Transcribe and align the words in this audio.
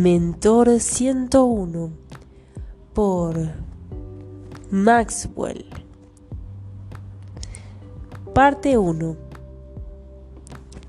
Mentor 0.00 0.78
101 0.78 1.90
por 2.94 3.36
Maxwell. 4.70 5.66
Parte 8.32 8.78
1. 8.78 9.16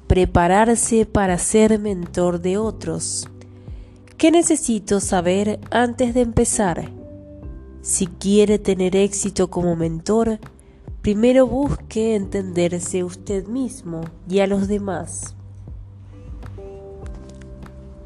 Prepararse 0.05 1.07
para 1.07 1.39
ser 1.39 1.79
mentor 1.79 2.39
de 2.39 2.59
otros. 2.59 3.27
¿Qué 4.15 4.29
necesito 4.29 4.99
saber 4.99 5.59
antes 5.71 6.13
de 6.13 6.21
empezar? 6.21 6.91
Si 7.81 8.05
quiere 8.05 8.59
tener 8.59 8.95
éxito 8.95 9.49
como 9.49 9.75
mentor, 9.75 10.37
primero 11.01 11.47
busque 11.47 12.15
entenderse 12.15 13.03
usted 13.03 13.47
mismo 13.47 14.01
y 14.29 14.41
a 14.41 14.45
los 14.45 14.67
demás. 14.67 15.35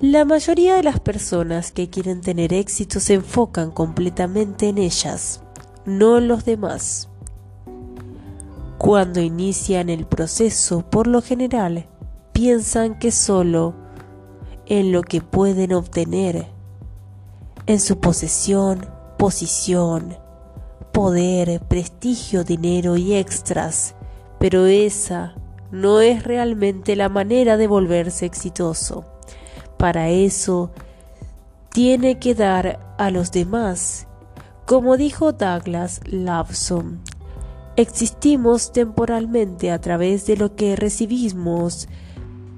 La 0.03 0.25
mayoría 0.25 0.75
de 0.75 0.83
las 0.83 0.99
personas 0.99 1.71
que 1.71 1.89
quieren 1.89 2.19
tener 2.19 2.51
éxito 2.51 2.99
se 2.99 3.13
enfocan 3.13 3.71
completamente 3.71 4.67
en 4.67 4.77
ellas, 4.77 5.41
no 5.85 6.17
en 6.17 6.27
los 6.27 6.43
demás. 6.43 7.07
Cuando 8.77 9.21
inician 9.21 9.89
el 9.89 10.05
proceso, 10.05 10.81
por 10.89 11.07
lo 11.07 11.21
general, 11.21 11.87
piensan 12.33 12.99
que 12.99 13.11
solo 13.11 13.75
en 14.65 14.91
lo 14.91 15.03
que 15.03 15.21
pueden 15.21 15.71
obtener, 15.71 16.47
en 17.65 17.79
su 17.79 18.01
posesión, 18.01 18.85
posición, 19.17 20.17
poder, 20.91 21.61
prestigio, 21.61 22.43
dinero 22.43 22.97
y 22.97 23.13
extras, 23.13 23.95
pero 24.37 24.65
esa 24.65 25.35
no 25.71 26.01
es 26.01 26.25
realmente 26.25 26.97
la 26.97 27.07
manera 27.07 27.55
de 27.55 27.67
volverse 27.67 28.25
exitoso. 28.25 29.12
Para 29.83 30.07
eso 30.07 30.71
tiene 31.73 32.17
que 32.17 32.35
dar 32.35 32.95
a 32.97 33.11
los 33.11 33.33
demás. 33.33 34.07
Como 34.65 34.95
dijo 34.95 35.33
Douglas 35.33 35.99
Lawson, 36.05 37.01
existimos 37.75 38.71
temporalmente 38.71 39.71
a 39.71 39.81
través 39.81 40.25
de 40.25 40.37
lo 40.37 40.55
que 40.55 40.77
recibimos, 40.77 41.89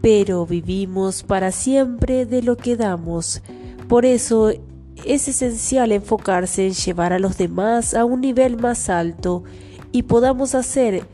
pero 0.04 0.46
vivimos 0.46 1.24
para 1.24 1.52
siempre 1.52 2.28
de 2.28 2.44
lo 2.44 2.58
que 2.58 2.76
damos. 2.78 3.42
Por 3.90 4.06
eso 4.06 4.52
es 5.04 5.28
esencial 5.28 5.94
enfocarse 5.94 6.68
en 6.68 6.74
llevar 6.74 7.12
a 7.12 7.18
los 7.18 7.40
demás 7.40 7.96
a 7.96 8.06
un 8.06 8.22
nivel 8.22 8.58
más 8.58 8.88
alto 8.88 9.44
y 9.92 10.04
podamos 10.04 10.54
hacer 10.54 11.08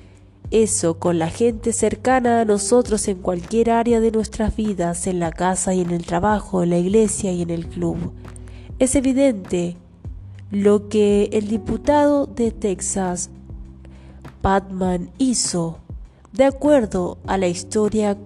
eso 0.51 0.99
con 0.99 1.17
la 1.17 1.29
gente 1.29 1.71
cercana 1.71 2.41
a 2.41 2.45
nosotros 2.45 3.07
en 3.07 3.19
cualquier 3.19 3.71
área 3.71 4.01
de 4.01 4.11
nuestras 4.11 4.55
vidas, 4.55 5.07
en 5.07 5.19
la 5.19 5.31
casa 5.31 5.73
y 5.73 5.79
en 5.79 5.91
el 5.91 6.05
trabajo, 6.05 6.61
en 6.61 6.71
la 6.71 6.77
iglesia 6.77 7.31
y 7.31 7.41
en 7.41 7.49
el 7.49 7.67
club. 7.67 8.11
Es 8.77 8.95
evidente 8.95 9.77
lo 10.51 10.89
que 10.89 11.29
el 11.31 11.47
diputado 11.47 12.25
de 12.25 12.51
Texas, 12.51 13.29
Batman, 14.41 15.09
hizo, 15.17 15.79
de 16.33 16.43
acuerdo 16.43 17.17
a 17.27 17.37
la 17.37 17.47
historia 17.47 18.17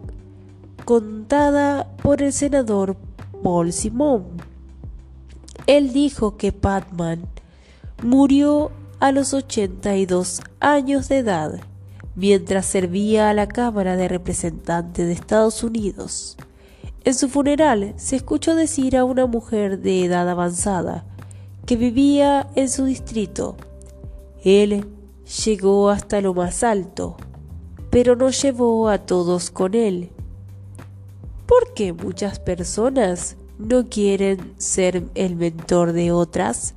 contada 0.83 1.87
por 2.01 2.23
el 2.23 2.33
senador 2.33 2.97
Paul 3.43 3.71
Simon. 3.71 4.25
Él 5.67 5.93
dijo 5.93 6.37
que 6.37 6.49
Batman 6.49 7.27
murió 8.01 8.71
a 8.99 9.11
los 9.11 9.33
82 9.35 10.41
años 10.59 11.09
de 11.09 11.17
edad 11.19 11.61
mientras 12.15 12.65
servía 12.65 13.29
a 13.29 13.33
la 13.33 13.47
Cámara 13.47 13.95
de 13.97 14.07
Representantes 14.07 15.05
de 15.05 15.13
Estados 15.13 15.63
Unidos. 15.63 16.37
En 17.03 17.13
su 17.13 17.29
funeral 17.29 17.93
se 17.97 18.15
escuchó 18.15 18.55
decir 18.55 18.97
a 18.97 19.03
una 19.03 19.27
mujer 19.27 19.79
de 19.79 20.05
edad 20.05 20.27
avanzada 20.27 21.05
que 21.65 21.75
vivía 21.75 22.47
en 22.55 22.69
su 22.69 22.85
distrito. 22.85 23.57
Él 24.43 24.85
llegó 25.45 25.89
hasta 25.89 26.21
lo 26.21 26.33
más 26.33 26.63
alto, 26.63 27.17
pero 27.89 28.15
no 28.15 28.29
llevó 28.29 28.89
a 28.89 28.99
todos 28.99 29.51
con 29.51 29.73
él. 29.73 30.09
¿Por 31.45 31.73
qué 31.73 31.93
muchas 31.93 32.39
personas 32.39 33.35
no 33.59 33.87
quieren 33.87 34.53
ser 34.57 35.03
el 35.15 35.35
mentor 35.35 35.93
de 35.93 36.11
otras? 36.11 36.73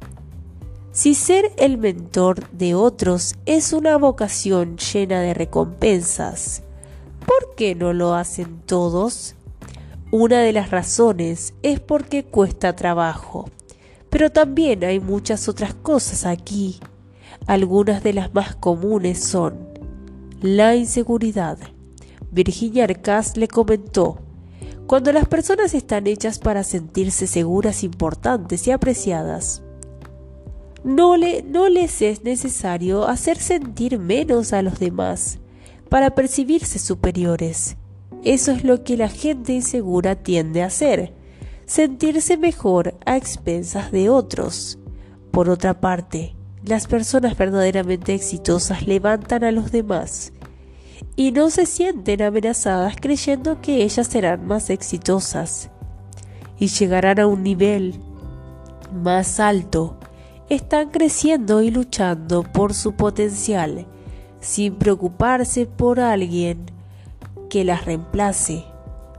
Si 0.98 1.14
ser 1.14 1.52
el 1.58 1.78
mentor 1.78 2.50
de 2.50 2.74
otros 2.74 3.36
es 3.46 3.72
una 3.72 3.96
vocación 3.96 4.78
llena 4.78 5.20
de 5.20 5.32
recompensas, 5.32 6.64
¿por 7.24 7.54
qué 7.54 7.76
no 7.76 7.92
lo 7.92 8.16
hacen 8.16 8.62
todos? 8.66 9.36
Una 10.10 10.40
de 10.40 10.52
las 10.52 10.72
razones 10.72 11.54
es 11.62 11.78
porque 11.78 12.24
cuesta 12.24 12.74
trabajo, 12.74 13.48
pero 14.10 14.32
también 14.32 14.82
hay 14.82 14.98
muchas 14.98 15.48
otras 15.48 15.72
cosas 15.72 16.26
aquí. 16.26 16.80
Algunas 17.46 18.02
de 18.02 18.14
las 18.14 18.34
más 18.34 18.56
comunes 18.56 19.22
son 19.22 19.68
la 20.40 20.74
inseguridad. 20.74 21.58
Virginia 22.32 22.82
Arcas 22.82 23.36
le 23.36 23.46
comentó, 23.46 24.18
cuando 24.88 25.12
las 25.12 25.28
personas 25.28 25.74
están 25.74 26.08
hechas 26.08 26.40
para 26.40 26.64
sentirse 26.64 27.28
seguras, 27.28 27.84
importantes 27.84 28.66
y 28.66 28.72
apreciadas, 28.72 29.62
no, 30.84 31.16
le, 31.16 31.42
no 31.42 31.68
les 31.68 32.02
es 32.02 32.24
necesario 32.24 33.06
hacer 33.06 33.38
sentir 33.38 33.98
menos 33.98 34.52
a 34.52 34.62
los 34.62 34.78
demás 34.78 35.38
para 35.88 36.14
percibirse 36.14 36.78
superiores. 36.78 37.76
Eso 38.24 38.52
es 38.52 38.64
lo 38.64 38.84
que 38.84 38.96
la 38.96 39.08
gente 39.08 39.52
insegura 39.52 40.16
tiende 40.16 40.62
a 40.62 40.66
hacer, 40.66 41.12
sentirse 41.66 42.36
mejor 42.36 42.94
a 43.06 43.16
expensas 43.16 43.92
de 43.92 44.10
otros. 44.10 44.78
Por 45.30 45.50
otra 45.50 45.80
parte, 45.80 46.34
las 46.64 46.86
personas 46.86 47.36
verdaderamente 47.36 48.14
exitosas 48.14 48.86
levantan 48.86 49.44
a 49.44 49.52
los 49.52 49.70
demás 49.70 50.32
y 51.16 51.32
no 51.32 51.50
se 51.50 51.66
sienten 51.66 52.22
amenazadas 52.22 52.96
creyendo 53.00 53.60
que 53.60 53.82
ellas 53.82 54.06
serán 54.06 54.46
más 54.46 54.70
exitosas 54.70 55.70
y 56.58 56.68
llegarán 56.68 57.20
a 57.20 57.26
un 57.26 57.42
nivel 57.42 58.00
más 58.92 59.38
alto 59.38 59.96
están 60.48 60.90
creciendo 60.90 61.62
y 61.62 61.70
luchando 61.70 62.42
por 62.42 62.74
su 62.74 62.92
potencial, 62.92 63.86
sin 64.40 64.76
preocuparse 64.76 65.66
por 65.66 66.00
alguien 66.00 66.66
que 67.50 67.64
las 67.64 67.84
reemplace. 67.84 68.64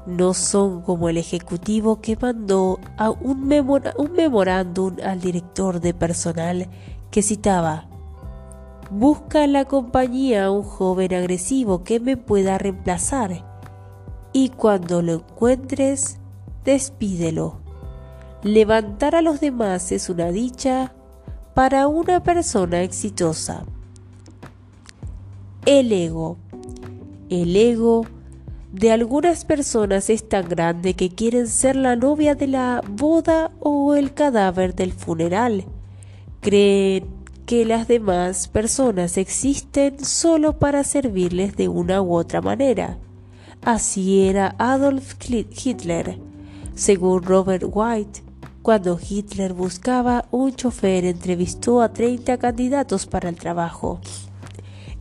No 0.05 0.33
son 0.33 0.81
como 0.81 1.09
el 1.09 1.17
ejecutivo 1.17 2.01
que 2.01 2.17
mandó 2.19 2.79
a 2.97 3.11
un, 3.11 3.47
memorándum 3.47 4.95
al 5.03 5.19
director 5.19 5.79
de 5.79 5.93
personal 5.93 6.67
que 7.11 7.21
citaba, 7.21 7.85
Busca 8.91 9.43
en 9.43 9.53
la 9.53 9.65
compañía 9.65 10.49
un 10.49 10.63
joven 10.63 11.13
agresivo 11.13 11.83
que 11.83 11.99
me 11.99 12.17
pueda 12.17 12.57
reemplazar 12.57 13.45
y 14.33 14.49
cuando 14.49 15.03
lo 15.03 15.13
encuentres, 15.13 16.17
despídelo. 16.65 17.59
Levantar 18.41 19.15
a 19.15 19.21
los 19.21 19.39
demás 19.41 19.91
es 19.91 20.09
una 20.09 20.31
dicha 20.31 20.93
para 21.53 21.87
una 21.87 22.23
persona 22.23 22.83
exitosa. 22.83 23.65
El 25.65 25.91
ego. 25.91 26.37
El 27.29 27.55
ego 27.55 28.05
de 28.71 28.91
algunas 28.91 29.45
personas 29.45 30.09
es 30.09 30.27
tan 30.29 30.47
grande 30.47 30.93
que 30.93 31.09
quieren 31.09 31.47
ser 31.47 31.75
la 31.75 31.95
novia 31.95 32.35
de 32.35 32.47
la 32.47 32.81
boda 32.87 33.51
o 33.59 33.95
el 33.95 34.13
cadáver 34.13 34.75
del 34.75 34.93
funeral. 34.93 35.65
Creen 36.39 37.05
que 37.45 37.65
las 37.65 37.87
demás 37.87 38.47
personas 38.47 39.17
existen 39.17 40.05
solo 40.05 40.59
para 40.59 40.83
servirles 40.83 41.55
de 41.55 41.67
una 41.67 42.01
u 42.01 42.13
otra 42.13 42.41
manera. 42.41 42.99
Así 43.63 44.27
era 44.27 44.55
Adolf 44.59 45.15
Hitler. 45.27 46.19
Según 46.75 47.23
Robert 47.23 47.63
White, 47.67 48.21
cuando 48.61 48.99
Hitler 48.99 49.53
buscaba 49.53 50.25
un 50.31 50.53
chofer, 50.53 51.05
entrevistó 51.05 51.81
a 51.81 51.93
30 51.93 52.37
candidatos 52.37 53.05
para 53.05 53.29
el 53.29 53.35
trabajo. 53.35 54.01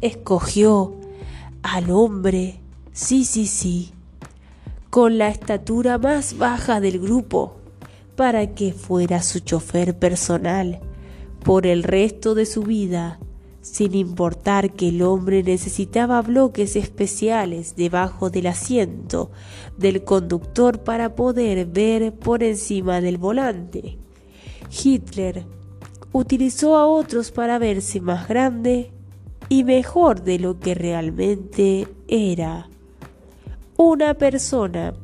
Escogió 0.00 0.94
al 1.62 1.90
hombre, 1.90 2.60
sí, 2.92 3.24
sí, 3.24 3.46
sí, 3.46 3.92
con 4.90 5.18
la 5.18 5.28
estatura 5.28 5.98
más 5.98 6.38
baja 6.38 6.80
del 6.80 7.00
grupo, 7.00 7.56
para 8.16 8.54
que 8.54 8.72
fuera 8.72 9.22
su 9.22 9.40
chofer 9.40 9.98
personal 9.98 10.80
por 11.44 11.66
el 11.66 11.82
resto 11.82 12.34
de 12.34 12.46
su 12.46 12.62
vida 12.62 13.18
sin 13.60 13.94
importar 13.94 14.72
que 14.72 14.88
el 14.88 15.02
hombre 15.02 15.42
necesitaba 15.42 16.22
bloques 16.22 16.76
especiales 16.76 17.76
debajo 17.76 18.30
del 18.30 18.46
asiento 18.46 19.30
del 19.76 20.04
conductor 20.04 20.82
para 20.84 21.14
poder 21.14 21.66
ver 21.66 22.14
por 22.14 22.42
encima 22.42 23.00
del 23.00 23.18
volante. 23.18 23.98
Hitler 24.70 25.44
utilizó 26.12 26.76
a 26.76 26.86
otros 26.86 27.30
para 27.30 27.58
verse 27.58 28.00
más 28.00 28.28
grande 28.28 28.92
y 29.48 29.64
mejor 29.64 30.22
de 30.22 30.38
lo 30.38 30.58
que 30.60 30.74
realmente 30.74 31.88
era. 32.06 32.68
Una 33.76 34.14
persona 34.14 34.94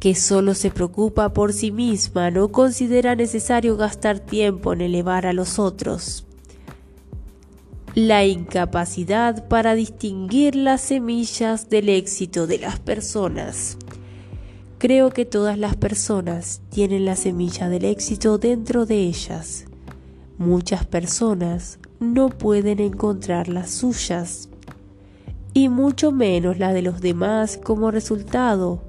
que 0.00 0.14
solo 0.14 0.54
se 0.54 0.70
preocupa 0.70 1.32
por 1.32 1.52
sí 1.52 1.70
misma 1.70 2.30
no 2.30 2.48
considera 2.48 3.14
necesario 3.14 3.76
gastar 3.76 4.20
tiempo 4.20 4.72
en 4.72 4.82
elevar 4.82 5.26
a 5.26 5.32
los 5.32 5.58
otros. 5.58 6.26
La 7.94 8.24
incapacidad 8.24 9.46
para 9.46 9.76
distinguir 9.76 10.56
las 10.56 10.80
semillas 10.80 11.70
del 11.70 11.88
éxito 11.88 12.48
de 12.48 12.58
las 12.58 12.80
personas. 12.80 13.78
Creo 14.78 15.10
que 15.10 15.24
todas 15.24 15.56
las 15.58 15.76
personas 15.76 16.60
tienen 16.70 17.04
la 17.04 17.14
semilla 17.14 17.68
del 17.68 17.84
éxito 17.84 18.38
dentro 18.38 18.84
de 18.84 18.96
ellas. 18.96 19.66
Muchas 20.38 20.84
personas 20.84 21.78
no 22.00 22.30
pueden 22.30 22.80
encontrar 22.80 23.46
las 23.46 23.70
suyas 23.70 24.48
y 25.52 25.68
mucho 25.68 26.10
menos 26.10 26.58
la 26.58 26.72
de 26.72 26.82
los 26.82 27.00
demás 27.00 27.60
como 27.62 27.92
resultado. 27.92 28.82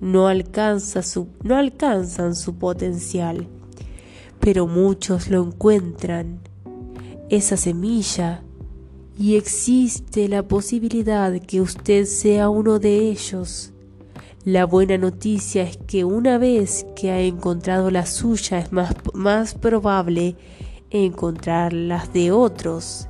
No, 0.00 0.28
alcanzan 0.28 1.02
su 1.02 2.54
potencial, 2.54 3.48
pero 4.38 4.68
muchos 4.68 5.28
lo 5.28 5.42
encuentran, 5.42 6.41
esa 7.32 7.56
semilla, 7.56 8.42
y 9.18 9.36
existe 9.36 10.28
la 10.28 10.42
posibilidad 10.42 11.32
que 11.40 11.62
usted 11.62 12.04
sea 12.04 12.50
uno 12.50 12.78
de 12.78 13.08
ellos. 13.08 13.72
La 14.44 14.66
buena 14.66 14.98
noticia 14.98 15.62
es 15.62 15.78
que 15.78 16.04
una 16.04 16.36
vez 16.36 16.84
que 16.94 17.10
ha 17.10 17.20
encontrado 17.20 17.90
la 17.90 18.04
suya 18.04 18.58
es 18.58 18.70
más, 18.70 18.94
más 19.14 19.54
probable 19.54 20.36
encontrar 20.90 21.72
las 21.72 22.12
de 22.12 22.32
otros. 22.32 23.08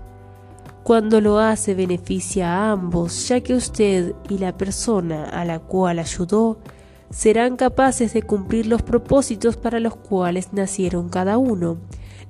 Cuando 0.84 1.20
lo 1.20 1.40
hace 1.40 1.74
beneficia 1.74 2.48
a 2.48 2.70
ambos, 2.70 3.26
ya 3.26 3.40
que 3.40 3.54
usted 3.54 4.14
y 4.28 4.38
la 4.38 4.56
persona 4.56 5.24
a 5.24 5.44
la 5.44 5.58
cual 5.58 5.98
ayudó 5.98 6.58
serán 7.10 7.56
capaces 7.56 8.12
de 8.12 8.22
cumplir 8.22 8.66
los 8.68 8.82
propósitos 8.82 9.56
para 9.56 9.80
los 9.80 9.96
cuales 9.96 10.52
nacieron 10.52 11.08
cada 11.08 11.38
uno. 11.38 11.78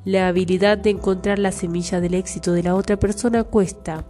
La 0.04 0.26
habilidad 0.26 0.78
de 0.78 0.90
encontrar 0.90 1.38
la 1.38 1.52
semilla 1.52 2.00
del 2.00 2.14
éxito 2.14 2.52
de 2.52 2.64
la 2.64 2.74
otra 2.74 2.96
persona 2.96 3.44
cuesta. 3.44 4.04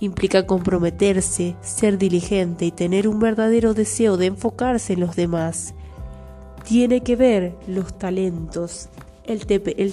Implica 0.00 0.46
comprometerse, 0.46 1.54
ser 1.60 1.98
diligente 1.98 2.64
y 2.64 2.70
tener 2.70 3.06
un 3.06 3.20
verdadero 3.20 3.74
deseo 3.74 4.16
de 4.16 4.26
enfocarse 4.26 4.94
en 4.94 5.00
los 5.00 5.16
demás. 5.16 5.74
Tiene 6.64 7.02
que 7.02 7.14
ver 7.16 7.54
los 7.68 7.98
talentos, 7.98 8.88
el, 9.24 9.46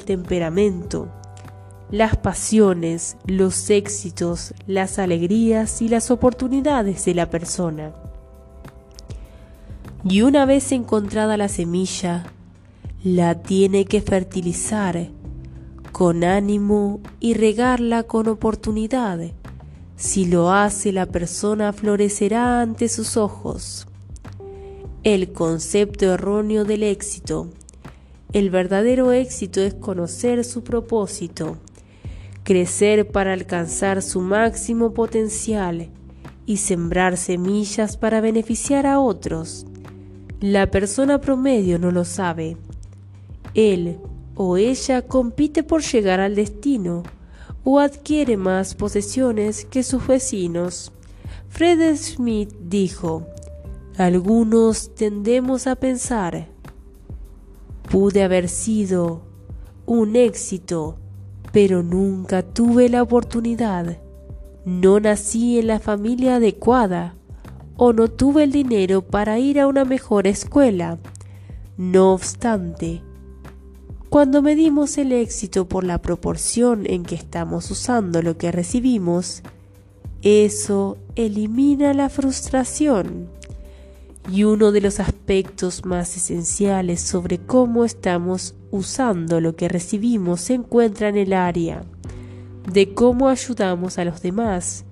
temperamento, 0.05 1.09
las 1.91 2.15
pasiones, 2.15 3.17
los 3.25 3.69
éxitos, 3.69 4.53
las 4.67 4.99
alegrías 4.99 5.81
y 5.81 5.89
las 5.89 6.11
oportunidades 6.11 7.03
de 7.03 7.13
la 7.13 7.29
persona. 7.29 7.91
Y 10.05 10.21
una 10.21 10.45
vez 10.45 10.71
encontrada 10.71 11.35
la 11.35 11.49
semilla, 11.49 12.23
la 13.03 13.35
tiene 13.41 13.83
que 13.83 13.99
fertilizar 14.01 15.09
con 15.91 16.23
ánimo 16.23 16.99
y 17.19 17.33
regarla 17.33 18.03
con 18.03 18.27
oportunidad. 18.27 19.19
Si 19.95 20.25
lo 20.25 20.51
hace, 20.51 20.91
la 20.91 21.05
persona 21.05 21.73
florecerá 21.73 22.61
ante 22.61 22.89
sus 22.89 23.17
ojos. 23.17 23.87
El 25.03 25.31
concepto 25.33 26.13
erróneo 26.13 26.65
del 26.65 26.83
éxito. 26.83 27.49
El 28.33 28.49
verdadero 28.49 29.11
éxito 29.11 29.61
es 29.61 29.73
conocer 29.73 30.43
su 30.43 30.63
propósito 30.63 31.57
crecer 32.43 33.07
para 33.07 33.33
alcanzar 33.33 34.01
su 34.01 34.21
máximo 34.21 34.93
potencial 34.93 35.89
y 36.45 36.57
sembrar 36.57 37.17
semillas 37.17 37.97
para 37.97 38.21
beneficiar 38.21 38.85
a 38.85 38.99
otros. 38.99 39.65
La 40.39 40.71
persona 40.71 41.21
promedio 41.21 41.77
no 41.77 41.91
lo 41.91 42.03
sabe. 42.03 42.57
Él 43.53 43.99
o 44.43 44.57
ella 44.57 45.01
compite 45.01 45.63
por 45.63 45.81
llegar 45.81 46.19
al 46.19 46.35
destino 46.35 47.03
o 47.63 47.79
adquiere 47.79 48.37
más 48.37 48.73
posesiones 48.73 49.65
que 49.65 49.83
sus 49.83 50.07
vecinos. 50.07 50.91
Fred 51.49 51.95
Smith 51.95 52.51
dijo, 52.59 53.27
algunos 53.97 54.95
tendemos 54.95 55.67
a 55.67 55.75
pensar, 55.75 56.47
pude 57.89 58.23
haber 58.23 58.49
sido 58.49 59.21
un 59.85 60.15
éxito 60.15 60.97
pero 61.51 61.83
nunca 61.83 62.41
tuve 62.41 62.89
la 62.89 63.03
oportunidad. 63.03 63.97
No 64.65 64.99
nací 64.99 65.59
en 65.59 65.67
la 65.67 65.79
familia 65.79 66.35
adecuada 66.35 67.15
o 67.77 67.93
no 67.93 68.07
tuve 68.07 68.43
el 68.43 68.51
dinero 68.51 69.01
para 69.01 69.39
ir 69.39 69.59
a 69.59 69.67
una 69.67 69.85
mejor 69.85 70.27
escuela. 70.27 70.97
No 71.77 72.13
obstante, 72.13 73.01
cuando 74.11 74.41
medimos 74.41 74.97
el 74.97 75.13
éxito 75.13 75.69
por 75.69 75.85
la 75.85 76.01
proporción 76.01 76.83
en 76.85 77.03
que 77.03 77.15
estamos 77.15 77.71
usando 77.71 78.21
lo 78.21 78.37
que 78.37 78.51
recibimos, 78.51 79.41
eso 80.21 80.97
elimina 81.15 81.93
la 81.93 82.09
frustración. 82.09 83.29
Y 84.29 84.43
uno 84.43 84.73
de 84.73 84.81
los 84.81 84.99
aspectos 84.99 85.85
más 85.85 86.17
esenciales 86.17 86.99
sobre 86.99 87.37
cómo 87.37 87.85
estamos 87.85 88.53
usando 88.69 89.39
lo 89.39 89.55
que 89.55 89.69
recibimos 89.69 90.41
se 90.41 90.55
encuentra 90.55 91.07
en 91.07 91.15
el 91.15 91.31
área 91.31 91.85
de 92.69 92.93
cómo 92.93 93.29
ayudamos 93.29 93.97
a 93.97 94.03
los 94.03 94.21
demás. 94.21 94.83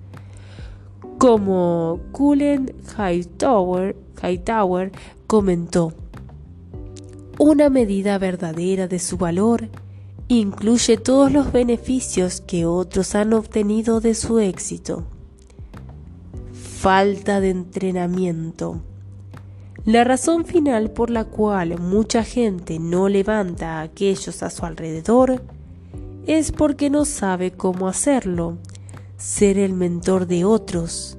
Como 1.18 2.00
Cullen 2.12 2.72
Hightower, 2.96 3.96
Hightower 4.22 4.92
comentó, 5.26 5.92
una 7.42 7.70
medida 7.70 8.18
verdadera 8.18 8.86
de 8.86 8.98
su 8.98 9.16
valor 9.16 9.70
incluye 10.28 10.98
todos 10.98 11.32
los 11.32 11.52
beneficios 11.52 12.42
que 12.42 12.66
otros 12.66 13.14
han 13.14 13.32
obtenido 13.32 14.02
de 14.02 14.14
su 14.14 14.40
éxito. 14.40 15.04
Falta 16.52 17.40
de 17.40 17.48
entrenamiento. 17.48 18.82
La 19.86 20.04
razón 20.04 20.44
final 20.44 20.90
por 20.90 21.08
la 21.08 21.24
cual 21.24 21.80
mucha 21.80 22.24
gente 22.24 22.78
no 22.78 23.08
levanta 23.08 23.78
a 23.78 23.82
aquellos 23.84 24.42
a 24.42 24.50
su 24.50 24.66
alrededor 24.66 25.42
es 26.26 26.52
porque 26.52 26.90
no 26.90 27.06
sabe 27.06 27.52
cómo 27.52 27.88
hacerlo. 27.88 28.58
Ser 29.16 29.56
el 29.56 29.72
mentor 29.72 30.26
de 30.26 30.44
otros 30.44 31.16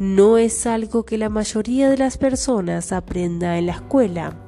no 0.00 0.36
es 0.36 0.66
algo 0.66 1.04
que 1.04 1.16
la 1.16 1.28
mayoría 1.28 1.88
de 1.88 1.98
las 1.98 2.18
personas 2.18 2.90
aprenda 2.90 3.56
en 3.56 3.66
la 3.66 3.72
escuela. 3.74 4.43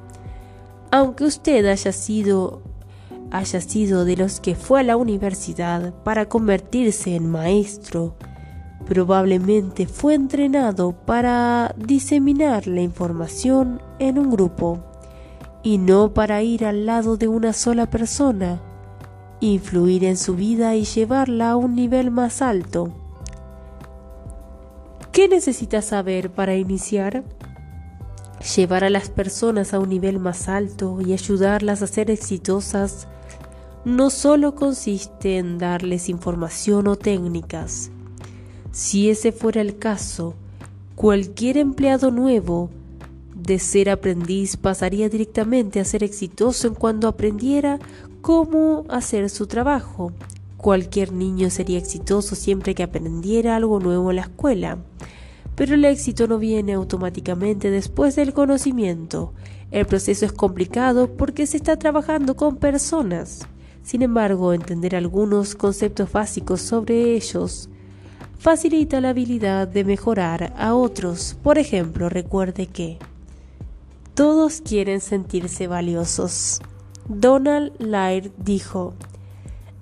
Aunque 0.91 1.25
usted 1.25 1.65
haya 1.65 1.91
sido 1.91 2.61
haya 3.29 3.59
sido 3.59 4.05
de 4.05 4.15
los 4.15 4.39
que 4.39 4.55
fue 4.55 4.79
a 4.79 4.83
la 4.83 4.95
universidad 4.95 5.93
para 6.03 6.29
convertirse 6.29 7.13
en 7.15 7.29
maestro, 7.29 8.15
Probablemente 8.87 9.85
fue 9.85 10.13
entrenado 10.13 10.93
para 10.93 11.75
diseminar 11.75 12.67
la 12.67 12.81
información 12.81 13.81
en 13.99 14.17
un 14.17 14.31
grupo 14.31 14.79
y 15.61 15.77
no 15.77 16.13
para 16.13 16.41
ir 16.41 16.63
al 16.63 16.85
lado 16.85 17.17
de 17.17 17.27
una 17.27 17.51
sola 17.51 17.89
persona, 17.89 18.61
influir 19.41 20.05
en 20.05 20.15
su 20.15 20.35
vida 20.35 20.73
y 20.75 20.85
llevarla 20.85 21.51
a 21.51 21.55
un 21.57 21.75
nivel 21.75 22.11
más 22.11 22.41
alto. 22.41 22.93
¿Qué 25.11 25.27
necesita 25.27 25.81
saber 25.81 26.29
para 26.29 26.55
iniciar? 26.55 27.25
Llevar 28.55 28.83
a 28.83 28.89
las 28.89 29.09
personas 29.09 29.73
a 29.73 29.79
un 29.79 29.89
nivel 29.89 30.19
más 30.19 30.47
alto 30.47 30.99
y 31.01 31.13
ayudarlas 31.13 31.81
a 31.81 31.87
ser 31.87 32.09
exitosas 32.09 33.07
no 33.83 34.09
solo 34.09 34.55
consiste 34.55 35.37
en 35.37 35.57
darles 35.57 36.07
información 36.07 36.87
o 36.87 36.95
técnicas, 36.95 37.91
si 38.71 39.09
ese 39.09 39.31
fuera 39.31 39.61
el 39.61 39.77
caso, 39.79 40.35
cualquier 40.95 41.57
empleado 41.57 42.11
nuevo 42.11 42.69
de 43.33 43.59
ser 43.59 43.89
aprendiz 43.89 44.55
pasaría 44.55 45.09
directamente 45.09 45.79
a 45.79 45.85
ser 45.85 46.03
exitoso 46.03 46.67
en 46.67 46.75
cuanto 46.75 47.07
aprendiera 47.07 47.79
cómo 48.21 48.85
hacer 48.89 49.29
su 49.29 49.47
trabajo. 49.47 50.11
Cualquier 50.57 51.11
niño 51.11 51.49
sería 51.49 51.79
exitoso 51.79 52.35
siempre 52.35 52.75
que 52.75 52.83
aprendiera 52.83 53.55
algo 53.55 53.79
nuevo 53.79 54.09
en 54.11 54.17
la 54.17 54.23
escuela. 54.23 54.77
Pero 55.57 55.73
el 55.73 55.83
éxito 55.85 56.27
no 56.27 56.37
viene 56.37 56.73
automáticamente 56.73 57.71
después 57.71 58.15
del 58.15 58.31
conocimiento. 58.31 59.33
El 59.71 59.87
proceso 59.87 60.23
es 60.25 60.31
complicado 60.31 61.17
porque 61.17 61.47
se 61.47 61.57
está 61.57 61.77
trabajando 61.77 62.35
con 62.35 62.57
personas. 62.57 63.47
Sin 63.81 64.03
embargo, 64.03 64.53
entender 64.53 64.95
algunos 64.95 65.55
conceptos 65.55 66.11
básicos 66.11 66.61
sobre 66.61 67.15
ellos 67.15 67.69
facilita 68.37 69.01
la 69.01 69.09
habilidad 69.09 69.67
de 69.67 69.83
mejorar 69.83 70.53
a 70.57 70.75
otros. 70.75 71.35
Por 71.41 71.57
ejemplo, 71.57 72.07
recuerde 72.07 72.67
que 72.67 72.99
todos 74.13 74.61
quieren 74.61 75.01
sentirse 75.01 75.65
valiosos. 75.65 76.61
Donald 77.07 77.73
Laird 77.79 78.31
dijo, 78.37 78.93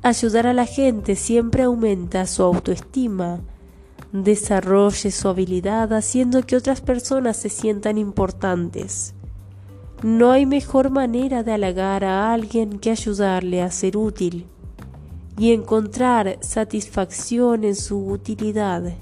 ayudar 0.03 0.48
a 0.48 0.53
la 0.53 0.65
gente 0.65 1.17
siempre 1.17 1.63
aumenta 1.63 2.25
su 2.27 2.44
autoestima. 2.44 3.41
Desarrolle 4.24 5.12
su 5.12 5.27
habilidad 5.27 5.91
haciendo 5.91 6.41
que 6.43 6.55
otras 6.55 6.79
personas 6.79 7.36
se 7.36 7.50
sientan 7.50 7.98
importantes. 7.98 9.13
No 10.03 10.31
hay 10.31 10.45
mejor 10.45 10.89
manera 10.89 11.43
de 11.43 11.51
halagar 11.51 12.05
a 12.05 12.31
alguien 12.31 12.79
que 12.79 12.91
ayudarle 12.91 13.62
a 13.62 13.69
ser 13.72 13.98
útil 13.98 14.48
y 15.38 15.51
encontrar 15.51 16.38
satisfacción 16.39 17.65
en 17.65 17.75
su 17.75 18.07
utilidad. 18.07 18.93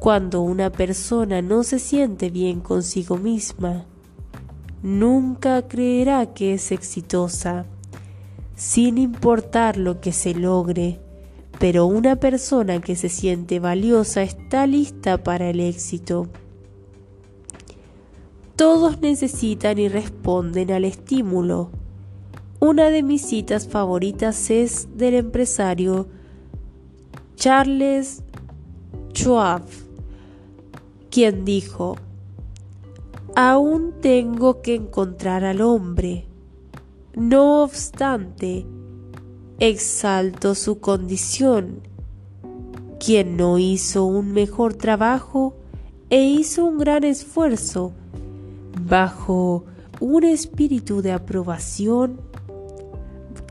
Cuando 0.00 0.40
una 0.40 0.70
persona 0.70 1.40
no 1.40 1.62
se 1.62 1.78
siente 1.78 2.30
bien 2.30 2.58
consigo 2.60 3.16
misma, 3.16 3.84
nunca 4.82 5.68
creerá 5.68 6.34
que 6.34 6.54
es 6.54 6.72
exitosa, 6.72 7.64
sin 8.56 8.98
importar 8.98 9.76
lo 9.76 10.00
que 10.00 10.10
se 10.10 10.34
logre, 10.34 10.98
pero 11.60 11.84
una 11.84 12.16
persona 12.16 12.80
que 12.80 12.96
se 12.96 13.10
siente 13.10 13.60
valiosa 13.60 14.22
está 14.22 14.66
lista 14.66 15.22
para 15.22 15.50
el 15.50 15.60
éxito. 15.60 16.26
Todos 18.56 19.02
necesitan 19.02 19.78
y 19.78 19.88
responden 19.88 20.70
al 20.70 20.86
estímulo. 20.86 21.70
Una 22.60 22.88
de 22.88 23.02
mis 23.02 23.20
citas 23.26 23.68
favoritas 23.68 24.50
es 24.50 24.88
del 24.96 25.12
empresario 25.12 26.08
Charles 27.36 28.22
Schwab, 29.12 29.62
quien 31.10 31.44
dijo, 31.44 31.96
Aún 33.36 33.92
tengo 34.00 34.62
que 34.62 34.76
encontrar 34.76 35.44
al 35.44 35.60
hombre. 35.60 36.24
No 37.14 37.62
obstante, 37.62 38.64
exalto 39.60 40.54
su 40.54 40.80
condición, 40.80 41.82
quien 42.98 43.36
no 43.36 43.58
hizo 43.58 44.06
un 44.06 44.32
mejor 44.32 44.72
trabajo 44.74 45.54
e 46.08 46.24
hizo 46.24 46.64
un 46.64 46.78
gran 46.78 47.04
esfuerzo 47.04 47.92
bajo 48.88 49.64
un 50.00 50.24
espíritu 50.24 51.02
de 51.02 51.12
aprobación 51.12 52.20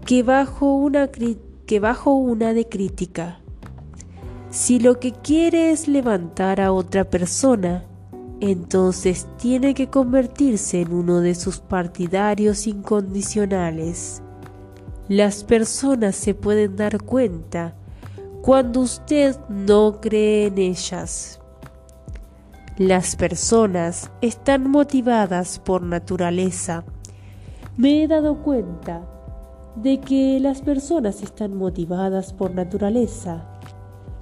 que 0.05 0.23
bajo 0.23 0.73
una, 0.75 1.09
que 1.09 1.79
bajo 1.79 2.15
una 2.15 2.55
de 2.55 2.67
crítica. 2.67 3.39
Si 4.49 4.79
lo 4.79 4.99
que 4.99 5.11
quiere 5.11 5.69
es 5.69 5.87
levantar 5.87 6.59
a 6.59 6.71
otra 6.71 7.07
persona, 7.07 7.85
entonces 8.39 9.27
tiene 9.37 9.75
que 9.75 9.91
convertirse 9.91 10.81
en 10.81 10.91
uno 10.91 11.19
de 11.19 11.35
sus 11.35 11.59
partidarios 11.59 12.65
incondicionales. 12.65 14.23
Las 15.09 15.43
personas 15.43 16.15
se 16.15 16.35
pueden 16.35 16.75
dar 16.75 17.01
cuenta 17.01 17.73
cuando 18.43 18.81
usted 18.81 19.35
no 19.49 19.99
cree 19.99 20.45
en 20.45 20.59
ellas. 20.59 21.39
Las 22.77 23.15
personas 23.15 24.11
están 24.21 24.69
motivadas 24.69 25.57
por 25.57 25.81
naturaleza. 25.81 26.83
Me 27.75 28.03
he 28.03 28.07
dado 28.07 28.43
cuenta 28.43 29.01
de 29.75 29.99
que 29.99 30.39
las 30.39 30.61
personas 30.61 31.23
están 31.23 31.57
motivadas 31.57 32.31
por 32.31 32.53
naturaleza. 32.53 33.47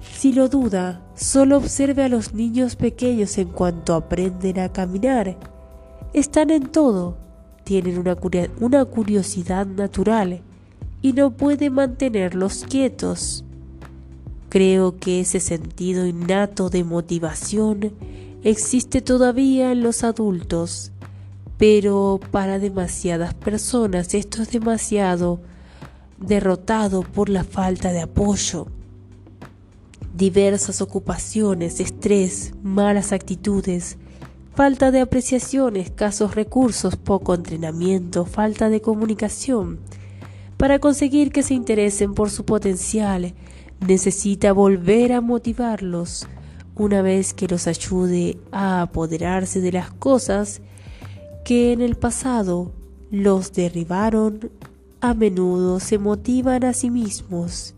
Si 0.00 0.32
lo 0.32 0.48
duda, 0.48 1.02
solo 1.14 1.58
observe 1.58 2.04
a 2.04 2.08
los 2.08 2.32
niños 2.32 2.76
pequeños 2.76 3.36
en 3.36 3.48
cuanto 3.48 3.94
aprenden 3.94 4.58
a 4.58 4.72
caminar. 4.72 5.36
Están 6.14 6.48
en 6.48 6.68
todo, 6.68 7.18
tienen 7.64 7.98
una, 7.98 8.84
curiosidad 8.86 9.66
natural 9.66 10.44
y 11.02 11.12
no 11.12 11.30
puede 11.30 11.70
mantenerlos 11.70 12.64
quietos. 12.68 13.44
Creo 14.48 14.98
que 14.98 15.20
ese 15.20 15.40
sentido 15.40 16.06
innato 16.06 16.70
de 16.70 16.84
motivación 16.84 17.92
existe 18.42 19.02
todavía 19.02 19.72
en 19.72 19.82
los 19.82 20.04
adultos, 20.04 20.92
pero 21.58 22.20
para 22.30 22.58
demasiadas 22.58 23.34
personas 23.34 24.14
esto 24.14 24.42
es 24.42 24.50
demasiado 24.52 25.40
derrotado 26.18 27.02
por 27.02 27.28
la 27.28 27.44
falta 27.44 27.92
de 27.92 28.00
apoyo. 28.00 28.66
Diversas 30.16 30.80
ocupaciones, 30.80 31.78
estrés, 31.78 32.52
malas 32.62 33.12
actitudes, 33.12 33.98
falta 34.54 34.90
de 34.90 35.00
apreciación, 35.00 35.76
escasos 35.76 36.34
recursos, 36.34 36.96
poco 36.96 37.34
entrenamiento, 37.34 38.24
falta 38.24 38.68
de 38.68 38.80
comunicación. 38.80 39.78
Para 40.58 40.80
conseguir 40.80 41.30
que 41.30 41.44
se 41.44 41.54
interesen 41.54 42.14
por 42.14 42.30
su 42.30 42.44
potencial, 42.44 43.32
necesita 43.86 44.52
volver 44.52 45.12
a 45.12 45.20
motivarlos 45.20 46.26
una 46.74 47.00
vez 47.00 47.32
que 47.32 47.46
los 47.46 47.68
ayude 47.68 48.38
a 48.50 48.82
apoderarse 48.82 49.60
de 49.60 49.70
las 49.70 49.92
cosas 49.92 50.60
que 51.44 51.72
en 51.72 51.80
el 51.80 51.94
pasado 51.94 52.72
los 53.12 53.52
derribaron, 53.52 54.50
a 55.00 55.14
menudo 55.14 55.78
se 55.78 55.96
motivan 55.96 56.64
a 56.64 56.72
sí 56.72 56.90
mismos. 56.90 57.74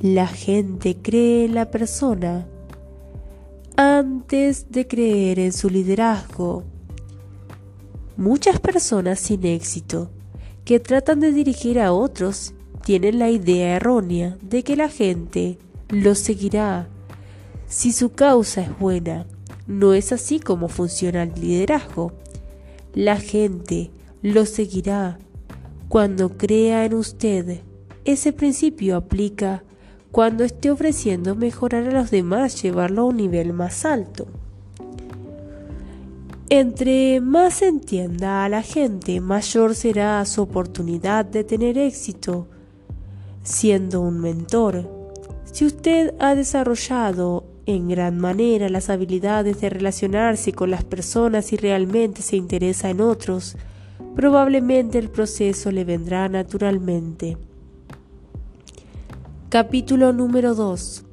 La 0.00 0.26
gente 0.26 0.96
cree 0.96 1.44
en 1.44 1.54
la 1.54 1.70
persona 1.70 2.44
antes 3.76 4.72
de 4.72 4.88
creer 4.88 5.38
en 5.38 5.52
su 5.52 5.70
liderazgo. 5.70 6.64
Muchas 8.16 8.58
personas 8.58 9.20
sin 9.20 9.46
éxito 9.46 10.10
que 10.66 10.80
tratan 10.80 11.20
de 11.20 11.32
dirigir 11.32 11.78
a 11.78 11.92
otros 11.92 12.52
tienen 12.84 13.20
la 13.20 13.30
idea 13.30 13.76
errónea 13.76 14.36
de 14.42 14.64
que 14.64 14.74
la 14.74 14.88
gente 14.88 15.58
los 15.88 16.18
seguirá 16.18 16.88
si 17.68 17.92
su 17.92 18.10
causa 18.12 18.62
es 18.62 18.78
buena. 18.78 19.26
No 19.68 19.94
es 19.94 20.10
así 20.12 20.40
como 20.40 20.68
funciona 20.68 21.22
el 21.22 21.40
liderazgo. 21.40 22.12
La 22.94 23.16
gente 23.16 23.90
lo 24.22 24.44
seguirá 24.44 25.18
cuando 25.88 26.36
crea 26.36 26.84
en 26.84 26.94
usted. 26.94 27.60
Ese 28.04 28.32
principio 28.32 28.96
aplica 28.96 29.62
cuando 30.10 30.42
esté 30.42 30.72
ofreciendo 30.72 31.36
mejorar 31.36 31.86
a 31.86 31.92
los 31.92 32.10
demás, 32.10 32.60
llevarlo 32.60 33.02
a 33.02 33.06
un 33.06 33.18
nivel 33.18 33.52
más 33.52 33.84
alto. 33.84 34.26
Entre 36.48 37.20
más 37.20 37.60
entienda 37.60 38.44
a 38.44 38.48
la 38.48 38.62
gente, 38.62 39.20
mayor 39.20 39.74
será 39.74 40.24
su 40.24 40.42
oportunidad 40.42 41.24
de 41.24 41.42
tener 41.42 41.76
éxito 41.76 42.46
siendo 43.42 44.00
un 44.00 44.20
mentor. 44.20 44.88
Si 45.50 45.64
usted 45.64 46.14
ha 46.20 46.36
desarrollado 46.36 47.44
en 47.66 47.88
gran 47.88 48.18
manera 48.18 48.68
las 48.68 48.90
habilidades 48.90 49.60
de 49.60 49.70
relacionarse 49.70 50.52
con 50.52 50.70
las 50.70 50.84
personas 50.84 51.52
y 51.52 51.56
realmente 51.56 52.22
se 52.22 52.36
interesa 52.36 52.90
en 52.90 53.00
otros, 53.00 53.56
probablemente 54.14 54.98
el 54.98 55.10
proceso 55.10 55.72
le 55.72 55.84
vendrá 55.84 56.28
naturalmente. 56.28 57.36
Capítulo 59.48 60.12
número 60.12 60.54
2. 60.54 61.05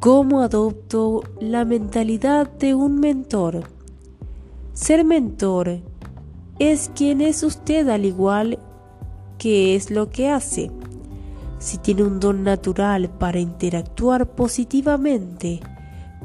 ¿Cómo 0.00 0.42
adopto 0.42 1.24
la 1.40 1.64
mentalidad 1.64 2.48
de 2.48 2.72
un 2.72 3.00
mentor? 3.00 3.64
Ser 4.72 5.04
mentor 5.04 5.80
es 6.60 6.92
quien 6.94 7.20
es 7.20 7.42
usted 7.42 7.88
al 7.88 8.04
igual 8.04 8.60
que 9.38 9.74
es 9.74 9.90
lo 9.90 10.08
que 10.08 10.28
hace 10.28 10.70
si 11.58 11.78
tiene 11.78 12.04
un 12.04 12.20
don 12.20 12.44
natural 12.44 13.10
para 13.10 13.40
interactuar 13.40 14.26
positivamente 14.30 15.58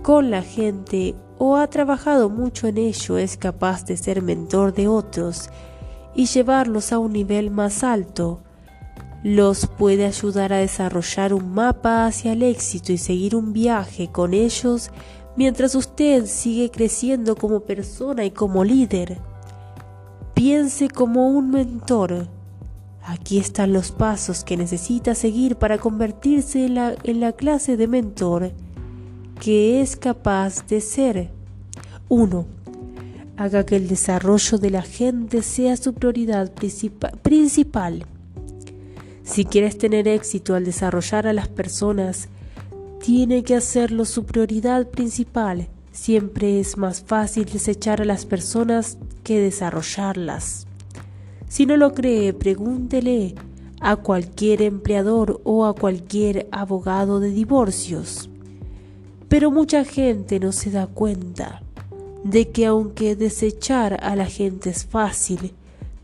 con 0.03 0.29
la 0.29 0.43
gente 0.43 1.15
o 1.39 1.55
ha 1.55 1.65
trabajado 1.67 2.29
mucho 2.29 2.67
en 2.67 2.77
ello, 2.77 3.17
es 3.17 3.37
capaz 3.37 3.85
de 3.85 3.97
ser 3.97 4.21
mentor 4.21 4.75
de 4.75 4.87
otros 4.87 5.49
y 6.13 6.27
llevarlos 6.27 6.93
a 6.93 6.99
un 6.99 7.13
nivel 7.13 7.49
más 7.49 7.83
alto. 7.83 8.42
Los 9.23 9.67
puede 9.67 10.05
ayudar 10.05 10.53
a 10.53 10.57
desarrollar 10.57 11.33
un 11.33 11.53
mapa 11.53 12.05
hacia 12.05 12.33
el 12.33 12.43
éxito 12.43 12.91
y 12.91 12.97
seguir 12.97 13.35
un 13.35 13.53
viaje 13.53 14.09
con 14.11 14.33
ellos 14.33 14.91
mientras 15.35 15.75
usted 15.75 16.25
sigue 16.25 16.69
creciendo 16.69 17.35
como 17.35 17.61
persona 17.61 18.25
y 18.25 18.31
como 18.31 18.63
líder. 18.63 19.19
Piense 20.33 20.89
como 20.89 21.29
un 21.29 21.51
mentor 21.51 22.27
Aquí 23.05 23.37
están 23.37 23.73
los 23.73 23.91
pasos 23.91 24.45
que 24.45 24.55
necesita 24.55 25.13
seguir 25.13 25.57
para 25.57 25.77
convertirse 25.77 26.65
en 26.65 27.19
la, 27.19 27.31
clase 27.33 27.75
de 27.75 27.87
mentor 27.87 28.51
que 29.41 29.81
es 29.81 29.97
capaz 29.97 30.65
de 30.67 30.79
ser. 30.79 31.29
1. 32.07 32.45
Haga 33.35 33.65
que 33.65 33.75
el 33.75 33.89
desarrollo 33.89 34.57
de 34.57 34.69
la 34.69 34.83
gente 34.83 35.41
sea 35.41 35.75
su 35.75 35.93
prioridad 35.93 36.53
principal. 36.53 38.05
Si 39.23 39.45
quieres 39.45 39.77
tener 39.77 40.07
éxito 40.07 40.55
al 40.55 40.65
desarrollar 40.65 41.27
a 41.27 41.33
las 41.33 41.47
personas, 41.47 42.27
tiene 43.01 43.43
que 43.43 43.55
hacerlo 43.55 44.05
su 44.05 44.25
prioridad 44.25 44.89
principal. 44.89 45.67
Siempre 45.91 46.59
es 46.59 46.77
más 46.77 47.03
fácil 47.03 47.45
desechar 47.45 48.01
a 48.01 48.05
las 48.05 48.25
personas 48.25 48.97
que 49.23 49.39
desarrollarlas. 49.39 50.67
Si 51.47 51.65
no 51.65 51.77
lo 51.77 51.93
cree, 51.93 52.33
pregúntele 52.33 53.35
a 53.79 53.97
cualquier 53.97 54.61
empleador 54.61 55.41
o 55.43 55.65
a 55.65 55.75
cualquier 55.75 56.47
abogado 56.51 57.19
de 57.19 57.29
divorcios. 57.29 58.29
Pero 59.29 59.51
mucha 59.51 59.83
gente 59.83 60.39
no 60.39 60.51
se 60.51 60.71
da 60.71 60.87
cuenta 60.87 61.61
de 62.23 62.49
que 62.49 62.65
aunque 62.65 63.15
desechar 63.15 63.99
a 64.01 64.15
la 64.15 64.25
gente 64.25 64.69
es 64.69 64.85
fácil, 64.85 65.53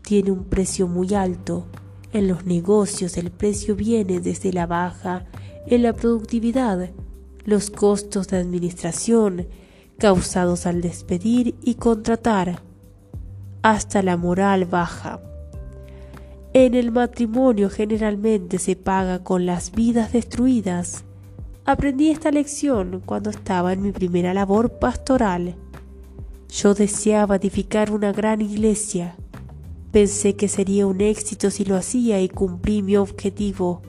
tiene 0.02 0.30
un 0.30 0.44
precio 0.44 0.86
muy 0.86 1.14
alto. 1.14 1.64
En 2.12 2.26
los 2.26 2.44
negocios 2.44 3.16
el 3.16 3.30
precio 3.30 3.76
viene 3.76 4.20
desde 4.20 4.52
la 4.52 4.66
baja 4.66 5.26
en 5.66 5.82
la 5.82 5.92
productividad, 5.92 6.90
los 7.44 7.70
costos 7.70 8.28
de 8.28 8.38
administración 8.38 9.46
causados 9.98 10.66
al 10.66 10.80
despedir 10.80 11.54
y 11.62 11.74
contratar, 11.74 12.62
hasta 13.62 14.02
la 14.02 14.16
moral 14.16 14.64
baja. 14.64 15.20
En 16.52 16.74
el 16.74 16.90
matrimonio 16.90 17.70
generalmente 17.70 18.58
se 18.58 18.74
paga 18.74 19.22
con 19.22 19.46
las 19.46 19.70
vidas 19.70 20.12
destruidas. 20.12 21.04
Aprendí 21.64 22.10
esta 22.10 22.32
lección 22.32 23.02
cuando 23.06 23.30
estaba 23.30 23.72
en 23.72 23.82
mi 23.82 23.92
primera 23.92 24.34
labor 24.34 24.80
pastoral. 24.80 25.54
Yo 26.48 26.74
deseaba 26.74 27.36
edificar 27.36 27.92
una 27.92 28.12
gran 28.12 28.40
iglesia. 28.40 29.14
Pensé 29.92 30.36
que 30.36 30.48
sería 30.48 30.86
un 30.86 31.00
éxito 31.00 31.50
si 31.50 31.64
lo 31.64 31.76
hacía 31.76 32.20
y 32.20 32.28
cumplí 32.28 32.82
mi 32.82 32.96
objetivo. 32.96 33.82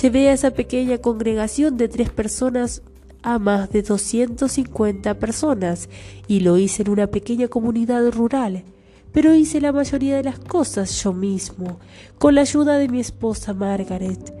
Llevé 0.00 0.28
a 0.28 0.32
esa 0.32 0.52
pequeña 0.52 0.98
congregación 0.98 1.76
de 1.76 1.88
tres 1.88 2.10
personas 2.10 2.82
a 3.22 3.38
más 3.38 3.70
de 3.70 3.82
250 3.82 5.18
personas 5.18 5.88
y 6.26 6.40
lo 6.40 6.58
hice 6.58 6.82
en 6.82 6.90
una 6.90 7.06
pequeña 7.08 7.48
comunidad 7.48 8.10
rural 8.10 8.64
pero 9.12 9.34
hice 9.34 9.60
la 9.60 9.72
mayoría 9.72 10.16
de 10.16 10.24
las 10.24 10.38
cosas 10.38 11.02
yo 11.02 11.12
mismo, 11.12 11.78
con 12.18 12.34
la 12.34 12.40
ayuda 12.40 12.78
de 12.78 12.88
mi 12.88 13.00
esposa 13.00 13.52
Margaret. 13.52 14.34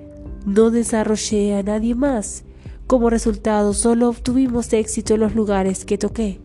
No 0.46 0.70
desarrollé 0.70 1.54
a 1.54 1.62
nadie 1.62 1.94
más. 1.94 2.44
Como 2.86 3.10
resultado, 3.10 3.74
solo 3.74 4.08
obtuvimos 4.08 4.72
éxito 4.72 5.14
en 5.14 5.20
los 5.20 5.34
lugares 5.34 5.84
que 5.84 5.98
toqué. 5.98 6.40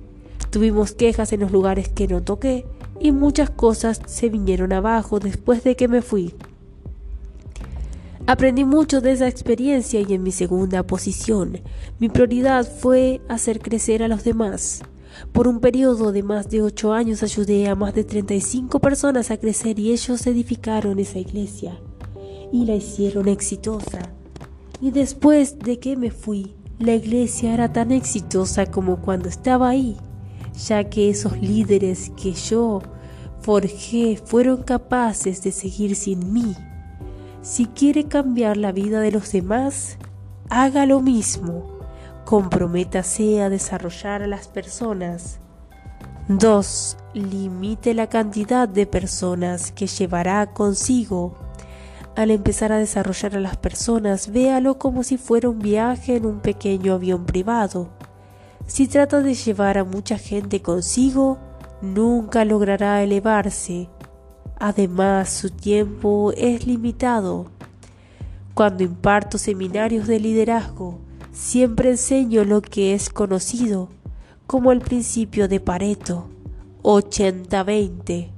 Tuvimos 0.49 0.91
quejas 0.91 1.33
en 1.33 1.39
los 1.39 1.51
lugares 1.51 1.89
que 1.89 2.07
no 2.07 2.21
toqué 2.21 2.65
y 2.99 3.11
muchas 3.11 3.49
cosas 3.49 4.01
se 4.05 4.29
vinieron 4.29 4.73
abajo 4.73 5.19
después 5.19 5.63
de 5.63 5.75
que 5.75 5.87
me 5.87 6.01
fui. 6.01 6.33
Aprendí 8.25 8.65
mucho 8.65 8.99
de 8.99 9.13
esa 9.13 9.27
experiencia 9.27 10.01
y 10.01 10.13
en 10.13 10.21
mi 10.21 10.31
segunda 10.31 10.83
posición, 10.83 11.61
mi 11.99 12.09
prioridad 12.09 12.67
fue 12.69 13.21
hacer 13.29 13.59
crecer 13.61 14.03
a 14.03 14.09
los 14.09 14.23
demás. 14.23 14.81
Por 15.31 15.47
un 15.47 15.59
periodo 15.59 16.11
de 16.11 16.23
más 16.23 16.49
de 16.49 16.61
ocho 16.61 16.93
años 16.93 17.23
ayudé 17.23 17.69
a 17.69 17.75
más 17.75 17.93
de 17.95 18.03
35 18.03 18.79
personas 18.79 19.31
a 19.31 19.37
crecer 19.37 19.79
y 19.79 19.91
ellos 19.91 20.27
edificaron 20.27 20.99
esa 20.99 21.19
iglesia 21.19 21.79
y 22.51 22.65
la 22.65 22.75
hicieron 22.75 23.27
exitosa. 23.27 24.11
Y 24.81 24.91
después 24.91 25.57
de 25.59 25.79
que 25.79 25.95
me 25.95 26.11
fui, 26.11 26.53
la 26.79 26.93
iglesia 26.93 27.53
era 27.53 27.73
tan 27.73 27.91
exitosa 27.91 28.65
como 28.67 29.01
cuando 29.01 29.29
estaba 29.29 29.69
ahí, 29.69 29.97
ya 30.57 30.83
que 30.85 31.09
esos 31.09 31.39
líderes 31.39 32.11
que 32.21 32.33
yo 32.33 32.81
forjé 33.41 34.19
fueron 34.23 34.63
capaces 34.63 35.41
de 35.43 35.51
seguir 35.51 35.95
sin 35.95 36.33
mí. 36.33 36.55
Si 37.41 37.65
quiere 37.65 38.05
cambiar 38.05 38.57
la 38.57 38.71
vida 38.71 38.99
de 38.99 39.11
los 39.11 39.31
demás, 39.31 39.97
haga 40.49 40.85
lo 40.85 40.99
mismo 41.01 41.77
Comprométase 42.27 43.41
a 43.41 43.49
desarrollar 43.49 44.21
a 44.21 44.27
las 44.27 44.49
personas. 44.49 45.39
2. 46.27 46.97
Limite 47.13 47.93
la 47.93 48.07
cantidad 48.07 48.67
de 48.67 48.85
personas 48.85 49.71
que 49.71 49.87
llevará 49.87 50.47
consigo. 50.47 51.35
Al 52.17 52.31
empezar 52.31 52.73
a 52.73 52.79
desarrollar 52.79 53.37
a 53.37 53.39
las 53.39 53.55
personas, 53.55 54.29
véalo 54.33 54.77
como 54.77 55.03
si 55.03 55.17
fuera 55.17 55.47
un 55.47 55.59
viaje 55.59 56.17
en 56.17 56.25
un 56.25 56.41
pequeño 56.41 56.95
avión 56.95 57.25
privado. 57.25 57.96
Si 58.67 58.87
trata 58.87 59.21
de 59.21 59.33
llevar 59.33 59.79
a 59.79 59.83
mucha 59.83 60.17
gente 60.17 60.61
consigo, 60.61 61.39
nunca 61.81 62.45
logrará 62.45 63.01
elevarse. 63.01 63.89
Además, 64.59 65.29
su 65.29 65.49
tiempo 65.49 66.31
es 66.37 66.67
limitado. 66.67 67.47
Cuando 68.53 68.83
imparto 68.83 69.37
seminarios 69.37 70.07
de 70.07 70.19
liderazgo, 70.19 70.99
Siempre 71.37 71.91
enseño 71.91 72.43
lo 72.45 72.63
que 72.63 72.95
es 72.95 73.11
conocido 73.11 73.89
como 74.47 74.71
el 74.71 74.81
principio 74.81 75.47
de 75.47 75.59
Pareto 75.59 76.27
80-20. 76.81 78.31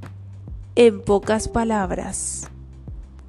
En 0.75 1.01
pocas 1.01 1.47
palabras, 1.47 2.49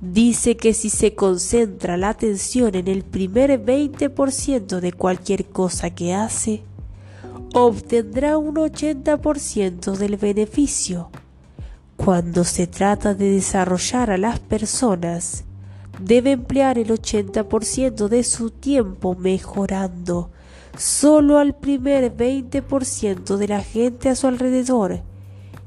dice 0.01 0.57
que 0.57 0.75
si 0.75 0.91
se 0.91 1.15
concentra 1.15 1.97
la 1.97 2.09
atención 2.09 2.75
en 2.75 2.89
el 2.89 3.05
primer 3.05 3.65
20% 3.65 4.81
de 4.81 4.93
cualquier 4.93 5.47
cosa 5.47 5.91
que 5.91 6.15
hace, 6.15 6.65
obtendrá 7.55 8.39
un 8.39 8.57
80% 8.57 9.97
del 9.97 10.17
beneficio. 10.17 11.11
Cuando 11.97 12.45
se 12.45 12.67
trata 12.67 13.15
de 13.15 13.31
desarrollar 13.31 14.11
a 14.11 14.19
las 14.19 14.39
personas, 14.41 15.45
debe 16.01 16.33
emplear 16.33 16.79
el 16.79 16.89
80% 16.89 18.09
de 18.09 18.23
su 18.25 18.51
tiempo 18.51 19.15
mejorando 19.15 20.31
solo 20.77 21.39
al 21.39 21.55
primer 21.55 22.17
20% 22.17 23.37
de 23.37 23.49
la 23.49 23.61
gente 23.63 24.09
a 24.09 24.15
su 24.15 24.27
alrededor. 24.27 25.03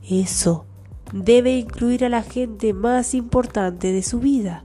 Eso 0.10 0.66
debe 1.14 1.58
incluir 1.58 2.06
a 2.06 2.10
la 2.10 2.24
gente 2.24 2.74
más 2.74 3.14
importante 3.14 3.92
de 3.92 4.02
su 4.02 4.20
vida, 4.20 4.64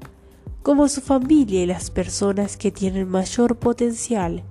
como 0.62 0.88
su 0.88 1.01
familia 1.01 1.62
y 1.62 1.66
las 1.66 1.90
personas 1.90 2.57
que 2.57 2.71
tienen 2.71 3.09
mayor 3.09 3.57
potencial. 3.57 4.42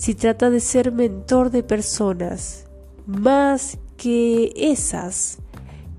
Si 0.00 0.14
trata 0.14 0.48
de 0.48 0.60
ser 0.60 0.92
mentor 0.92 1.50
de 1.50 1.62
personas 1.62 2.64
más 3.04 3.76
que 3.98 4.50
esas, 4.56 5.40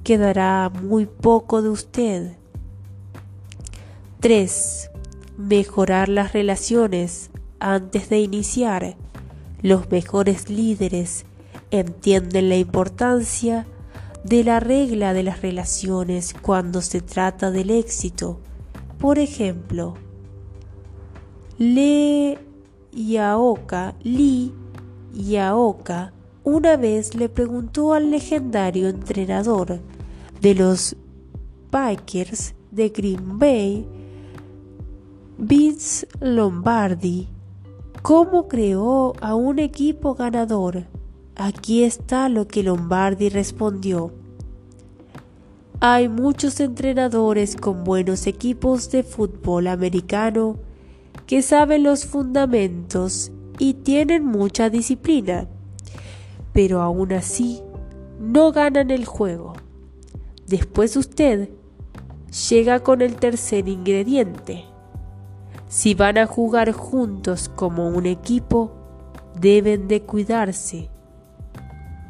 quedará 0.03 0.71
muy 0.71 1.05
poco 1.05 1.61
de 1.61 1.69
usted 1.69 2.31
3. 4.19 4.89
Mejorar 5.37 6.09
las 6.09 6.33
relaciones 6.33 7.29
antes 7.59 8.09
de 8.09 8.21
iniciar. 8.21 8.97
Los 9.61 9.91
mejores 9.91 10.49
líderes 10.49 11.25
entienden 11.69 12.49
la 12.49 12.57
importancia 12.57 13.67
de 14.23 14.43
la 14.43 14.59
regla 14.59 15.13
de 15.13 15.21
las 15.21 15.43
relaciones 15.43 16.33
cuando 16.41 16.81
se 16.81 17.01
trata 17.01 17.51
del 17.51 17.69
éxito. 17.69 18.39
Por 18.97 19.19
ejemplo, 19.19 19.93
Lee 21.59 22.39
Yaoka, 22.93 23.95
Lee 24.03 24.51
Yaoka 25.13 26.13
una 26.43 26.75
vez 26.75 27.13
le 27.15 27.29
preguntó 27.29 27.93
al 27.93 28.09
legendario 28.09 28.89
entrenador 28.89 29.79
de 30.41 30.55
los 30.55 30.95
Packers 31.69 32.55
de 32.71 32.89
Green 32.89 33.37
Bay 33.37 33.87
Vince 35.37 36.07
Lombardi. 36.19 37.27
¿Cómo 38.01 38.47
creó 38.47 39.13
a 39.21 39.35
un 39.35 39.59
equipo 39.59 40.15
ganador? 40.15 40.85
Aquí 41.35 41.83
está 41.83 42.29
lo 42.29 42.47
que 42.47 42.63
Lombardi 42.63 43.29
respondió. 43.29 44.11
Hay 45.79 46.09
muchos 46.09 46.59
entrenadores 46.59 47.55
con 47.55 47.83
buenos 47.83 48.27
equipos 48.27 48.91
de 48.91 49.03
fútbol 49.03 49.67
americano 49.67 50.57
que 51.31 51.41
saben 51.41 51.83
los 51.83 52.03
fundamentos 52.05 53.31
y 53.57 53.75
tienen 53.75 54.25
mucha 54.25 54.69
disciplina, 54.69 55.47
pero 56.51 56.81
aún 56.81 57.13
así 57.13 57.61
no 58.19 58.51
ganan 58.51 58.91
el 58.91 59.05
juego. 59.05 59.53
Después 60.45 60.97
usted 60.97 61.47
llega 62.49 62.81
con 62.81 63.01
el 63.01 63.15
tercer 63.15 63.69
ingrediente 63.69 64.65
si 65.69 65.93
van 65.93 66.17
a 66.17 66.25
jugar 66.25 66.73
juntos 66.73 67.47
como 67.47 67.87
un 67.87 68.07
equipo, 68.07 68.73
deben 69.39 69.87
de 69.87 70.01
cuidarse 70.01 70.89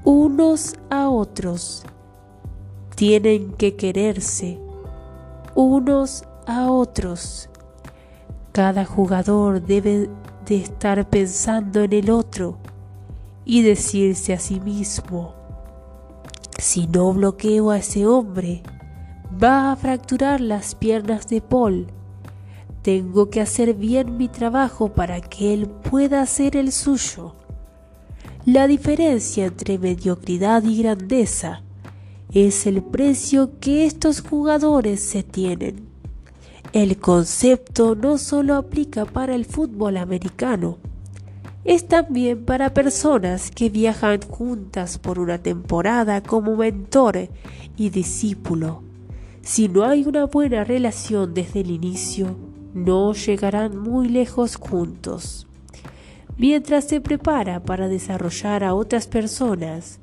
unos 0.04 0.78
a 0.90 1.10
otros. 1.10 1.84
Tienen 2.96 3.52
que 3.52 3.76
quererse 3.76 4.58
unos 5.54 6.24
a 6.48 6.72
otros. 6.72 7.51
Cada 8.52 8.86
jugador 8.86 9.62
debe 9.62 10.10
de 10.46 10.56
estar 10.58 11.10
pensando 11.10 11.82
en 11.82 11.94
el 11.94 12.10
otro 12.10 12.58
y 13.46 13.62
decirse 13.62 14.34
a 14.34 14.40
sí 14.40 14.60
mismo, 14.60 15.34
si 16.58 16.88
no 16.88 17.14
bloqueo 17.14 17.72
a 17.72 17.78
ese 17.78 18.06
hombre, 18.06 18.62
va 19.42 19.72
a 19.72 19.76
fracturar 19.76 20.42
las 20.42 20.76
piernas 20.76 21.28
de 21.28 21.42
Paul 21.42 21.88
tengo 22.82 23.30
que 23.30 23.42
hacer 23.42 23.76
bien 23.76 24.18
mi 24.18 24.28
trabajo 24.28 24.90
para 24.90 25.22
que 25.22 25.54
él 25.54 25.68
pueda 25.68 26.22
hacer 26.22 26.56
el 26.56 26.72
suyo. 26.72 27.36
La 28.46 28.66
diferencia 28.68 29.46
entre 29.46 29.78
mediocridad 29.78 30.64
y 30.64 30.82
grandeza 30.82 31.62
es 32.34 32.66
el 32.66 32.82
precio 32.82 33.60
que 33.60 33.86
estos 33.86 34.22
jugadores 34.22 35.00
se 35.00 35.22
tienen. 35.22 35.91
El 36.74 37.00
concepto 37.00 37.96
no 37.96 38.18
solo 38.18 38.56
aplica 38.56 39.04
para 39.04 39.36
el 39.36 39.44
fútbol 39.44 39.98
americano, 39.98 40.78
es 41.66 41.86
también 41.90 42.46
para 42.46 42.74
personas 42.74 43.52
que 43.52 43.70
viajan 43.70 44.22
juntas 44.22 44.98
por 44.98 45.20
una 45.20 45.38
temporada 45.38 46.24
como 46.24 46.56
mentor 46.56 47.28
y 47.76 47.90
discípulo. 47.90 48.84
Si 49.42 49.68
no 49.68 49.84
hay 49.84 50.06
una 50.06 50.28
buena 50.28 50.64
relación 50.64 51.34
desde 51.34 51.60
el 51.60 51.72
inicio, 51.72 52.38
no 52.74 53.12
llegarán 53.14 53.78
muy 53.78 54.08
lejos 54.08 54.56
juntos. 54.56 55.48
Mientras 56.38 56.86
se 56.86 57.02
prepara 57.02 57.62
para 57.62 57.90
desarrollar 57.90 58.64
a 58.64 58.76
otras 58.76 59.08
personas, 59.08 60.00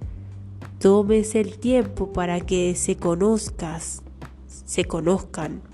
tómese 0.79 1.41
el 1.41 1.59
tiempo 1.59 2.13
para 2.13 2.41
que 2.41 2.75
se 2.75 2.97
conozcas, 2.97 4.03
se 4.47 4.85
conozcan. 4.85 5.68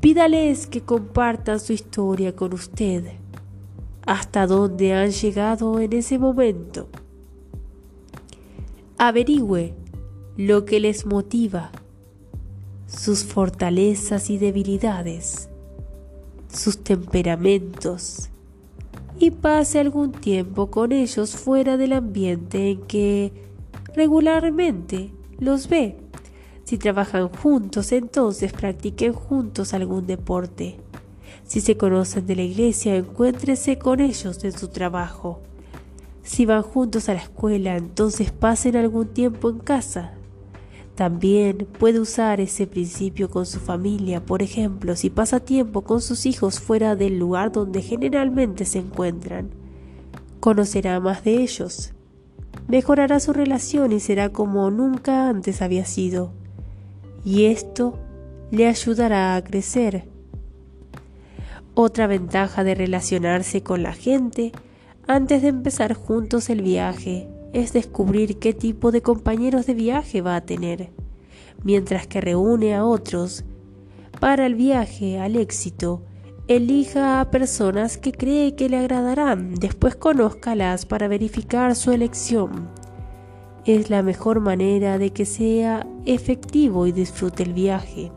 Pídales 0.00 0.66
que 0.66 0.80
compartan 0.80 1.60
su 1.60 1.74
historia 1.74 2.34
con 2.34 2.54
usted 2.54 3.04
hasta 4.06 4.46
dónde 4.46 4.94
han 4.94 5.10
llegado 5.10 5.78
en 5.78 5.92
ese 5.92 6.18
momento. 6.18 6.88
Averigüe 8.96 9.74
lo 10.38 10.64
que 10.64 10.80
les 10.80 11.04
motiva, 11.04 11.70
sus 12.86 13.24
fortalezas 13.24 14.30
y 14.30 14.38
debilidades, 14.38 15.50
sus 16.50 16.82
temperamentos, 16.82 18.30
y 19.18 19.32
pase 19.32 19.80
algún 19.80 20.12
tiempo 20.12 20.70
con 20.70 20.92
ellos 20.92 21.36
fuera 21.36 21.76
del 21.76 21.92
ambiente 21.92 22.70
en 22.70 22.80
que 22.86 23.32
regularmente 23.94 25.12
los 25.38 25.68
ve. 25.68 25.98
Si 26.70 26.78
trabajan 26.78 27.30
juntos, 27.30 27.90
entonces 27.90 28.52
practiquen 28.52 29.12
juntos 29.12 29.74
algún 29.74 30.06
deporte. 30.06 30.76
Si 31.42 31.60
se 31.60 31.76
conocen 31.76 32.28
de 32.28 32.36
la 32.36 32.42
iglesia, 32.42 32.94
encuéntrese 32.94 33.76
con 33.76 33.98
ellos 33.98 34.44
en 34.44 34.52
su 34.52 34.68
trabajo. 34.68 35.40
Si 36.22 36.46
van 36.46 36.62
juntos 36.62 37.08
a 37.08 37.14
la 37.14 37.22
escuela, 37.22 37.76
entonces 37.76 38.30
pasen 38.30 38.76
algún 38.76 39.08
tiempo 39.08 39.50
en 39.50 39.58
casa. 39.58 40.12
También 40.94 41.66
puede 41.76 41.98
usar 41.98 42.40
ese 42.40 42.68
principio 42.68 43.30
con 43.30 43.46
su 43.46 43.58
familia, 43.58 44.24
por 44.24 44.40
ejemplo, 44.40 44.94
si 44.94 45.10
pasa 45.10 45.40
tiempo 45.40 45.80
con 45.80 46.00
sus 46.00 46.24
hijos 46.24 46.60
fuera 46.60 46.94
del 46.94 47.18
lugar 47.18 47.50
donde 47.50 47.82
generalmente 47.82 48.64
se 48.64 48.78
encuentran. 48.78 49.50
Conocerá 50.38 51.00
más 51.00 51.24
de 51.24 51.42
ellos. 51.42 51.94
Mejorará 52.68 53.18
su 53.18 53.32
relación 53.32 53.90
y 53.90 53.98
será 53.98 54.28
como 54.28 54.70
nunca 54.70 55.28
antes 55.28 55.62
había 55.62 55.84
sido. 55.84 56.38
Y 57.24 57.46
esto 57.46 57.98
le 58.50 58.66
ayudará 58.66 59.36
a 59.36 59.44
crecer 59.44 60.08
otra 61.74 62.06
ventaja 62.06 62.64
de 62.64 62.74
relacionarse 62.74 63.62
con 63.62 63.82
la 63.82 63.92
gente 63.92 64.52
antes 65.06 65.40
de 65.42 65.48
empezar 65.48 65.94
juntos 65.94 66.50
el 66.50 66.62
viaje 66.62 67.28
es 67.52 67.72
descubrir 67.72 68.38
qué 68.38 68.52
tipo 68.52 68.90
de 68.90 69.02
compañeros 69.02 69.66
de 69.66 69.74
viaje 69.74 70.20
va 70.20 70.36
a 70.36 70.40
tener, 70.40 70.90
mientras 71.64 72.06
que 72.06 72.20
reúne 72.20 72.74
a 72.74 72.84
otros. 72.84 73.44
Para 74.20 74.46
el 74.46 74.56
viaje 74.56 75.18
al 75.18 75.36
éxito, 75.36 76.02
elija 76.48 77.20
a 77.20 77.30
personas 77.30 77.98
que 77.98 78.12
cree 78.12 78.54
que 78.56 78.68
le 78.68 78.76
agradarán, 78.76 79.54
después 79.54 79.96
conózcalas 79.96 80.86
para 80.86 81.08
verificar 81.08 81.74
su 81.76 81.92
elección. 81.92 82.68
Es 83.64 83.90
la 83.90 84.02
mejor 84.02 84.40
manera 84.40 84.98
de 84.98 85.10
que 85.12 85.26
sea 85.26 85.86
efectivo 86.06 86.86
y 86.86 86.92
disfrute 86.92 87.42
el 87.42 87.52
viaje. 87.52 88.10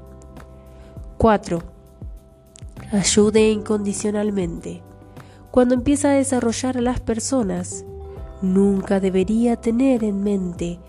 4 1.17 1.73
ayude 2.93 3.49
incondicionalmente. 3.49 4.81
Cuando 5.51 5.75
empieza 5.75 6.09
a 6.09 6.13
desarrollar 6.13 6.77
a 6.77 6.81
las 6.81 6.99
personas, 6.99 7.85
nunca 8.41 8.99
debería 8.99 9.55
tener 9.55 10.03
en 10.03 10.23
mente 10.23 10.79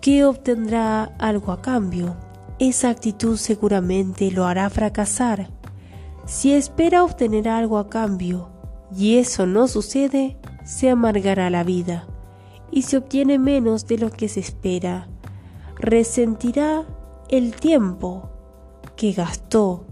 que 0.00 0.24
obtendrá 0.24 1.04
algo 1.18 1.52
a 1.52 1.60
cambio. 1.60 2.16
Esa 2.58 2.90
actitud 2.90 3.36
seguramente 3.36 4.30
lo 4.30 4.46
hará 4.46 4.68
fracasar. 4.70 5.48
Si 6.26 6.52
espera 6.52 7.04
obtener 7.04 7.48
algo 7.48 7.78
a 7.78 7.88
cambio 7.88 8.50
y 8.94 9.16
eso 9.16 9.46
no 9.46 9.66
sucede, 9.66 10.36
se 10.64 10.90
amargará 10.90 11.50
la 11.50 11.64
vida. 11.64 12.06
Y 12.70 12.82
si 12.82 12.96
obtiene 12.96 13.38
menos 13.38 13.86
de 13.86 13.98
lo 13.98 14.10
que 14.10 14.28
se 14.28 14.40
espera, 14.40 15.08
resentirá 15.76 16.84
el 17.28 17.54
tiempo 17.54 18.30
que 18.96 19.12
gastó. 19.12 19.84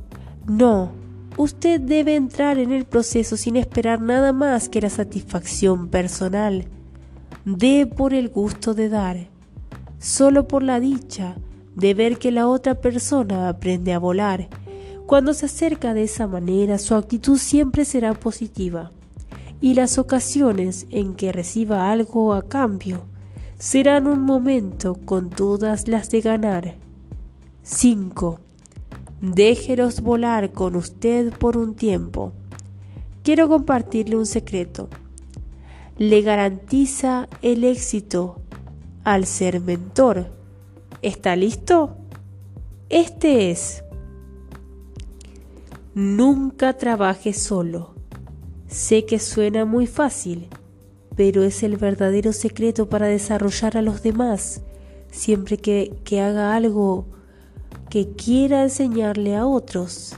No, 0.47 0.93
usted 1.37 1.81
debe 1.81 2.15
entrar 2.15 2.59
en 2.59 2.73
el 2.73 2.85
proceso 2.85 3.37
sin 3.37 3.57
esperar 3.57 4.01
nada 4.01 4.33
más 4.33 4.69
que 4.69 4.81
la 4.81 4.91
satisfacción 4.91 5.89
personal. 5.89 6.67
Dé 7.45 7.87
por 7.87 8.15
el 8.15 8.29
gusto 8.29 8.75
de 8.75 8.89
dar, 8.89 9.29
solo 9.99 10.47
por 10.47 10.63
la 10.63 10.81
dicha 10.81 11.37
de 11.75 11.95
ver 11.95 12.19
que 12.19 12.33
la 12.33 12.49
otra 12.49 12.81
persona 12.81 13.49
aprende 13.49 13.93
a 13.93 13.99
volar. 13.99 14.49
Cuando 15.07 15.33
se 15.33 15.47
acerca 15.47 15.95
de 15.95 16.03
esa 16.03 16.27
manera, 16.27 16.77
su 16.79 16.95
actitud 16.95 17.39
siempre 17.39 17.85
será 17.85 18.15
positiva 18.15 18.93
y 19.61 19.75
las 19.75 19.99
ocasiones 19.99 20.87
en 20.91 21.15
que 21.15 21.33
reciba 21.33 21.91
algo 21.91 22.35
a 22.35 22.49
cambio 22.49 23.03
serán 23.59 24.07
un 24.07 24.21
momento 24.21 24.95
con 25.05 25.31
todas 25.31 25.89
las 25.89 26.11
de 26.11 26.21
ganar. 26.21 26.77
5. 27.63 28.39
Déjelos 29.21 30.01
volar 30.01 30.53
con 30.53 30.77
usted 30.77 31.33
por 31.33 31.57
un 31.57 31.75
tiempo. 31.75 32.33
Quiero 33.25 33.49
compartirle 33.49 34.17
un 34.17 34.27
secreto. 34.27 34.89
Le 35.99 36.23
garantiza 36.23 37.29
el 37.43 37.65
éxito 37.65 38.41
al 39.03 39.27
ser 39.27 39.61
mentor. 39.61 40.33
¿Está 41.03 41.35
listo? 41.35 41.97
Este 42.89 43.51
es. 43.51 43.83
Nunca 45.95 46.75
trabaje 46.75 47.33
solo. 47.33 47.98
Sé 48.69 49.07
que 49.07 49.19
suena 49.19 49.65
muy 49.65 49.87
fácil, 49.87 50.49
pero 51.17 51.43
es 51.43 51.63
el 51.63 51.77
verdadero 51.79 52.33
secreto 52.33 52.89
para 52.89 53.07
desarrollar 53.07 53.77
a 53.79 53.83
los 53.83 54.03
demás. 54.03 54.61
Siempre 55.11 55.57
que, 55.57 55.95
que 56.05 56.21
haga 56.21 56.55
algo 56.55 57.07
que 57.89 58.11
quiera 58.11 58.63
enseñarle 58.63 59.35
a 59.35 59.47
otros. 59.47 60.17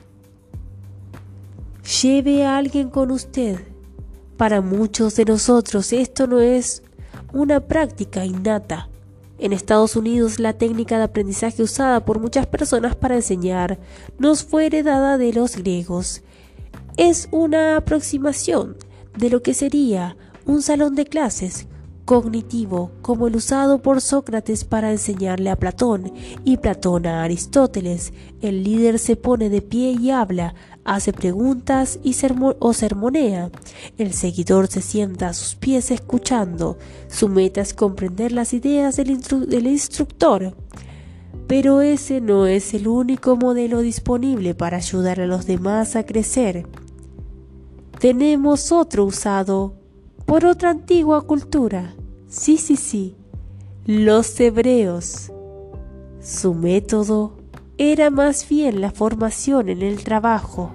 Lleve 2.03 2.45
a 2.45 2.57
alguien 2.57 2.91
con 2.91 3.13
usted. 3.13 3.61
Para 4.37 4.61
muchos 4.61 5.17
de 5.17 5.27
nosotros 5.27 5.93
esto 5.93 6.27
no 6.27 6.41
es 6.41 6.83
una 7.33 7.61
práctica 7.61 8.25
innata. 8.25 8.89
En 9.39 9.53
Estados 9.53 9.95
Unidos 9.95 10.41
la 10.41 10.55
técnica 10.55 10.99
de 10.99 11.05
aprendizaje 11.05 11.63
usada 11.63 12.05
por 12.05 12.19
muchas 12.19 12.47
personas 12.47 12.97
para 12.97 13.15
enseñar 13.15 13.79
nos 14.19 14.43
fue 14.43 14.67
heredada 14.67 15.19
de 15.19 15.33
los 15.33 15.57
griegos. 15.57 16.23
Es 17.01 17.31
una 17.31 17.79
aproximación 17.79 18.77
de 19.17 19.31
lo 19.31 19.43
que 19.43 19.55
sería 19.55 20.19
un 20.45 20.61
salón 20.61 20.95
de 20.95 21.07
clases 21.07 21.67
cognitivo 22.05 22.91
como 23.01 23.27
el 23.27 23.37
usado 23.37 23.81
por 23.81 24.03
Sócrates 24.03 24.67
para 24.67 24.91
enseñarle 24.91 25.49
a 25.49 25.57
Platón 25.57 26.13
y 26.45 26.59
Platón 26.59 27.07
a 27.07 27.23
Aristóteles. 27.23 28.13
El 28.43 28.65
líder 28.65 28.99
se 28.99 29.17
pone 29.17 29.49
de 29.49 29.63
pie 29.63 29.93
y 29.99 30.11
habla, 30.11 30.55
hace 30.85 31.15
preguntas 31.15 31.99
y 32.03 32.15
o 32.59 32.73
sermonea. 32.75 33.51
El 33.97 34.13
seguidor 34.13 34.67
se 34.67 34.83
sienta 34.83 35.29
a 35.29 35.33
sus 35.33 35.55
pies 35.55 35.91
escuchando. 35.91 36.77
Su 37.09 37.31
meta 37.31 37.63
es 37.63 37.73
comprender 37.73 38.31
las 38.31 38.53
ideas 38.53 38.97
del, 38.97 39.23
del 39.49 39.67
instructor. 39.69 40.55
Pero 41.47 41.81
ese 41.81 42.21
no 42.21 42.47
es 42.47 42.75
el 42.75 42.89
único 42.89 43.37
modelo 43.37 43.81
disponible 43.81 44.55
para 44.55 44.77
ayudar 44.77 45.19
a 45.19 45.27
los 45.27 45.47
demás 45.47 45.97
a 45.97 46.05
crecer. 46.05 46.67
Tenemos 48.01 48.73
otro 48.73 49.05
usado 49.05 49.75
por 50.25 50.47
otra 50.47 50.71
antigua 50.71 51.21
cultura. 51.21 51.95
Sí, 52.29 52.57
sí, 52.57 52.77
sí, 52.77 53.15
los 53.85 54.41
hebreos. 54.41 55.31
Su 56.19 56.55
método 56.55 57.37
era 57.77 58.09
más 58.09 58.49
bien 58.49 58.81
la 58.81 58.91
formación 58.91 59.69
en 59.69 59.83
el 59.83 60.03
trabajo. 60.03 60.73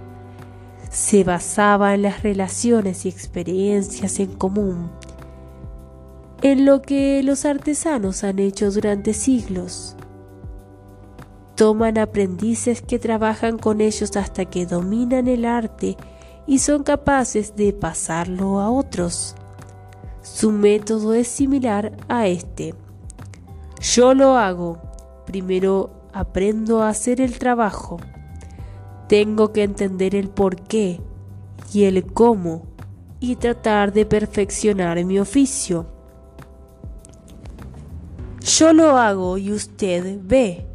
Se 0.92 1.24
basaba 1.24 1.96
en 1.96 2.04
las 2.04 2.22
relaciones 2.22 3.08
y 3.08 3.10
experiencias 3.10 4.20
en 4.20 4.36
común, 4.36 4.92
en 6.44 6.64
lo 6.64 6.84
que 6.84 7.24
los 7.24 7.46
artesanos 7.46 8.24
han 8.24 8.38
hecho 8.38 8.70
durante 8.70 9.16
siglos. 9.16 9.96
Toman 11.56 11.98
aprendices 11.98 12.84
que 12.84 13.00
trabajan 13.00 13.58
con 13.58 13.82
ellos 13.82 14.16
hasta 14.16 14.46
que 14.46 14.68
dominan 14.68 15.28
el 15.28 15.46
arte 15.46 15.98
y 16.48 16.60
son 16.60 16.84
capaces 16.84 17.56
de 17.56 17.74
pasarlo 17.74 18.60
a 18.60 18.70
otros. 18.70 19.36
Su 20.22 20.52
método 20.52 21.14
es 21.14 21.28
similar 21.28 21.96
a 22.08 22.28
este. 22.28 22.74
Yo 23.82 24.14
lo 24.14 24.38
hago. 24.38 24.82
Primero 25.26 25.92
aprendo 26.14 26.82
a 26.82 26.90
hacer 26.90 27.22
el 27.22 27.38
trabajo. 27.38 27.98
Tengo 29.08 29.54
que 29.54 29.64
entender 29.64 30.16
el 30.16 30.30
por 30.30 30.56
qué 30.56 31.00
y 31.74 31.84
el 31.84 32.04
cómo 32.06 32.64
y 33.20 33.36
tratar 33.36 33.94
de 33.94 34.06
perfeccionar 34.06 35.04
mi 35.06 35.20
oficio. 35.20 35.88
Yo 38.42 38.74
lo 38.74 38.98
hago 38.98 39.38
y 39.38 39.52
usted 39.52 40.20
ve. 40.22 40.66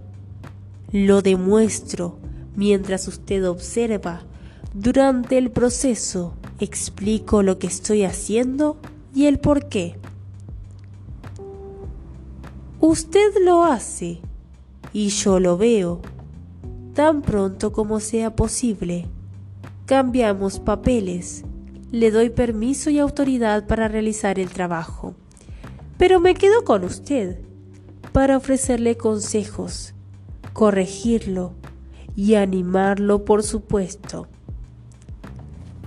Lo 0.92 1.22
demuestro 1.22 2.18
mientras 2.56 3.06
usted 3.08 3.48
observa. 3.48 4.22
Durante 4.74 5.36
el 5.36 5.50
proceso 5.50 6.34
explico 6.60 7.42
lo 7.42 7.58
que 7.58 7.66
estoy 7.66 8.04
haciendo 8.04 8.76
y 9.12 9.26
el 9.26 9.40
por 9.40 9.68
qué. 9.68 9.98
Usted 12.78 13.32
lo 13.44 13.64
hace 13.64 14.20
y 14.92 15.08
yo 15.08 15.40
lo 15.40 15.58
veo. 15.58 16.00
Tan 16.94 17.20
pronto 17.20 17.72
como 17.72 17.98
sea 17.98 18.36
posible, 18.36 19.06
cambiamos 19.86 20.60
papeles. 20.60 21.44
Le 21.90 22.12
doy 22.12 22.30
permiso 22.30 22.90
y 22.90 23.00
autoridad 23.00 23.66
para 23.66 23.88
realizar 23.88 24.38
el 24.38 24.50
trabajo. 24.50 25.16
Pero 25.98 26.20
me 26.20 26.34
quedo 26.34 26.62
con 26.62 26.84
usted 26.84 27.40
para 28.12 28.36
ofrecerle 28.36 28.96
consejos, 28.96 29.94
corregirlo 30.52 31.54
y 32.14 32.36
animarlo, 32.36 33.24
por 33.24 33.42
supuesto. 33.42 34.28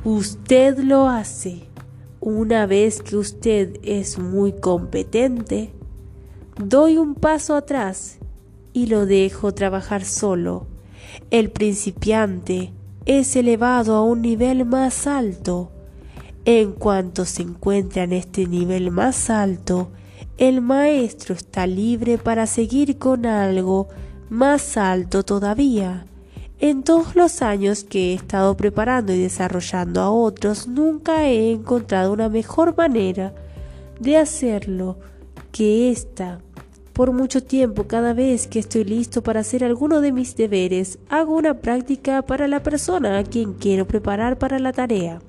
Usted 0.05 0.79
lo 0.79 1.07
hace. 1.07 1.63
Una 2.19 2.65
vez 2.65 3.01
que 3.01 3.15
usted 3.15 3.79
es 3.83 4.19
muy 4.19 4.51
competente, 4.51 5.71
doy 6.57 6.97
un 6.97 7.15
paso 7.15 7.55
atrás 7.55 8.17
y 8.73 8.87
lo 8.87 9.05
dejo 9.05 9.53
trabajar 9.53 10.03
solo. 10.03 10.67
El 11.31 11.51
principiante 11.51 12.73
es 13.05 13.37
elevado 13.37 13.95
a 13.95 14.03
un 14.03 14.21
nivel 14.21 14.65
más 14.65 15.07
alto. 15.07 15.71
En 16.43 16.73
cuanto 16.73 17.23
se 17.23 17.43
encuentra 17.43 18.03
en 18.03 18.11
este 18.11 18.45
nivel 18.45 18.91
más 18.91 19.29
alto, 19.29 19.91
el 20.37 20.59
maestro 20.59 21.33
está 21.33 21.65
libre 21.65 22.17
para 22.17 22.45
seguir 22.45 22.97
con 22.97 23.25
algo 23.25 23.87
más 24.29 24.75
alto 24.75 25.23
todavía. 25.23 26.07
En 26.65 26.83
todos 26.83 27.17
los 27.17 27.41
años 27.41 27.83
que 27.83 28.11
he 28.11 28.13
estado 28.13 28.55
preparando 28.55 29.11
y 29.11 29.19
desarrollando 29.19 29.99
a 29.99 30.09
otros, 30.09 30.65
nunca 30.65 31.27
he 31.27 31.51
encontrado 31.51 32.13
una 32.13 32.29
mejor 32.29 32.77
manera 32.77 33.33
de 33.99 34.15
hacerlo 34.15 34.95
que 35.51 35.91
esta. 35.91 36.39
Por 36.93 37.11
mucho 37.11 37.43
tiempo, 37.43 37.83
cada 37.83 38.13
vez 38.13 38.47
que 38.47 38.59
estoy 38.59 38.85
listo 38.85 39.21
para 39.21 39.41
hacer 39.41 39.65
alguno 39.65 39.99
de 39.99 40.13
mis 40.13 40.37
deberes, 40.37 40.99
hago 41.09 41.35
una 41.35 41.55
práctica 41.55 42.21
para 42.21 42.47
la 42.47 42.63
persona 42.63 43.17
a 43.17 43.25
quien 43.25 43.55
quiero 43.55 43.85
preparar 43.85 44.37
para 44.37 44.57
la 44.57 44.71
tarea. 44.71 45.19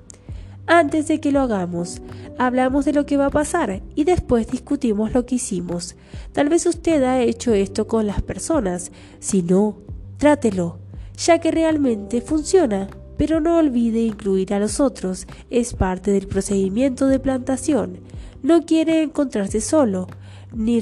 Antes 0.67 1.09
de 1.09 1.19
que 1.19 1.33
lo 1.33 1.41
hagamos, 1.41 2.01
hablamos 2.37 2.85
de 2.85 2.93
lo 2.93 3.05
que 3.05 3.17
va 3.17 3.25
a 3.25 3.29
pasar 3.29 3.81
y 3.93 4.05
después 4.05 4.47
discutimos 4.47 5.13
lo 5.13 5.25
que 5.25 5.35
hicimos. 5.35 5.97
Tal 6.31 6.47
vez 6.47 6.65
usted 6.65 7.03
ha 7.03 7.19
hecho 7.19 7.53
esto 7.53 7.87
con 7.87 8.07
las 8.07 8.21
personas. 8.21 8.93
Si 9.19 9.41
no, 9.41 9.75
trátelo 10.17 10.84
ya 11.17 11.39
que 11.39 11.51
realmente 11.51 12.21
funciona. 12.21 12.87
Pero 13.17 13.39
no 13.39 13.57
olvide 13.57 14.01
incluir 14.01 14.53
a 14.53 14.59
los 14.59 14.79
otros, 14.79 15.25
es 15.49 15.73
parte 15.73 16.11
del 16.11 16.27
procedimiento 16.27 17.07
de 17.07 17.19
plantación. 17.19 17.99
No 18.43 18.65
quiere 18.65 19.03
encontrarse 19.03 19.61
solo, 19.61 20.07
ni, 20.53 20.81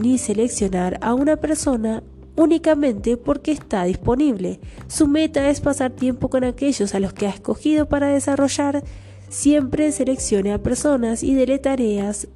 ni 0.00 0.18
seleccionar 0.18 0.98
a 1.02 1.14
una 1.14 1.36
persona 1.36 2.02
únicamente 2.36 3.16
porque 3.16 3.52
está 3.52 3.84
disponible. 3.84 4.60
Su 4.88 5.06
meta 5.08 5.50
es 5.50 5.60
pasar 5.60 5.92
tiempo 5.92 6.28
con 6.30 6.44
aquellos 6.44 6.94
a 6.94 7.00
los 7.00 7.12
que 7.12 7.26
ha 7.26 7.30
escogido 7.30 7.86
para 7.86 8.08
desarrollar. 8.08 8.82
Siempre 9.28 9.92
seleccione 9.92 10.52
a 10.52 10.62
personas 10.62 11.22
y 11.22 11.34
dele 11.34 11.58
tareas 11.58 12.28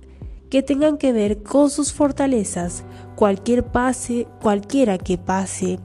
que 0.51 0.63
tengan 0.63 0.99
que 0.99 1.13
ver 1.13 1.43
con 1.43 1.71
sus 1.71 1.93
fortalezas. 1.93 2.85
Cualquier 3.17 3.65
pase, 3.65 4.27
cualquiera 4.41 4.99
que 4.99 5.19
pase 5.19 5.79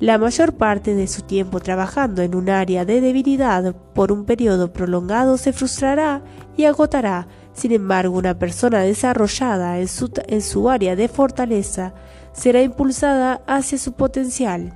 la 0.00 0.18
mayor 0.18 0.54
parte 0.54 0.94
de 0.94 1.06
su 1.06 1.22
tiempo 1.22 1.60
trabajando 1.60 2.22
en 2.22 2.34
un 2.34 2.50
área 2.50 2.84
de 2.84 3.00
debilidad 3.00 3.74
por 3.94 4.10
un 4.10 4.24
periodo 4.24 4.72
prolongado 4.72 5.36
se 5.36 5.52
frustrará 5.52 6.22
y 6.56 6.64
agotará. 6.64 7.28
Sin 7.52 7.70
embargo, 7.72 8.18
una 8.18 8.38
persona 8.38 8.80
desarrollada 8.80 9.78
en 9.78 9.86
su, 9.86 10.10
en 10.26 10.42
su 10.42 10.68
área 10.68 10.96
de 10.96 11.08
fortaleza 11.08 11.94
será 12.32 12.62
impulsada 12.62 13.42
hacia 13.46 13.78
su 13.78 13.92
potencial. 13.92 14.74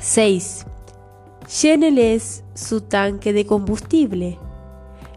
6. 0.00 0.66
Lléneles 1.62 2.42
su 2.54 2.80
tanque 2.80 3.32
de 3.32 3.46
combustible. 3.46 4.38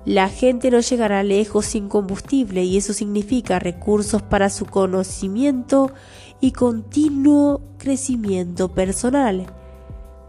La 0.05 0.29
gente 0.29 0.71
no 0.71 0.79
llegará 0.79 1.21
lejos 1.23 1.65
sin 1.65 1.87
combustible 1.87 2.63
y 2.63 2.77
eso 2.77 2.93
significa 2.93 3.59
recursos 3.59 4.21
para 4.21 4.49
su 4.49 4.65
conocimiento 4.65 5.91
y 6.41 6.51
continuo 6.51 7.61
crecimiento 7.77 8.69
personal. 8.69 9.45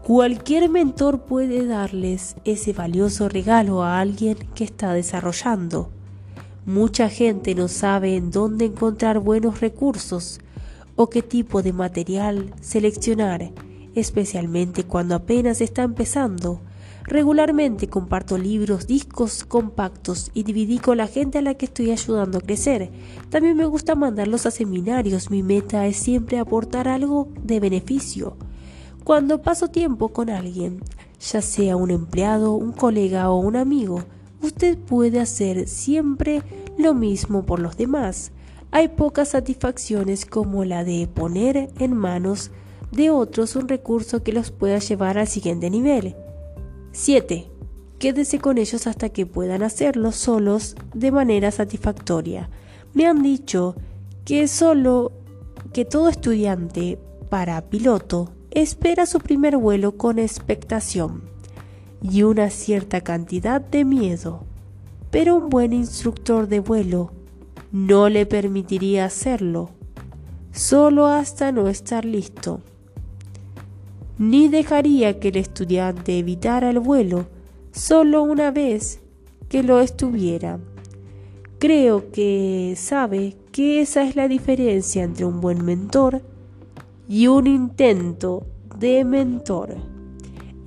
Cualquier 0.03 0.69
mentor 0.69 1.21
puede 1.21 1.65
darles 1.65 2.35
ese 2.45 2.71
valioso 2.71 3.29
regalo 3.29 3.83
a 3.83 3.99
alguien 3.99 4.37
que 4.53 4.63
está 4.63 4.93
desarrollando. 4.93 5.89
Mucha 6.65 7.09
gente 7.09 7.55
no 7.55 7.67
sabe 7.67 8.15
en 8.15 8.29
dónde 8.29 8.65
encontrar 8.65 9.19
buenos 9.19 9.59
recursos 9.59 10.39
o 10.95 11.09
qué 11.09 11.23
tipo 11.23 11.63
de 11.63 11.73
material 11.73 12.53
seleccionar, 12.61 13.51
especialmente 13.95 14.83
cuando 14.83 15.15
apenas 15.15 15.61
está 15.61 15.81
empezando 15.81 16.61
Regularmente 17.05 17.89
comparto 17.89 18.37
libros, 18.37 18.87
discos 18.87 19.43
compactos 19.43 20.31
y 20.33 20.43
dividí 20.43 20.79
con 20.79 20.97
la 20.97 21.07
gente 21.07 21.37
a 21.37 21.41
la 21.41 21.55
que 21.55 21.65
estoy 21.65 21.91
ayudando 21.91 22.37
a 22.37 22.41
crecer. 22.41 22.91
También 23.29 23.57
me 23.57 23.65
gusta 23.65 23.93
mandarlos 23.95 24.45
a 24.45 24.51
seminarios. 24.51 25.29
Mi 25.29 25.43
meta 25.43 25.85
es 25.85 25.97
siempre 25.97 26.39
aportar 26.39 26.87
algo 26.87 27.27
de 27.43 27.59
beneficio. 27.59 28.37
Cuando 29.03 29.41
paso 29.41 29.67
tiempo 29.67 30.09
con 30.09 30.29
alguien, 30.29 30.81
ya 31.19 31.41
sea 31.41 31.75
un 31.75 31.91
empleado, 31.91 32.53
un 32.53 32.71
colega 32.71 33.29
o 33.29 33.37
un 33.37 33.57
amigo, 33.57 34.05
usted 34.41 34.77
puede 34.77 35.19
hacer 35.19 35.67
siempre 35.67 36.41
lo 36.77 36.93
mismo 36.93 37.45
por 37.45 37.59
los 37.59 37.75
demás. 37.75 38.31
Hay 38.71 38.87
pocas 38.87 39.29
satisfacciones 39.29 40.25
como 40.25 40.63
la 40.63 40.85
de 40.85 41.07
poner 41.13 41.69
en 41.79 41.93
manos 41.93 42.51
de 42.91 43.09
otros 43.09 43.57
un 43.57 43.67
recurso 43.67 44.23
que 44.23 44.31
los 44.31 44.51
pueda 44.51 44.79
llevar 44.79 45.17
al 45.17 45.27
siguiente 45.27 45.69
nivel. 45.69 46.15
7. 46.93 47.49
Quédese 47.97 48.37
con 48.37 48.59
ellos 48.59 48.85
hasta 48.85 49.09
que 49.09 49.25
puedan 49.25 49.63
hacerlo 49.63 50.11
solos 50.11 50.75
de 50.93 51.11
manera 51.11 51.49
satisfactoria. 51.49 52.51
Me 52.93 53.07
han 53.07 53.23
dicho 53.23 53.75
que 54.25 54.47
solo 54.47 55.11
que 55.73 55.85
todo 55.85 56.07
estudiante 56.07 56.99
para 57.29 57.59
piloto 57.61 58.31
espera 58.51 59.07
su 59.07 59.19
primer 59.19 59.57
vuelo 59.57 59.97
con 59.97 60.19
expectación 60.19 61.23
y 61.99 62.21
una 62.21 62.51
cierta 62.51 63.01
cantidad 63.01 63.59
de 63.59 63.85
miedo, 63.85 64.43
pero 65.09 65.35
un 65.35 65.49
buen 65.49 65.73
instructor 65.73 66.47
de 66.47 66.59
vuelo 66.59 67.11
no 67.71 68.07
le 68.07 68.27
permitiría 68.27 69.05
hacerlo, 69.05 69.71
solo 70.51 71.07
hasta 71.07 71.51
no 71.51 71.69
estar 71.69 72.05
listo 72.05 72.61
ni 74.29 74.47
dejaría 74.47 75.19
que 75.19 75.29
el 75.29 75.37
estudiante 75.37 76.17
evitara 76.17 76.69
el 76.69 76.79
vuelo 76.79 77.25
solo 77.71 78.23
una 78.23 78.51
vez 78.51 79.01
que 79.49 79.63
lo 79.63 79.81
estuviera. 79.81 80.59
Creo 81.59 82.09
que 82.11 82.73
sabe 82.77 83.35
que 83.51 83.81
esa 83.81 84.03
es 84.03 84.15
la 84.15 84.27
diferencia 84.27 85.03
entre 85.03 85.25
un 85.25 85.41
buen 85.41 85.65
mentor 85.65 86.21
y 87.07 87.27
un 87.27 87.47
intento 87.47 88.45
de 88.79 89.03
mentor. 89.03 89.75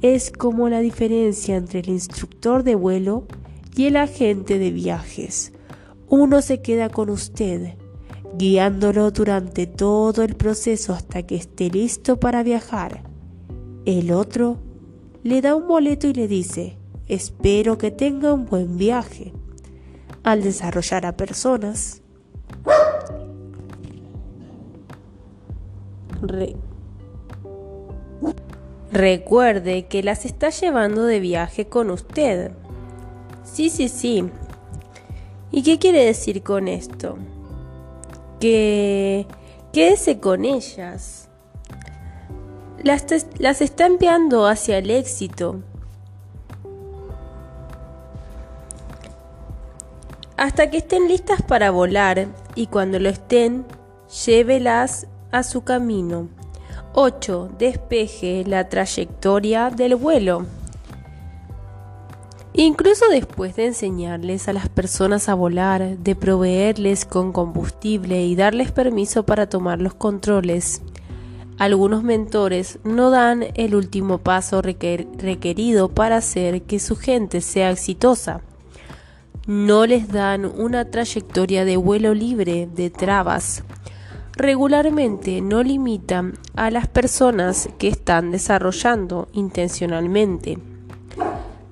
Es 0.02 0.30
como 0.30 0.68
la 0.68 0.80
diferencia 0.80 1.56
entre 1.56 1.80
el 1.80 1.88
instructor 1.88 2.62
de 2.62 2.74
vuelo 2.74 3.24
y 3.74 3.86
el 3.86 3.96
agente 3.96 4.58
de 4.58 4.70
viajes. 4.70 5.52
Uno 6.08 6.42
se 6.42 6.60
queda 6.60 6.90
con 6.90 7.08
usted, 7.08 7.74
guiándolo 8.36 9.10
durante 9.10 9.66
todo 9.66 10.22
el 10.22 10.36
proceso 10.36 10.92
hasta 10.92 11.22
que 11.22 11.36
esté 11.36 11.70
listo 11.70 12.20
para 12.20 12.42
viajar 12.42 13.05
el 13.86 14.12
otro 14.12 14.58
le 15.22 15.40
da 15.40 15.54
un 15.54 15.68
boleto 15.68 16.08
y 16.08 16.12
le 16.12 16.26
dice, 16.26 16.76
espero 17.06 17.78
que 17.78 17.92
tenga 17.92 18.32
un 18.32 18.44
buen 18.44 18.76
viaje. 18.76 19.32
Al 20.24 20.42
desarrollar 20.42 21.06
a 21.06 21.16
personas, 21.16 22.02
recuerde 28.90 29.86
que 29.86 30.02
las 30.02 30.24
está 30.24 30.50
llevando 30.50 31.04
de 31.04 31.20
viaje 31.20 31.66
con 31.66 31.90
usted. 31.90 32.50
Sí, 33.44 33.70
sí, 33.70 33.88
sí. 33.88 34.24
¿Y 35.52 35.62
qué 35.62 35.78
quiere 35.78 36.04
decir 36.04 36.42
con 36.42 36.66
esto? 36.66 37.16
Que 38.40 39.26
quédese 39.72 40.18
con 40.18 40.44
ellas 40.44 41.25
las, 42.82 43.60
está 43.60 43.86
enviando 43.86 44.46
hacia 44.46 44.78
el 44.78 44.90
éxito. 44.90 45.60
hasta 50.36 50.70
que 50.70 50.76
estén 50.76 51.08
listas 51.08 51.42
para 51.42 51.70
volar 51.70 52.26
y 52.54 52.66
cuando 52.66 52.98
lo 52.98 53.08
estén, 53.08 53.64
llévelas 54.26 55.06
a 55.32 55.42
su 55.42 55.62
camino. 55.62 56.28
8. 56.94 57.50
Despeje 57.58 58.44
la 58.46 58.68
trayectoria 58.68 59.70
del 59.70 59.96
vuelo. 59.96 60.46
Incluso 62.52 63.06
después 63.10 63.54
de 63.56 63.66
enseñarles 63.66 64.48
a 64.48 64.54
las 64.54 64.70
personas 64.70 65.28
a 65.28 65.34
volar, 65.34 65.98
de 65.98 66.14
proveerles 66.14 67.04
con 67.04 67.32
combustible 67.32 68.24
y 68.24 68.34
darles 68.34 68.72
permiso 68.72 69.26
para 69.26 69.46
tomar 69.46 69.80
los 69.82 69.92
controles, 69.92 70.80
algunos 71.58 72.02
mentores 72.02 72.78
no 72.84 73.10
dan 73.10 73.44
el 73.54 73.74
último 73.74 74.18
paso 74.18 74.62
requerido 74.62 75.88
para 75.88 76.18
hacer 76.18 76.62
que 76.62 76.78
su 76.78 76.96
gente 76.96 77.40
sea 77.40 77.70
exitosa. 77.70 78.40
No 79.46 79.86
les 79.86 80.08
dan 80.08 80.44
una 80.44 80.90
trayectoria 80.90 81.64
de 81.64 81.76
vuelo 81.76 82.14
libre 82.14 82.68
de 82.74 82.90
trabas. 82.90 83.62
Regularmente 84.34 85.40
no 85.40 85.62
limitan 85.62 86.34
a 86.56 86.70
las 86.70 86.88
personas 86.88 87.68
que 87.78 87.88
están 87.88 88.32
desarrollando 88.32 89.28
intencionalmente 89.32 90.58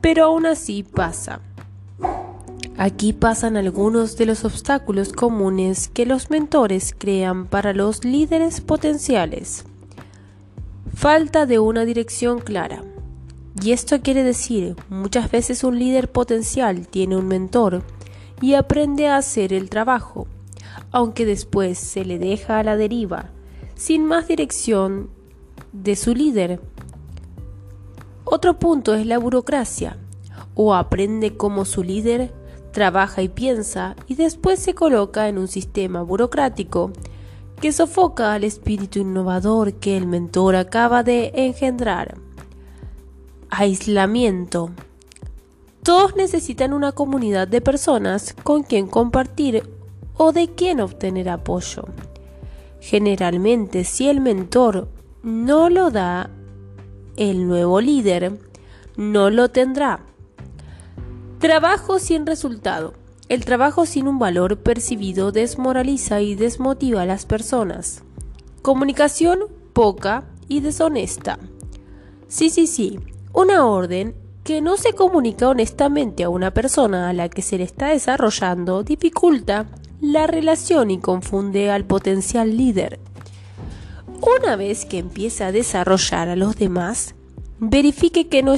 pero 0.05 0.25
aún 0.25 0.45
así 0.45 0.83
pasa. 0.83 1.41
Aquí 2.77 3.15
pasan 3.15 3.57
algunos 3.57 4.19
de 4.19 4.27
los 4.27 4.45
obstáculos 4.45 5.15
comunes 5.15 5.89
que 5.89 6.05
los 6.05 6.29
mentores 6.29 6.95
crean 6.99 7.47
para 7.47 7.73
los 7.73 8.05
líderes 8.05 8.61
potenciales. 8.61 9.65
Falta 10.95 11.47
de 11.47 11.59
una 11.59 11.85
dirección 11.85 12.41
clara. 12.41 12.83
Y 13.63 13.73
esto 13.73 14.01
quiere 14.01 14.23
decir, 14.23 14.77
muchas 14.89 15.31
veces 15.31 15.65
un 15.65 15.79
líder 15.79 16.11
potencial 16.11 16.89
tiene 16.89 17.17
un 17.17 17.29
mentor 17.29 17.83
y 18.41 18.55
aprende 18.55 19.09
a 19.09 19.17
hacer 19.17 19.53
el 19.53 19.71
trabajo, 19.71 20.27
aunque 20.91 21.25
después 21.25 21.79
se 21.79 22.05
le 22.05 22.19
deja 22.19 22.59
a 22.59 22.65
la 22.65 22.77
deriva, 22.77 23.31
sin 23.75 24.05
más 24.05 24.29
dirección 24.29 25.11
de 25.73 25.97
su 25.97 26.15
líder 26.15 26.61
otro 28.25 28.59
punto 28.59 28.95
es 28.95 29.07
la 29.07 29.19
burocracia. 29.19 29.99
O 30.55 30.75
aprende 30.75 31.37
como 31.37 31.65
su 31.65 31.83
líder 31.83 32.33
trabaja 32.73 33.23
y 33.23 33.29
piensa 33.29 33.95
y 34.09 34.15
después 34.15 34.59
se 34.59 34.75
coloca 34.75 35.29
en 35.29 35.39
un 35.39 35.47
sistema 35.47 36.03
burocrático 36.03 36.91
que 37.61 37.73
sofoca 37.73 38.33
al 38.33 38.45
espíritu 38.45 38.99
innovador 38.99 39.75
que 39.75 39.97
el 39.97 40.07
mentor 40.07 40.57
acaba 40.57 41.03
de 41.03 41.33
engendrar. 41.35 42.17
Aislamiento. 43.51 44.71
Todos 45.83 46.17
necesitan 46.17 46.73
una 46.73 46.93
comunidad 46.93 47.47
de 47.47 47.61
personas 47.61 48.35
con 48.43 48.63
quien 48.63 48.87
compartir 48.87 49.69
o 50.17 50.33
de 50.33 50.49
quien 50.49 50.81
obtener 50.81 51.29
apoyo. 51.29 51.85
Generalmente, 52.81 53.85
si 53.85 54.09
el 54.09 54.21
mentor 54.21 54.89
no 55.23 55.71
lo 55.71 55.91
da 55.91 56.31
el 57.17 57.47
nuevo 57.47 57.81
líder 57.81 58.39
no 58.97 59.31
lo 59.31 59.49
tendrá. 59.49 60.01
Trabajo 61.39 61.99
sin 61.99 62.27
resultado. 62.27 62.95
El 63.29 63.45
trabajo 63.45 63.87
sin 63.87 64.07
un 64.07 64.19
valor 64.19 64.59
percibido 64.59 65.33
desmoraliza 65.33 66.21
y 66.21 66.35
desmotiva 66.35 67.03
a 67.03 67.07
las 67.07 67.25
personas. 67.25 68.03
Comunicación 68.61 69.41
poca 69.73 70.25
y 70.47 70.61
deshonesta. 70.61 71.39
Sí, 72.29 72.51
sí, 72.51 72.67
sí. 72.67 73.01
Una 73.33 73.67
orden 73.67 74.15
que 74.45 74.61
no 74.61 74.77
se 74.77 74.93
comunica 74.93 75.49
honestamente 75.49 76.23
a 76.25 76.29
una 76.29 76.53
persona 76.53 77.09
a 77.09 77.15
la 77.15 77.31
que 77.31 77.41
se 77.41 77.57
le 77.57 77.65
está 77.65 77.89
desarrollando 77.89 78.83
dificulta 78.83 79.67
la 80.03 80.27
relación 80.27 80.91
y 80.91 80.99
confunde 80.99 81.71
al 81.71 81.87
potencial 81.87 82.57
líder. 82.57 83.01
Una 84.21 84.57
vez 84.57 84.85
que 84.85 84.99
empiece 84.99 85.45
a 85.45 85.53
desarrollar 85.53 86.29
a 86.29 86.37
los 86.37 86.57
demás, 86.57 87.15
verifique 87.59 88.29
que 88.29 88.43
no, 88.43 88.55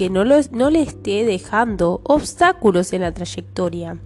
que 0.00 0.08
no, 0.08 0.24
no 0.24 0.70
le 0.70 0.80
esté 0.80 1.26
dejando 1.26 2.00
obstáculos 2.04 2.94
en 2.94 3.02
la 3.02 3.12
trayectoria. 3.12 3.98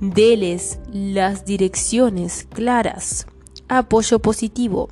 Deles 0.00 0.80
las 0.90 1.44
direcciones 1.44 2.48
claras. 2.50 3.26
Apoyo 3.68 4.20
positivo. 4.20 4.88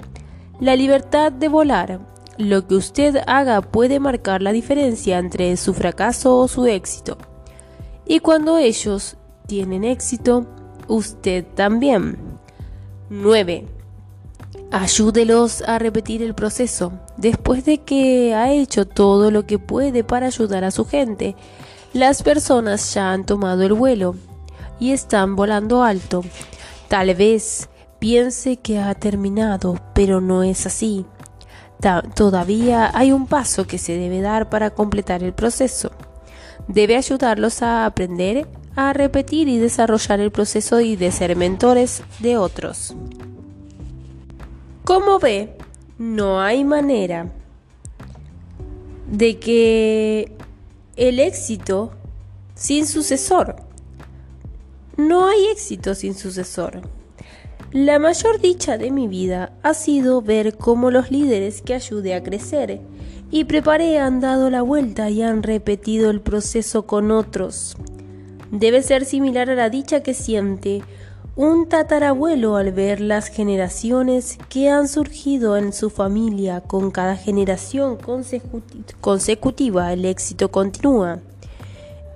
La 0.61 0.77
libertad 0.77 1.33
de 1.33 1.49
volar. 1.49 2.01
Lo 2.37 2.66
que 2.66 2.75
usted 2.75 3.16
haga 3.27 3.62
puede 3.62 3.99
marcar 3.99 4.42
la 4.42 4.53
diferencia 4.53 5.18
entre 5.18 5.57
su 5.57 5.72
fracaso 5.72 6.37
o 6.37 6.49
su 6.49 6.66
éxito. 6.66 7.16
Y 8.05 8.18
cuando 8.20 8.59
ellos 8.59 9.16
tienen 9.46 9.85
éxito, 9.85 10.44
usted 10.87 11.46
también. 11.55 12.18
9. 13.09 13.66
Ayúdelos 14.70 15.62
a 15.62 15.79
repetir 15.79 16.22
el 16.22 16.35
proceso. 16.35 16.92
Después 17.16 17.64
de 17.64 17.79
que 17.79 18.35
ha 18.35 18.52
hecho 18.52 18.87
todo 18.87 19.31
lo 19.31 19.46
que 19.46 19.59
puede 19.59 20.05
para 20.05 20.26
ayudar 20.26 20.64
a 20.64 20.70
su 20.70 20.85
gente, 20.85 21.35
las 21.92 22.22
personas 22.22 22.92
ya 22.92 23.12
han 23.12 23.24
tomado 23.24 23.62
el 23.62 23.72
vuelo 23.72 24.16
y 24.79 24.92
están 24.92 25.35
volando 25.35 25.83
alto. 25.83 26.22
Tal 26.88 27.14
vez 27.14 27.68
piense 27.98 28.59
que 28.59 28.79
ha 28.79 28.94
terminado, 28.94 29.81
pero 29.94 30.20
no 30.20 30.42
es 30.42 30.66
así. 30.66 31.07
todavía 32.14 32.90
hay 32.94 33.12
un 33.12 33.26
paso 33.26 33.66
que 33.66 33.79
se 33.79 33.96
debe 33.96 34.20
dar 34.20 34.50
para 34.50 34.70
completar 34.70 35.22
el 35.22 35.33
proceso. 35.33 35.90
Debe 36.68 36.96
ayudarlos 36.96 37.62
a 37.62 37.87
aprender 37.87 38.46
a 38.76 38.92
repetir 38.92 39.48
y 39.48 39.59
desarrollar 39.59 40.20
el 40.20 40.31
proceso 40.31 40.81
y 40.81 40.96
de 40.96 41.11
ser 41.11 41.35
mentores 41.35 42.02
de 42.20 42.37
otros. 42.37 42.94
Como 44.85 45.18
ve, 45.18 45.57
no 45.98 46.40
hay 46.40 46.64
manera 46.64 47.32
de 49.11 49.38
que 49.38 50.32
el 50.96 51.20
éxito 51.20 51.92
sin 52.54 52.87
sucesor. 52.87 53.56
No 54.96 55.28
hay 55.28 55.46
éxito 55.52 55.94
sin 55.94 56.14
sucesor. 56.14 56.82
La 57.72 57.98
mayor 57.98 58.40
dicha 58.40 58.78
de 58.78 58.90
mi 58.90 59.09
vida 59.09 59.52
ha 59.62 59.74
sido 59.74 60.22
ver 60.22 60.56
cómo 60.56 60.90
los 60.90 61.11
líderes 61.11 61.62
que 61.62 61.74
ayudé 61.74 62.14
a 62.14 62.22
crecer 62.22 62.80
y 63.30 63.44
preparé 63.44 63.98
han 63.98 64.20
dado 64.20 64.50
la 64.50 64.62
vuelta 64.62 65.11
y 65.11 65.22
han 65.22 65.42
repetido 65.42 66.11
el 66.11 66.20
proceso 66.20 66.87
con 66.87 67.11
otros. 67.11 67.76
Debe 68.50 68.82
ser 68.82 69.04
similar 69.04 69.50
a 69.50 69.54
la 69.54 69.68
dicha 69.68 70.02
que 70.02 70.14
siente 70.14 70.82
un 71.37 71.68
tatarabuelo 71.68 72.57
al 72.57 72.72
ver 72.72 72.99
las 72.99 73.29
generaciones 73.29 74.38
que 74.49 74.70
han 74.70 74.88
surgido 74.88 75.59
en 75.59 75.75
su 75.75 75.90
familia 75.90 76.62
con 76.62 76.90
cada 76.90 77.14
generación 77.14 77.99
consecutiva 79.03 79.92
el 79.92 80.07
éxito 80.07 80.51
continúa. 80.51 81.18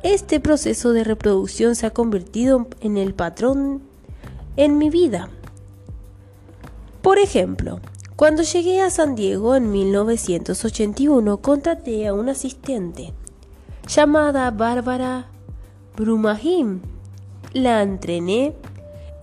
Este 0.03 0.41
proceso 0.41 0.95
de 0.95 1.05
reproducción 1.05 1.77
se 1.77 1.85
ha 1.85 1.91
convertido 1.91 2.67
en 2.81 2.97
el 2.97 3.13
patrón 3.13 3.83
en 4.57 4.79
mi 4.79 4.89
vida. 4.89 5.29
Por 7.03 7.19
ejemplo, 7.19 7.81
cuando 8.17 8.43
llegué 8.43 8.81
a 8.81 8.89
San 8.89 9.17
Diego 9.17 9.55
en 9.55 9.71
1981 9.71 11.37
contraté 11.43 12.07
a 12.07 12.15
un 12.15 12.31
asistente 12.31 13.13
llamada 13.87 14.51
Bárbara 14.51 15.27
Brumahim. 15.95 16.81
La 17.53 17.83
entrené 17.83 18.55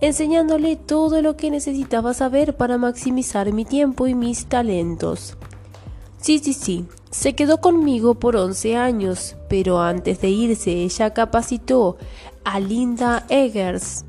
enseñándole 0.00 0.76
todo 0.76 1.22
lo 1.22 1.36
que 1.36 1.50
necesitaba 1.50 2.14
saber 2.14 2.56
para 2.56 2.78
maximizar 2.78 3.52
mi 3.52 3.64
tiempo 3.64 4.06
y 4.06 4.14
mis 4.14 4.46
talentos. 4.46 5.36
Sí, 6.20 6.38
sí, 6.38 6.52
sí, 6.52 6.86
se 7.10 7.34
quedó 7.34 7.58
conmigo 7.58 8.14
por 8.14 8.36
11 8.36 8.76
años, 8.76 9.36
pero 9.48 9.80
antes 9.80 10.20
de 10.20 10.28
irse 10.30 10.72
ella 10.72 11.14
capacitó 11.14 11.96
a 12.44 12.60
Linda 12.60 13.24
Eggers, 13.28 14.04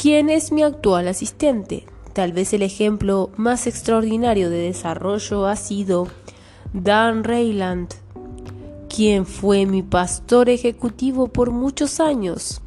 quien 0.00 0.30
es 0.30 0.52
mi 0.52 0.62
actual 0.62 1.08
asistente. 1.08 1.84
Tal 2.12 2.32
vez 2.32 2.52
el 2.52 2.62
ejemplo 2.62 3.30
más 3.36 3.66
extraordinario 3.66 4.50
de 4.50 4.58
desarrollo 4.58 5.46
ha 5.46 5.56
sido 5.56 6.08
Dan 6.72 7.24
Rayland, 7.24 7.88
quien 8.88 9.26
fue 9.26 9.64
mi 9.66 9.82
pastor 9.82 10.48
ejecutivo 10.48 11.28
por 11.28 11.50
muchos 11.50 12.00
años. 12.00 12.61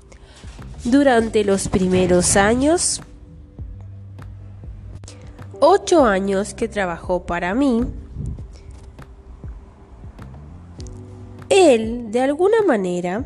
Durante 0.85 1.43
los 1.43 1.67
primeros 1.67 2.35
años, 2.35 3.01
ocho 5.59 6.05
años 6.05 6.53
que 6.53 6.67
trabajó 6.67 7.25
para 7.25 7.55
mí, 7.55 7.85
él, 11.49 12.11
de 12.11 12.21
alguna 12.21 12.61
manera, 12.61 13.25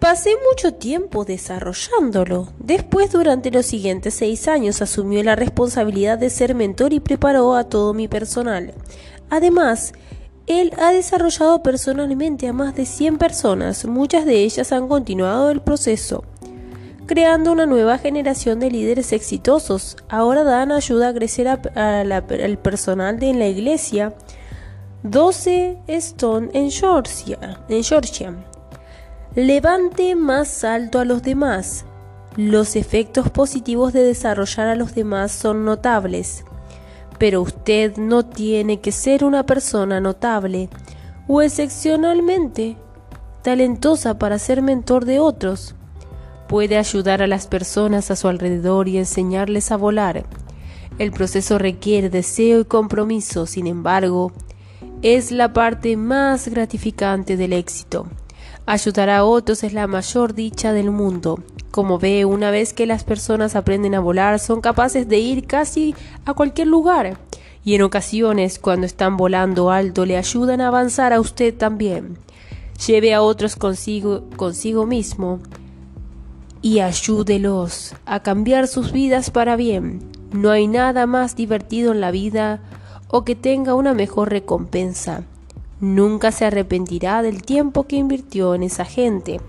Pasé 0.00 0.30
mucho 0.48 0.74
tiempo 0.74 1.24
desarrollándolo. 1.24 2.48
Después, 2.60 3.10
durante 3.10 3.50
los 3.50 3.66
siguientes 3.66 4.14
seis 4.14 4.46
años, 4.46 4.80
asumió 4.80 5.22
la 5.24 5.34
responsabilidad 5.34 6.18
de 6.18 6.30
ser 6.30 6.54
mentor 6.54 6.92
y 6.92 7.00
preparó 7.00 7.54
a 7.56 7.64
todo 7.64 7.94
mi 7.94 8.06
personal. 8.06 8.74
Además, 9.28 9.92
Él 10.48 10.72
ha 10.78 10.92
desarrollado 10.92 11.62
personalmente 11.62 12.48
a 12.48 12.54
más 12.54 12.74
de 12.74 12.86
100 12.86 13.18
personas, 13.18 13.84
muchas 13.84 14.24
de 14.24 14.44
ellas 14.44 14.72
han 14.72 14.88
continuado 14.88 15.50
el 15.50 15.60
proceso, 15.60 16.24
creando 17.04 17.52
una 17.52 17.66
nueva 17.66 17.98
generación 17.98 18.58
de 18.58 18.70
líderes 18.70 19.12
exitosos. 19.12 19.98
Ahora 20.08 20.44
dan 20.44 20.72
ayuda 20.72 21.08
a 21.08 21.14
crecer 21.14 21.48
al 21.48 22.58
personal 22.58 23.18
de 23.18 23.34
la 23.34 23.46
iglesia 23.46 24.14
12 25.02 25.80
Stone 25.86 26.48
en 26.54 26.70
Georgia, 26.70 27.60
en 27.68 27.84
Georgia. 27.84 28.34
Levante 29.34 30.16
más 30.16 30.64
alto 30.64 30.98
a 30.98 31.04
los 31.04 31.22
demás. 31.22 31.84
Los 32.36 32.74
efectos 32.74 33.28
positivos 33.28 33.92
de 33.92 34.02
desarrollar 34.02 34.68
a 34.68 34.76
los 34.76 34.94
demás 34.94 35.30
son 35.30 35.66
notables, 35.66 36.44
pero 37.18 37.42
usted 37.42 37.96
no 37.96 38.24
tiene 38.24 38.80
que 38.80 38.92
ser 38.92 39.24
una 39.24 39.44
persona 39.44 40.00
notable 40.00 40.68
o 41.26 41.42
excepcionalmente 41.42 42.76
talentosa 43.42 44.18
para 44.18 44.38
ser 44.38 44.62
mentor 44.62 45.04
de 45.04 45.20
otros. 45.20 45.74
Puede 46.48 46.78
ayudar 46.78 47.22
a 47.22 47.26
las 47.26 47.46
personas 47.46 48.10
a 48.10 48.16
su 48.16 48.28
alrededor 48.28 48.88
y 48.88 48.98
enseñarles 48.98 49.70
a 49.70 49.76
volar. 49.76 50.24
El 50.98 51.12
proceso 51.12 51.58
requiere 51.58 52.08
deseo 52.08 52.60
y 52.60 52.64
compromiso, 52.64 53.46
sin 53.46 53.66
embargo, 53.66 54.32
es 55.02 55.30
la 55.30 55.52
parte 55.52 55.96
más 55.96 56.48
gratificante 56.48 57.36
del 57.36 57.52
éxito. 57.52 58.06
Ayudar 58.70 59.08
a 59.08 59.24
otros 59.24 59.64
es 59.64 59.72
la 59.72 59.86
mayor 59.86 60.34
dicha 60.34 60.74
del 60.74 60.90
mundo. 60.90 61.42
Como 61.70 61.98
ve, 61.98 62.26
una 62.26 62.50
vez 62.50 62.74
que 62.74 62.84
las 62.84 63.02
personas 63.02 63.56
aprenden 63.56 63.94
a 63.94 64.00
volar, 64.00 64.38
son 64.38 64.60
capaces 64.60 65.08
de 65.08 65.18
ir 65.18 65.46
casi 65.46 65.94
a 66.26 66.34
cualquier 66.34 66.66
lugar. 66.66 67.18
Y 67.64 67.76
en 67.76 67.80
ocasiones, 67.80 68.58
cuando 68.58 68.84
están 68.84 69.16
volando 69.16 69.70
alto, 69.70 70.04
le 70.04 70.18
ayudan 70.18 70.60
a 70.60 70.68
avanzar 70.68 71.14
a 71.14 71.20
usted 71.20 71.56
también. 71.56 72.18
Lleve 72.86 73.14
a 73.14 73.22
otros 73.22 73.56
consigo, 73.56 74.24
consigo 74.36 74.84
mismo 74.84 75.40
y 76.60 76.80
ayúdelos 76.80 77.94
a 78.04 78.20
cambiar 78.20 78.68
sus 78.68 78.92
vidas 78.92 79.30
para 79.30 79.56
bien. 79.56 80.00
No 80.30 80.50
hay 80.50 80.66
nada 80.66 81.06
más 81.06 81.36
divertido 81.36 81.92
en 81.92 82.02
la 82.02 82.10
vida 82.10 82.60
o 83.08 83.24
que 83.24 83.34
tenga 83.34 83.74
una 83.74 83.94
mejor 83.94 84.28
recompensa. 84.28 85.24
Nunca 85.80 86.32
se 86.32 86.44
arrepentirá 86.44 87.22
del 87.22 87.42
tiempo 87.42 87.86
que 87.86 87.96
invirtió 87.96 88.54
en 88.54 88.64
esa 88.64 88.84
gente. 88.84 89.40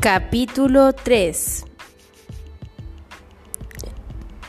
Capítulo 0.00 0.92
3 0.92 1.64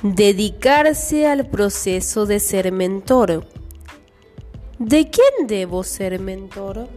Dedicarse 0.04 1.26
al 1.26 1.48
proceso 1.48 2.28
de 2.28 2.40
ser 2.40 2.72
mentor. 2.72 3.48
¿De 4.78 5.10
quién 5.10 5.48
debo 5.48 5.84
ser 5.84 6.20
mentor? 6.20 6.88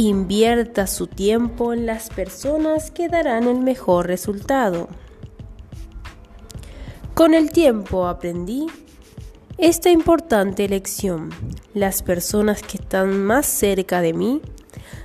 Invierta 0.00 0.86
su 0.86 1.08
tiempo 1.08 1.72
en 1.72 1.84
las 1.84 2.08
personas 2.08 2.92
que 2.92 3.08
darán 3.08 3.48
el 3.48 3.58
mejor 3.58 4.06
resultado. 4.06 4.86
Con 7.14 7.34
el 7.34 7.50
tiempo 7.50 8.06
aprendí 8.06 8.68
esta 9.56 9.90
importante 9.90 10.68
lección. 10.68 11.30
Las 11.74 12.02
personas 12.02 12.62
que 12.62 12.76
están 12.76 13.24
más 13.24 13.46
cerca 13.46 14.00
de 14.00 14.12
mí 14.12 14.40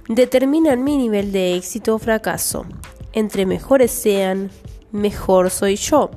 determinan 0.09 0.83
mi 0.83 0.95
nivel 0.95 1.31
de 1.31 1.55
éxito 1.55 1.95
o 1.95 1.97
fracaso. 1.97 2.67
Entre 3.13 3.47
mejores 3.47 3.89
sean, 3.89 4.51
mejor 4.91 5.49
soy 5.49 5.75
yo. 5.75 6.11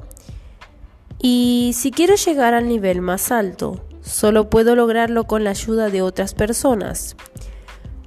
Y 1.19 1.73
si 1.75 1.91
quiero 1.91 2.15
llegar 2.17 2.53
al 2.53 2.69
nivel 2.69 3.01
más 3.01 3.33
alto, 3.33 3.81
solo 4.03 4.51
puedo 4.51 4.77
lograrlo 4.77 5.25
con 5.25 5.45
la 5.45 5.51
ayuda 5.51 5.89
de 5.89 6.03
otras 6.03 6.35
personas. 6.35 7.17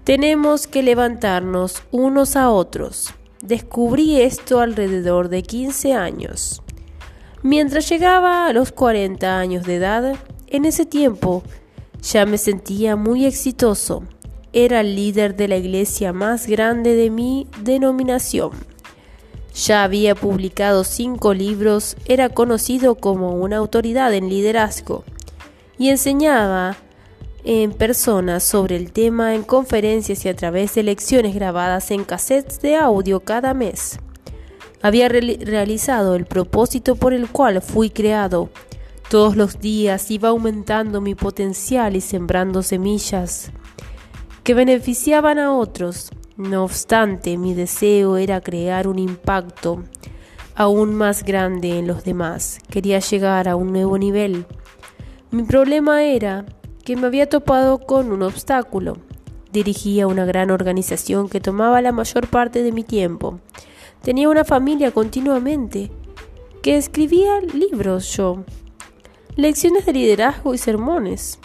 Tenemos 0.10 0.66
que 0.66 0.82
levantarnos 0.82 1.84
unos 1.92 2.36
a 2.36 2.50
otros. 2.50 3.14
Descubrí 3.44 4.20
esto 4.20 4.60
alrededor 4.60 5.30
de 5.30 5.44
15 5.44 5.94
años. 5.94 6.64
Mientras 7.44 7.88
llegaba 7.88 8.48
a 8.48 8.54
los 8.54 8.72
40 8.72 9.38
años 9.38 9.68
de 9.68 9.76
edad, 9.76 10.16
en 10.48 10.66
ese 10.66 10.88
tiempo 10.88 11.44
ya 12.02 12.26
me 12.26 12.40
sentía 12.40 12.96
muy 12.96 13.28
exitoso 13.28 14.02
era 14.52 14.82
el 14.82 14.96
líder 14.96 15.36
de 15.36 15.48
la 15.48 15.58
iglesia 15.58 16.12
más 16.12 16.48
grande 16.48 16.96
de 16.96 17.12
mi 17.12 17.46
denominación. 17.62 18.50
Ya 19.54 19.84
había 19.84 20.16
publicado 20.16 20.86
cinco 20.86 21.36
libros, 21.36 21.96
era 22.06 22.30
conocido 22.30 22.96
como 22.96 23.36
una 23.36 23.58
autoridad 23.58 24.12
en 24.16 24.28
liderazgo 24.28 25.04
y 25.78 25.90
enseñaba 25.90 26.78
en 27.52 27.72
persona 27.72 28.40
sobre 28.40 28.76
el 28.76 28.92
tema 28.92 29.34
en 29.34 29.42
conferencias 29.42 30.24
y 30.24 30.30
a 30.30 30.36
través 30.36 30.76
de 30.76 30.84
lecciones 30.84 31.34
grabadas 31.34 31.90
en 31.90 32.04
cassettes 32.04 32.62
de 32.62 32.76
audio 32.76 33.22
cada 33.22 33.56
mes. 33.56 33.98
Había 34.84 35.10
realizado 35.10 36.14
el 36.14 36.26
propósito 36.26 36.96
por 36.96 37.12
el 37.12 37.28
cual 37.28 37.64
fui 37.64 37.90
creado. 37.90 38.52
Todos 39.10 39.36
los 39.36 39.60
días 39.60 40.12
iba 40.12 40.30
aumentando 40.30 41.02
mi 41.02 41.16
potencial 41.16 41.96
y 41.96 42.02
sembrando 42.02 42.62
semillas 42.62 43.50
que 44.44 44.54
beneficiaban 44.54 45.40
a 45.40 45.52
otros. 45.52 46.12
No 46.38 46.64
obstante, 46.64 47.36
mi 47.36 47.56
deseo 47.56 48.18
era 48.18 48.42
crear 48.42 48.88
un 48.88 49.00
impacto 49.00 49.86
aún 50.54 50.94
más 50.94 51.24
grande 51.24 51.80
en 51.80 51.88
los 51.88 52.04
demás. 52.04 52.60
Quería 52.70 53.00
llegar 53.00 53.50
a 53.50 53.56
un 53.56 53.74
nuevo 53.74 53.98
nivel. 53.98 54.46
Mi 55.32 55.42
problema 55.42 56.04
era 56.04 56.46
que 56.90 56.96
me 56.96 57.06
había 57.06 57.30
topado 57.30 57.78
con 57.78 58.12
un 58.12 58.24
obstáculo. 58.24 58.98
Dirigía 59.54 60.08
una 60.08 60.26
gran 60.26 60.50
organización 60.50 61.30
que 61.30 61.40
tomaba 61.40 61.84
la 61.84 61.92
mayor 61.92 62.28
parte 62.28 62.64
de 62.64 62.72
mi 62.72 62.84
tiempo. 62.84 63.40
Tenía 64.02 64.28
una 64.28 64.44
familia 64.44 64.90
continuamente, 64.90 65.92
que 66.64 66.78
escribía 66.78 67.42
libros 67.42 68.12
yo, 68.18 68.44
lecciones 69.36 69.86
de 69.86 69.94
liderazgo 69.94 70.56
y 70.56 70.58
sermones. 70.58 71.38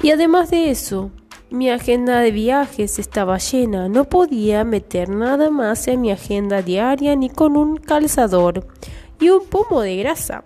Y 0.00 0.12
además 0.12 0.52
de 0.52 0.70
eso, 0.70 1.10
mi 1.50 1.68
agenda 1.68 2.20
de 2.20 2.30
viajes 2.30 3.00
estaba 3.00 3.38
llena, 3.38 3.88
no 3.88 4.04
podía 4.04 4.62
meter 4.62 5.08
nada 5.08 5.50
más 5.50 5.88
en 5.88 6.02
mi 6.02 6.12
agenda 6.12 6.62
diaria 6.62 7.16
ni 7.16 7.30
con 7.30 7.56
un 7.56 7.78
calzador 7.78 8.64
y 9.18 9.30
un 9.30 9.44
pomo 9.44 9.80
de 9.80 9.96
grasa. 9.96 10.44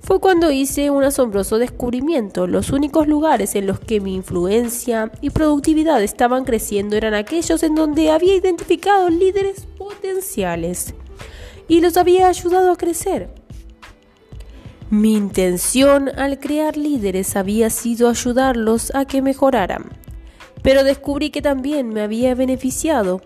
Fue 0.00 0.18
cuando 0.18 0.50
hice 0.50 0.90
un 0.90 1.04
asombroso 1.04 1.58
descubrimiento. 1.58 2.46
Los 2.46 2.70
únicos 2.70 3.06
lugares 3.06 3.54
en 3.54 3.66
los 3.66 3.80
que 3.80 4.00
mi 4.00 4.14
influencia 4.14 5.12
y 5.20 5.30
productividad 5.30 6.02
estaban 6.02 6.44
creciendo 6.44 6.96
eran 6.96 7.14
aquellos 7.14 7.62
en 7.62 7.74
donde 7.74 8.10
había 8.10 8.34
identificado 8.34 9.08
líderes 9.10 9.66
potenciales 9.78 10.94
y 11.68 11.80
los 11.80 11.96
había 11.96 12.28
ayudado 12.28 12.72
a 12.72 12.76
crecer. 12.76 13.32
Mi 14.90 15.14
intención 15.14 16.08
al 16.08 16.40
crear 16.40 16.76
líderes 16.76 17.36
había 17.36 17.70
sido 17.70 18.08
ayudarlos 18.08 18.92
a 18.94 19.04
que 19.04 19.22
mejoraran 19.22 20.00
pero 20.62 20.84
descubrí 20.84 21.30
que 21.30 21.42
también 21.42 21.88
me 21.88 22.02
había 22.02 22.34
beneficiado. 22.34 23.20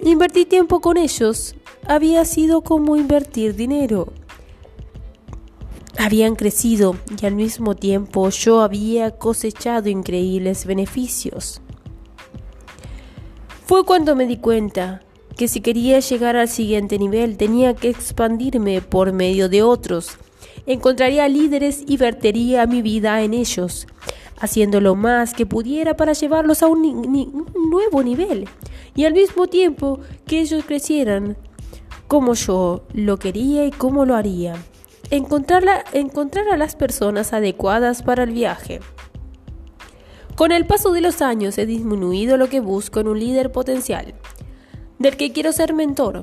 Invertir 0.00 0.48
tiempo 0.48 0.80
con 0.80 0.96
ellos 0.96 1.54
había 1.86 2.24
sido 2.24 2.62
como 2.62 2.96
invertir 2.96 3.54
dinero. 3.54 4.12
Habían 6.02 6.34
crecido 6.34 6.96
y 7.20 7.26
al 7.26 7.34
mismo 7.34 7.76
tiempo 7.76 8.30
yo 8.30 8.62
había 8.62 9.10
cosechado 9.10 9.90
increíbles 9.90 10.64
beneficios. 10.64 11.60
Fue 13.66 13.84
cuando 13.84 14.16
me 14.16 14.26
di 14.26 14.38
cuenta 14.38 15.02
que 15.36 15.46
si 15.46 15.60
quería 15.60 16.00
llegar 16.00 16.36
al 16.36 16.48
siguiente 16.48 16.98
nivel 16.98 17.36
tenía 17.36 17.74
que 17.74 17.90
expandirme 17.90 18.80
por 18.80 19.12
medio 19.12 19.50
de 19.50 19.62
otros. 19.62 20.16
Encontraría 20.64 21.28
líderes 21.28 21.84
y 21.86 21.98
vertería 21.98 22.64
mi 22.64 22.80
vida 22.80 23.20
en 23.20 23.34
ellos 23.34 23.86
haciendo 24.38 24.80
lo 24.80 24.94
más 24.94 25.34
que 25.34 25.44
pudiera 25.44 25.98
para 25.98 26.14
llevarlos 26.14 26.62
a 26.62 26.66
un, 26.66 27.44
nuevo 27.70 28.02
nivel 28.02 28.48
y 28.96 29.04
al 29.04 29.12
mismo 29.12 29.48
tiempo 29.48 30.00
que 30.26 30.40
ellos 30.40 30.64
crecieran 30.64 31.36
como 32.08 32.32
yo 32.32 32.84
lo 32.94 33.18
quería 33.18 33.66
y 33.66 33.70
cómo 33.70 34.06
lo 34.06 34.16
haría. 34.16 34.56
Encontrar, 35.10 35.84
encontrar 35.92 36.48
a 36.48 36.56
las 36.56 36.76
personas 36.76 37.32
adecuadas 37.32 38.02
para 38.02 38.22
el 38.22 38.30
viaje. 38.30 38.80
Con 40.36 40.52
el 40.52 40.66
paso 40.66 40.92
de 40.92 41.00
los 41.00 41.20
años 41.20 41.58
he 41.58 41.66
disminuido 41.66 42.36
lo 42.36 42.48
que 42.48 42.60
busco 42.60 43.00
en 43.00 43.08
un 43.08 43.18
líder 43.18 43.52
potencial, 43.52 44.14
del 44.98 45.16
que 45.16 45.32
quiero 45.32 45.52
ser 45.52 45.74
mentor, 45.74 46.22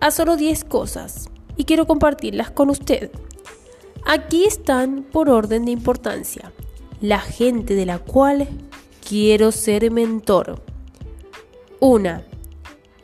a 0.00 0.10
solo 0.10 0.36
10 0.36 0.64
cosas 0.64 1.28
y 1.56 1.64
quiero 1.64 1.86
compartirlas 1.86 2.50
con 2.50 2.70
usted. 2.70 3.10
Aquí 4.06 4.44
están 4.44 5.04
por 5.04 5.28
orden 5.28 5.64
de 5.64 5.70
importancia 5.70 6.52
la 7.04 7.20
gente 7.20 7.74
de 7.74 7.84
la 7.84 7.98
cual 7.98 8.48
quiero 9.06 9.52
ser 9.52 9.90
mentor. 9.90 10.62
1. 11.80 12.22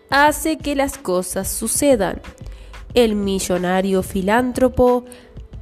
hace 0.08 0.56
que 0.56 0.74
las 0.74 0.96
cosas 0.96 1.48
sucedan. 1.48 2.22
El 2.94 3.14
millonario 3.14 4.02
filántropo 4.02 5.04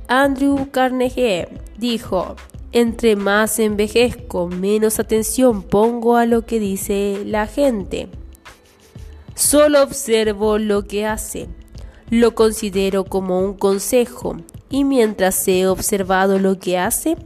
Andrew 0.09 0.71
Carnegie 0.71 1.49
dijo, 1.77 2.37
entre 2.73 3.17
más 3.17 3.59
envejezco, 3.59 4.49
menos 4.49 4.99
atención 4.99 5.63
pongo 5.63 6.17
a 6.17 6.27
lo 6.27 6.47
que 6.47 6.59
dice 6.59 7.23
la 7.27 7.47
gente. 7.47 8.09
Solo 9.35 9.83
observo 9.83 10.59
lo 10.59 10.87
que 10.87 11.07
hace. 11.07 11.49
Lo 12.11 12.35
considero 12.35 13.05
como 13.05 13.41
un 13.41 13.55
consejo 13.55 14.37
y 14.71 14.85
mientras 14.85 15.47
he 15.47 15.67
observado 15.67 16.39
lo 16.39 16.59
que 16.59 16.79
hace, 16.79 17.17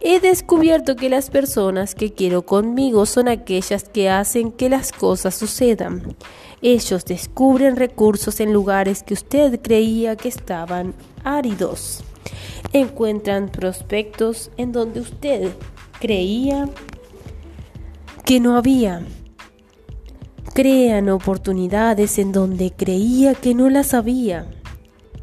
he 0.00 0.20
descubierto 0.20 0.96
que 0.96 1.08
las 1.08 1.30
personas 1.30 1.94
que 1.94 2.12
quiero 2.12 2.42
conmigo 2.42 3.04
son 3.06 3.28
aquellas 3.28 3.84
que 3.84 4.08
hacen 4.08 4.52
que 4.52 4.68
las 4.68 4.92
cosas 4.92 5.34
sucedan. 5.34 6.16
Ellos 6.60 7.04
descubren 7.04 7.76
recursos 7.76 8.40
en 8.40 8.52
lugares 8.52 9.02
que 9.02 9.14
usted 9.14 9.60
creía 9.60 10.16
que 10.16 10.28
estaban 10.28 10.94
áridos. 11.22 12.02
Encuentran 12.72 13.48
prospectos 13.48 14.50
en 14.56 14.72
donde 14.72 15.00
usted 15.00 15.52
creía 16.00 16.68
que 18.24 18.40
no 18.40 18.56
había. 18.56 19.06
Crean 20.52 21.08
oportunidades 21.08 22.18
en 22.18 22.32
donde 22.32 22.72
creía 22.72 23.34
que 23.34 23.54
no 23.54 23.70
las 23.70 23.94
había. 23.94 24.50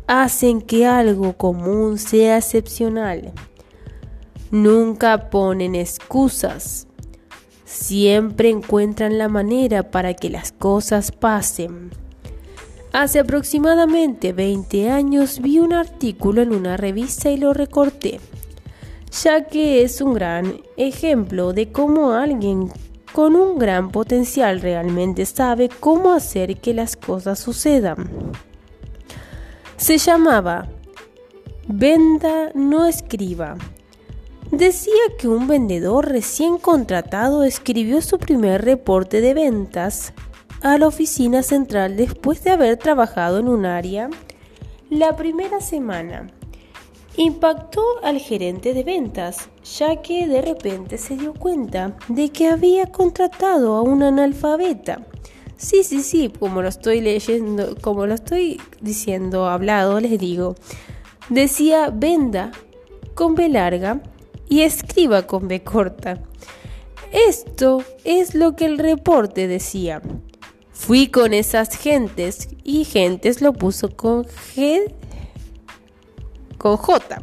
Hacen 0.07 0.61
que 0.61 0.85
algo 0.85 1.33
común 1.33 1.97
sea 1.97 2.37
excepcional. 2.37 3.33
Nunca 4.51 5.29
ponen 5.29 5.75
excusas. 5.75 6.84
Siempre 7.65 8.49
encuentran 8.49 9.17
la 9.17 9.27
manera 9.27 9.91
para 9.91 10.13
que 10.13 10.29
las 10.29 10.51
cosas 10.51 11.11
pasen. 11.11 11.91
Hace 12.93 13.19
aproximadamente 13.19 14.31
20 14.31 14.89
años 14.89 15.41
vi 15.41 15.59
un 15.59 15.73
artículo 15.73 16.41
en 16.41 16.53
una 16.53 16.77
revista 16.77 17.29
y 17.29 17.37
lo 17.37 17.53
recorté, 17.53 18.21
ya 19.21 19.47
que 19.47 19.81
es 19.81 19.99
un 19.99 20.13
gran 20.13 20.61
ejemplo 20.77 21.51
de 21.51 21.71
cómo 21.71 22.13
alguien 22.13 22.71
con 23.11 23.35
un 23.35 23.57
gran 23.57 23.91
potencial 23.91 24.61
realmente 24.61 25.25
sabe 25.25 25.69
cómo 25.79 26.11
hacer 26.13 26.57
que 26.57 26.73
las 26.73 26.95
cosas 26.95 27.39
sucedan. 27.39 28.09
Se 29.75 29.97
llamaba 29.97 30.69
Venda 31.67 32.51
no 32.53 32.85
escriba. 32.85 33.57
Decía 34.57 34.93
que 35.19 35.27
un 35.27 35.49
vendedor 35.49 36.07
recién 36.07 36.57
contratado 36.57 37.43
escribió 37.43 38.01
su 38.01 38.17
primer 38.17 38.63
reporte 38.63 39.19
de 39.19 39.33
ventas 39.33 40.13
a 40.61 40.77
la 40.77 40.87
oficina 40.87 41.43
central 41.43 41.97
después 41.97 42.41
de 42.41 42.51
haber 42.51 42.77
trabajado 42.77 43.39
en 43.39 43.49
un 43.49 43.65
área 43.65 44.09
la 44.89 45.17
primera 45.17 45.59
semana. 45.59 46.27
Impactó 47.17 47.83
al 48.01 48.19
gerente 48.19 48.73
de 48.73 48.85
ventas, 48.85 49.49
ya 49.77 50.01
que 50.01 50.25
de 50.25 50.41
repente 50.41 50.97
se 50.99 51.17
dio 51.17 51.33
cuenta 51.33 51.97
de 52.07 52.29
que 52.29 52.47
había 52.47 52.85
contratado 52.85 53.75
a 53.75 53.81
un 53.81 54.03
analfabeta. 54.03 55.05
Sí, 55.57 55.83
sí, 55.83 56.01
sí, 56.01 56.31
como 56.39 56.61
lo 56.61 56.69
estoy 56.69 57.01
leyendo, 57.01 57.75
como 57.81 58.05
lo 58.05 58.13
estoy 58.13 58.61
diciendo 58.79 59.47
hablado, 59.47 59.99
les 59.99 60.17
digo. 60.17 60.55
Decía 61.27 61.89
venda 61.93 62.53
con 63.15 63.35
B 63.35 63.49
larga 63.49 64.01
y 64.49 64.61
escriba 64.61 65.23
con 65.23 65.47
B 65.47 65.63
corta. 65.63 66.21
Esto 67.11 67.83
es 68.03 68.35
lo 68.35 68.55
que 68.55 68.65
el 68.65 68.77
reporte 68.77 69.47
decía. 69.47 70.01
Fui 70.71 71.07
con 71.07 71.33
esas 71.33 71.77
gentes 71.77 72.49
y 72.63 72.83
gentes 72.83 73.41
lo 73.41 73.53
puso 73.53 73.89
con 73.89 74.25
G 74.25 74.91
con 76.57 76.77
J, 76.77 77.21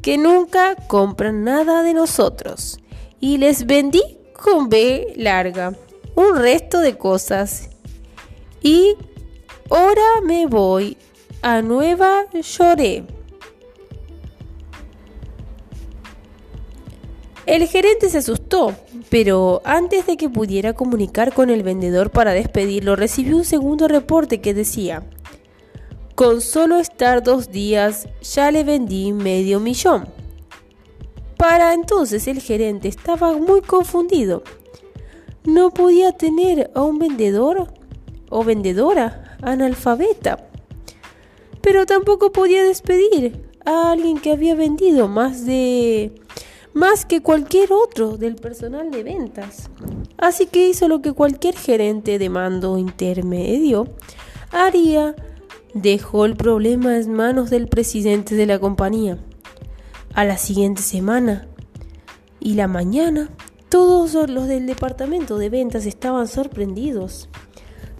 que 0.00 0.18
nunca 0.18 0.76
compran 0.86 1.44
nada 1.44 1.82
de 1.82 1.94
nosotros. 1.94 2.78
Y 3.20 3.38
les 3.38 3.66
vendí 3.66 4.02
con 4.32 4.68
B 4.68 5.12
larga 5.16 5.74
un 6.14 6.36
resto 6.36 6.80
de 6.80 6.96
cosas. 6.96 7.70
Y 8.62 8.96
ahora 9.70 10.20
me 10.24 10.46
voy 10.46 10.96
a 11.42 11.62
Nueva 11.62 12.24
York. 12.32 13.21
El 17.52 17.66
gerente 17.66 18.08
se 18.08 18.16
asustó, 18.16 18.74
pero 19.10 19.60
antes 19.66 20.06
de 20.06 20.16
que 20.16 20.30
pudiera 20.30 20.72
comunicar 20.72 21.34
con 21.34 21.50
el 21.50 21.62
vendedor 21.62 22.08
para 22.10 22.32
despedirlo, 22.32 22.96
recibió 22.96 23.36
un 23.36 23.44
segundo 23.44 23.88
reporte 23.88 24.40
que 24.40 24.54
decía, 24.54 25.02
con 26.14 26.40
solo 26.40 26.78
estar 26.78 27.22
dos 27.22 27.50
días 27.50 28.08
ya 28.22 28.50
le 28.50 28.64
vendí 28.64 29.12
medio 29.12 29.60
millón. 29.60 30.08
Para 31.36 31.74
entonces 31.74 32.26
el 32.26 32.40
gerente 32.40 32.88
estaba 32.88 33.36
muy 33.36 33.60
confundido. 33.60 34.44
No 35.44 35.74
podía 35.74 36.12
tener 36.12 36.70
a 36.74 36.80
un 36.80 36.98
vendedor 36.98 37.66
o 38.30 38.44
vendedora 38.44 39.36
analfabeta, 39.42 40.48
pero 41.60 41.84
tampoco 41.84 42.32
podía 42.32 42.64
despedir 42.64 43.44
a 43.66 43.90
alguien 43.92 44.18
que 44.18 44.32
había 44.32 44.54
vendido 44.54 45.06
más 45.06 45.44
de 45.44 46.14
más 46.74 47.04
que 47.04 47.20
cualquier 47.20 47.72
otro 47.72 48.16
del 48.16 48.36
personal 48.36 48.90
de 48.90 49.02
ventas. 49.02 49.70
Así 50.16 50.46
que 50.46 50.68
hizo 50.68 50.88
lo 50.88 51.02
que 51.02 51.12
cualquier 51.12 51.56
gerente 51.56 52.18
de 52.18 52.28
mando 52.28 52.78
intermedio 52.78 53.88
haría. 54.50 55.14
Dejó 55.74 56.26
el 56.26 56.36
problema 56.36 56.98
en 56.98 57.12
manos 57.12 57.48
del 57.48 57.66
presidente 57.66 58.34
de 58.34 58.46
la 58.46 58.58
compañía. 58.58 59.18
A 60.14 60.24
la 60.24 60.36
siguiente 60.36 60.82
semana 60.82 61.48
y 62.40 62.54
la 62.54 62.68
mañana, 62.68 63.30
todos 63.70 64.28
los 64.28 64.48
del 64.48 64.66
departamento 64.66 65.38
de 65.38 65.48
ventas 65.48 65.86
estaban 65.86 66.28
sorprendidos 66.28 67.30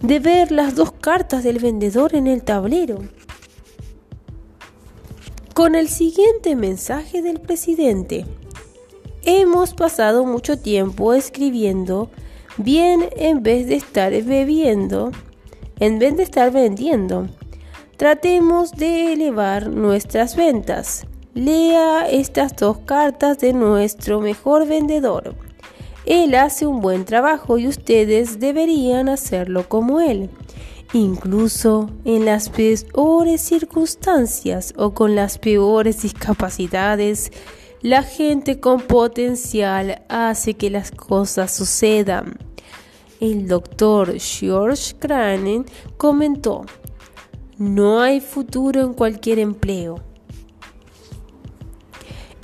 de 0.03 0.19
ver 0.19 0.51
las 0.51 0.75
dos 0.75 0.91
cartas 0.91 1.43
del 1.43 1.59
vendedor 1.59 2.13
en 2.13 2.27
el 2.27 2.43
tablero. 2.43 2.99
Con 5.55 5.75
el 5.75 5.87
siguiente 5.87 6.55
mensaje 6.55 7.21
del 7.21 7.39
presidente. 7.39 8.25
Hemos 9.25 9.73
pasado 9.73 10.25
mucho 10.25 10.59
tiempo 10.59 11.13
escribiendo 11.13 12.09
bien 12.57 13.07
en 13.15 13.41
vez 13.41 13.67
de 13.67 13.75
estar 13.75 14.11
bebiendo, 14.11 15.11
en 15.79 15.97
vez 15.97 16.17
de 16.17 16.23
estar 16.23 16.51
vendiendo. 16.51 17.29
Tratemos 17.95 18.73
de 18.73 19.13
elevar 19.13 19.69
nuestras 19.69 20.35
ventas. 20.35 21.07
Lea 21.33 22.09
estas 22.09 22.53
dos 22.57 22.79
cartas 22.79 23.39
de 23.39 23.53
nuestro 23.53 24.19
mejor 24.19 24.67
vendedor. 24.67 25.35
Él 26.05 26.35
hace 26.35 26.67
un 26.67 26.81
buen 26.81 27.05
trabajo 27.05 27.57
y 27.57 27.69
ustedes 27.69 28.41
deberían 28.41 29.07
hacerlo 29.07 29.69
como 29.69 30.01
él. 30.01 30.29
Incluso 30.91 31.89
en 32.03 32.25
las 32.25 32.49
peores 32.49 33.39
circunstancias 33.39 34.73
o 34.75 34.93
con 34.93 35.15
las 35.15 35.37
peores 35.37 36.01
discapacidades, 36.01 37.31
la 37.83 38.01
gente 38.01 38.61
con 38.61 38.79
potencial 38.79 40.03
hace 40.07 40.53
que 40.53 40.69
las 40.69 40.89
cosas 40.89 41.53
sucedan. 41.53 42.37
El 43.19 43.47
doctor 43.47 44.17
George 44.19 44.95
Cranen 44.97 45.65
comentó, 45.97 46.65
no 47.57 47.99
hay 47.99 48.21
futuro 48.21 48.81
en 48.81 48.93
cualquier 48.93 49.39
empleo. 49.39 49.99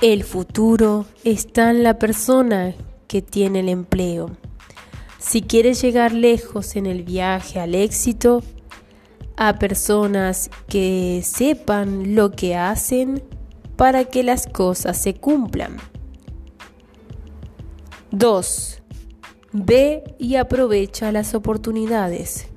El 0.02 0.24
futuro 0.24 1.06
está 1.24 1.70
en 1.70 1.82
la 1.84 1.98
persona 1.98 2.74
que 3.08 3.22
tiene 3.22 3.60
el 3.60 3.70
empleo. 3.70 4.36
Si 5.18 5.40
quieres 5.40 5.80
llegar 5.80 6.12
lejos 6.12 6.76
en 6.76 6.84
el 6.84 7.02
viaje 7.02 7.60
al 7.60 7.74
éxito, 7.74 8.42
a 9.36 9.58
personas 9.58 10.50
que 10.68 11.22
sepan 11.24 12.14
lo 12.14 12.30
que 12.30 12.56
hacen, 12.56 13.22
para 13.80 14.04
que 14.04 14.22
las 14.22 14.46
cosas 14.46 14.98
se 14.98 15.14
cumplan. 15.14 15.78
2. 18.10 18.82
Ve 19.52 20.04
y 20.18 20.36
aprovecha 20.36 21.10
las 21.12 21.34
oportunidades. 21.34 22.48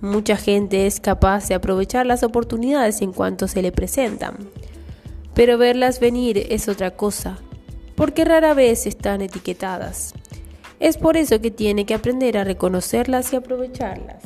Mucha 0.00 0.36
gente 0.36 0.88
es 0.88 0.98
capaz 0.98 1.46
de 1.46 1.54
aprovechar 1.54 2.06
las 2.06 2.24
oportunidades 2.24 3.02
en 3.02 3.12
cuanto 3.12 3.46
se 3.46 3.62
le 3.62 3.70
presentan, 3.70 4.36
pero 5.32 5.58
verlas 5.58 6.00
venir 6.00 6.44
es 6.50 6.68
otra 6.68 6.90
cosa, 6.90 7.38
porque 7.94 8.24
rara 8.24 8.52
vez 8.52 8.88
están 8.88 9.22
etiquetadas. 9.22 10.12
Es 10.80 10.96
por 10.96 11.16
eso 11.16 11.40
que 11.40 11.52
tiene 11.52 11.86
que 11.86 11.94
aprender 11.94 12.36
a 12.36 12.42
reconocerlas 12.42 13.32
y 13.32 13.36
aprovecharlas. 13.36 14.24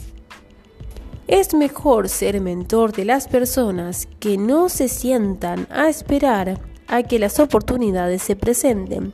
Es 1.29 1.53
mejor 1.53 2.09
ser 2.09 2.41
mentor 2.41 2.93
de 2.93 3.05
las 3.05 3.29
personas 3.29 4.09
que 4.19 4.39
no 4.39 4.71
se 4.71 4.89
sientan 4.89 5.67
a 5.69 5.91
esperar 5.91 6.59
a 6.87 7.03
que 7.03 7.19
las 7.19 7.39
oportunidades 7.39 8.23
se 8.23 8.35
presenten, 8.35 9.13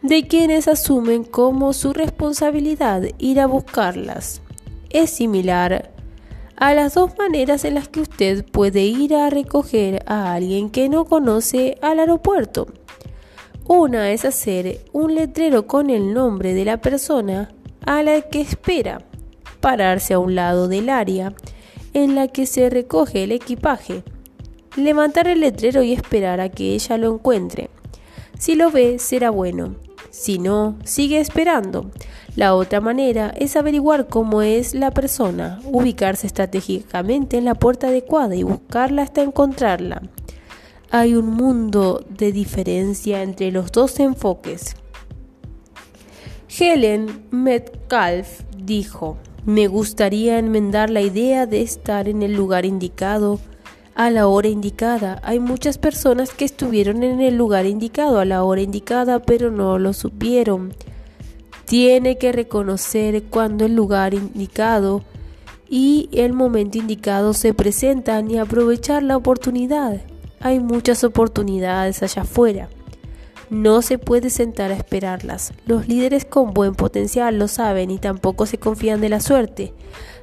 de 0.00 0.28
quienes 0.28 0.68
asumen 0.68 1.24
como 1.24 1.72
su 1.72 1.92
responsabilidad 1.92 3.02
ir 3.18 3.40
a 3.40 3.46
buscarlas. 3.46 4.42
es 4.90 5.10
similar 5.10 5.90
a 6.54 6.72
las 6.74 6.94
dos 6.94 7.18
maneras 7.18 7.64
en 7.64 7.74
las 7.74 7.88
que 7.88 8.00
usted 8.00 8.44
puede 8.44 8.82
ir 8.82 9.16
a 9.16 9.28
recoger 9.28 10.04
a 10.06 10.34
alguien 10.34 10.70
que 10.70 10.88
no 10.88 11.04
conoce 11.04 11.78
al 11.82 11.98
aeropuerto. 11.98 12.68
Una 13.66 14.12
es 14.12 14.24
hacer 14.24 14.84
un 14.92 15.16
letrero 15.16 15.66
con 15.66 15.90
el 15.90 16.14
nombre 16.14 16.54
de 16.54 16.64
la 16.64 16.80
persona 16.80 17.52
a 17.86 18.04
la 18.04 18.20
que 18.22 18.40
espera, 18.40 19.09
pararse 19.60 20.14
a 20.14 20.18
un 20.18 20.34
lado 20.34 20.68
del 20.68 20.88
área 20.88 21.32
en 21.92 22.14
la 22.14 22.28
que 22.28 22.46
se 22.46 22.70
recoge 22.70 23.24
el 23.24 23.32
equipaje, 23.32 24.02
levantar 24.76 25.28
el 25.28 25.40
letrero 25.40 25.82
y 25.82 25.92
esperar 25.92 26.40
a 26.40 26.48
que 26.48 26.74
ella 26.74 26.96
lo 26.96 27.12
encuentre. 27.14 27.70
Si 28.38 28.54
lo 28.54 28.70
ve, 28.70 28.98
será 28.98 29.30
bueno. 29.30 29.76
Si 30.10 30.38
no, 30.38 30.76
sigue 30.84 31.20
esperando. 31.20 31.90
La 32.36 32.54
otra 32.54 32.80
manera 32.80 33.32
es 33.36 33.56
averiguar 33.56 34.08
cómo 34.08 34.42
es 34.42 34.74
la 34.74 34.90
persona, 34.92 35.60
ubicarse 35.64 36.26
estratégicamente 36.26 37.36
en 37.36 37.44
la 37.44 37.54
puerta 37.54 37.88
adecuada 37.88 38.34
y 38.36 38.42
buscarla 38.42 39.02
hasta 39.02 39.22
encontrarla. 39.22 40.02
Hay 40.90 41.14
un 41.14 41.26
mundo 41.26 42.04
de 42.08 42.32
diferencia 42.32 43.22
entre 43.22 43.52
los 43.52 43.70
dos 43.72 44.00
enfoques. 44.00 44.74
Helen 46.58 47.26
Metcalf 47.30 48.42
dijo, 48.56 49.16
me 49.44 49.66
gustaría 49.66 50.38
enmendar 50.38 50.90
la 50.90 51.00
idea 51.00 51.46
de 51.46 51.62
estar 51.62 52.08
en 52.08 52.22
el 52.22 52.34
lugar 52.34 52.64
indicado 52.66 53.40
a 53.94 54.10
la 54.10 54.26
hora 54.26 54.48
indicada. 54.48 55.20
Hay 55.22 55.40
muchas 55.40 55.78
personas 55.78 56.30
que 56.30 56.44
estuvieron 56.44 57.02
en 57.02 57.20
el 57.20 57.36
lugar 57.36 57.66
indicado 57.66 58.18
a 58.18 58.24
la 58.24 58.44
hora 58.44 58.60
indicada, 58.60 59.20
pero 59.20 59.50
no 59.50 59.78
lo 59.78 59.92
supieron. 59.92 60.74
Tiene 61.64 62.18
que 62.18 62.32
reconocer 62.32 63.24
cuando 63.24 63.64
el 63.64 63.74
lugar 63.74 64.14
indicado 64.14 65.02
y 65.68 66.08
el 66.12 66.32
momento 66.32 66.78
indicado 66.78 67.32
se 67.32 67.54
presentan 67.54 68.30
y 68.30 68.38
aprovechar 68.38 69.02
la 69.02 69.16
oportunidad. 69.16 70.00
Hay 70.40 70.58
muchas 70.58 71.04
oportunidades 71.04 72.02
allá 72.02 72.22
afuera. 72.22 72.68
No 73.50 73.82
se 73.82 73.98
puede 73.98 74.30
sentar 74.30 74.70
a 74.70 74.76
esperarlas. 74.76 75.52
Los 75.66 75.88
líderes 75.88 76.24
con 76.24 76.54
buen 76.54 76.76
potencial 76.76 77.36
lo 77.36 77.48
saben 77.48 77.90
y 77.90 77.98
tampoco 77.98 78.46
se 78.46 78.58
confían 78.58 79.00
de 79.00 79.08
la 79.08 79.18
suerte. 79.18 79.74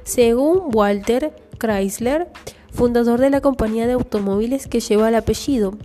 Según 0.02 0.74
Walter 0.74 1.36
Chrysler, 1.58 2.28
fundador 2.72 3.20
de 3.20 3.28
la 3.28 3.42
compañía 3.42 3.86
de 3.86 3.92
automóviles 3.92 4.66
que 4.66 4.80
lleva 4.80 5.10
el 5.10 5.14
apellido, 5.14 5.76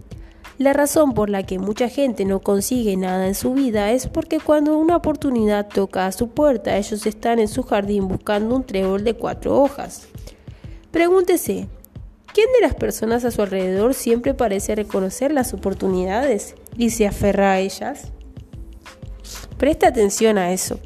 la 0.57 0.71
razón 0.71 1.13
por 1.13 1.29
la 1.29 1.43
que 1.43 1.59
mucha 1.59 1.89
gente 1.89 2.23
no 2.23 2.39
consigue 2.39 2.95
nada 2.95 3.27
en 3.27 3.35
su 3.35 3.53
vida 3.53 3.91
es 3.91 4.07
porque 4.07 4.39
cuando 4.39 4.77
una 4.77 4.95
oportunidad 4.95 5.67
toca 5.67 6.07
a 6.07 6.13
su 6.13 6.29
puerta, 6.29 6.77
ellos 6.77 7.05
están 7.05 7.39
en 7.39 7.49
su 7.49 7.63
jardín 7.63 8.07
buscando 8.07 8.55
un 8.55 8.63
trébol 8.63 9.03
de 9.03 9.15
cuatro 9.15 9.61
hojas. 9.61 10.07
Pregúntese, 10.91 11.67
¿Quién 12.33 12.47
de 12.51 12.61
las 12.61 12.73
personas 12.73 13.23
a 13.25 13.31
su 13.31 13.43
alrededor 13.43 13.93
siempre 13.93 14.33
parece 14.33 14.73
reconocer 14.73 15.31
las 15.31 15.53
oportunidades 15.53 16.55
y 16.75 16.89
se 16.89 17.05
aferra 17.05 17.51
a 17.51 17.59
ellas? 17.59 18.11
Presta 19.57 19.87
atención 19.87 20.39
a 20.39 20.51
eso. 20.51 20.79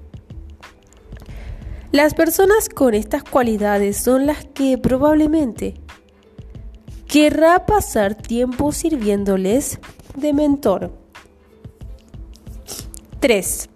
Las 1.94 2.14
personas 2.14 2.68
con 2.68 2.94
estas 2.94 3.24
cualidades 3.24 3.96
son 3.96 4.26
las 4.26 4.44
que 4.44 4.78
probablemente 4.78 5.76
querrá 7.08 7.66
pasar 7.66 8.14
tiempo 8.14 8.74
sirviéndoles 8.74 9.80
de 10.18 10.34
mentor. 10.34 10.92
3. 13.22 13.70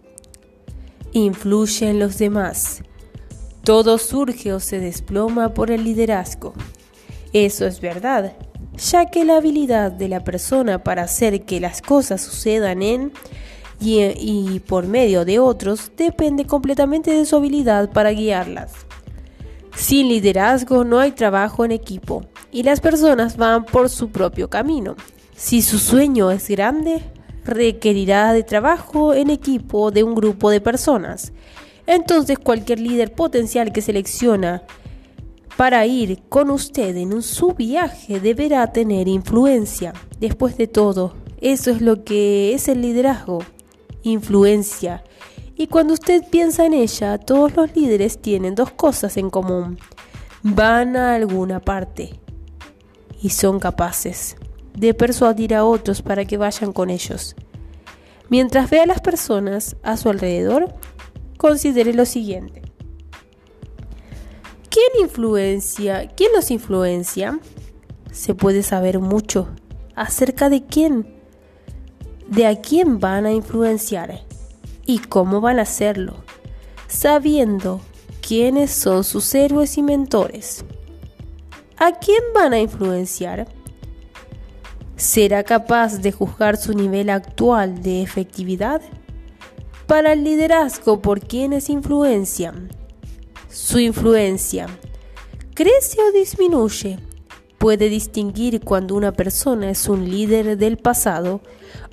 Influye 1.13 1.89
en 1.89 1.99
los 1.99 2.17
demás. 2.17 2.83
Todo 3.63 3.97
surge 3.97 4.51
o 4.51 4.59
se 4.59 4.79
desploma 4.79 5.53
por 5.53 5.71
el 5.71 5.85
liderazgo. 5.85 6.53
Eso 7.33 7.65
es 7.65 7.79
verdad, 7.79 8.33
ya 8.77 9.05
que 9.05 9.23
la 9.23 9.37
habilidad 9.37 9.91
de 9.91 10.09
la 10.09 10.23
persona 10.23 10.83
para 10.83 11.03
hacer 11.03 11.43
que 11.43 11.59
las 11.59 11.81
cosas 11.81 12.21
sucedan 12.21 12.81
en 12.81 13.13
y, 13.79 14.59
por 14.67 14.85
medio 14.85 15.25
de 15.25 15.39
otros 15.39 15.91
depende 15.97 16.45
completamente 16.45 17.11
de 17.11 17.25
su 17.25 17.35
habilidad 17.35 17.89
para 17.91 18.11
guiarlas. 18.11 18.73
Sin 19.75 20.09
liderazgo 20.09 20.83
no 20.83 20.99
hay 20.99 21.11
trabajo 21.11 21.65
en 21.65 21.71
equipo 21.71 22.25
y 22.51 22.63
las 22.63 22.79
personas 22.79 23.37
van 23.37 23.65
por 23.65 23.89
su 23.89 24.09
propio 24.09 24.49
camino. 24.49 24.95
Si 25.35 25.61
su 25.61 25.79
sueño 25.79 26.29
es 26.29 26.47
grande, 26.49 27.01
requerirá 27.45 28.33
de 28.33 28.43
trabajo 28.43 29.13
en 29.13 29.29
equipo 29.29 29.89
de 29.89 30.03
un 30.03 30.13
grupo 30.13 30.51
de 30.51 30.61
personas. 30.61 31.31
Entonces 31.87 32.37
cualquier 32.37 32.79
líder 32.79 33.13
potencial 33.13 33.71
que 33.71 33.81
selecciona 33.81 34.63
para 35.61 35.85
ir 35.85 36.23
con 36.27 36.49
usted 36.49 36.97
en 36.97 37.21
su 37.21 37.53
viaje 37.53 38.19
deberá 38.19 38.65
tener 38.73 39.07
influencia. 39.07 39.93
Después 40.19 40.57
de 40.57 40.65
todo, 40.65 41.13
eso 41.39 41.69
es 41.69 41.81
lo 41.81 42.03
que 42.03 42.55
es 42.55 42.67
el 42.67 42.81
liderazgo, 42.81 43.43
influencia. 44.01 45.03
Y 45.55 45.67
cuando 45.67 45.93
usted 45.93 46.23
piensa 46.31 46.65
en 46.65 46.73
ella, 46.73 47.19
todos 47.19 47.55
los 47.55 47.75
líderes 47.75 48.19
tienen 48.19 48.55
dos 48.55 48.71
cosas 48.71 49.17
en 49.17 49.29
común. 49.29 49.77
Van 50.41 50.97
a 50.97 51.13
alguna 51.13 51.59
parte 51.59 52.19
y 53.21 53.29
son 53.29 53.59
capaces 53.59 54.37
de 54.75 54.95
persuadir 54.95 55.53
a 55.53 55.63
otros 55.63 56.01
para 56.01 56.25
que 56.25 56.37
vayan 56.37 56.73
con 56.73 56.89
ellos. 56.89 57.35
Mientras 58.29 58.67
ve 58.71 58.79
a 58.79 58.87
las 58.87 59.01
personas 59.01 59.75
a 59.83 59.95
su 59.95 60.09
alrededor, 60.09 60.73
considere 61.37 61.93
lo 61.93 62.05
siguiente. 62.05 62.70
¿Quién 64.71 65.03
influencia? 65.03 66.07
¿Quién 66.15 66.31
nos 66.31 66.49
influencia? 66.49 67.41
Se 68.09 68.33
puede 68.33 68.63
saber 68.63 68.99
mucho 68.99 69.49
acerca 69.95 70.47
de 70.47 70.65
quién, 70.65 71.13
de 72.29 72.47
a 72.47 72.61
quién 72.61 73.01
van 73.01 73.25
a 73.25 73.33
influenciar 73.33 74.21
y 74.85 74.99
cómo 74.99 75.41
van 75.41 75.59
a 75.59 75.63
hacerlo, 75.63 76.23
sabiendo 76.87 77.81
quiénes 78.25 78.71
son 78.71 79.03
sus 79.03 79.35
héroes 79.35 79.77
y 79.77 79.83
mentores. 79.83 80.63
¿A 81.75 81.99
quién 81.99 82.23
van 82.33 82.53
a 82.53 82.59
influenciar? 82.61 83.49
¿Será 84.95 85.43
capaz 85.43 85.97
de 85.97 86.13
juzgar 86.13 86.55
su 86.55 86.73
nivel 86.73 87.09
actual 87.09 87.81
de 87.81 88.01
efectividad? 88.01 88.81
Para 89.85 90.13
el 90.13 90.23
liderazgo 90.23 91.01
por 91.01 91.19
quienes 91.19 91.69
influencian, 91.69 92.69
su 93.51 93.79
influencia 93.79 94.67
crece 95.53 95.97
o 96.01 96.11
disminuye. 96.13 96.97
Puede 97.57 97.89
distinguir 97.89 98.61
cuando 98.61 98.95
una 98.95 99.11
persona 99.11 99.69
es 99.69 99.87
un 99.87 100.09
líder 100.09 100.57
del 100.57 100.77
pasado 100.77 101.41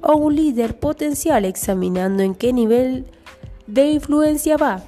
o 0.01 0.17
un 0.17 0.37
líder 0.37 0.79
potencial 0.79 1.45
examinando 1.45 2.23
en 2.23 2.35
qué 2.35 2.53
nivel 2.53 3.07
de 3.67 3.91
influencia 3.91 4.57
va. 4.57 4.83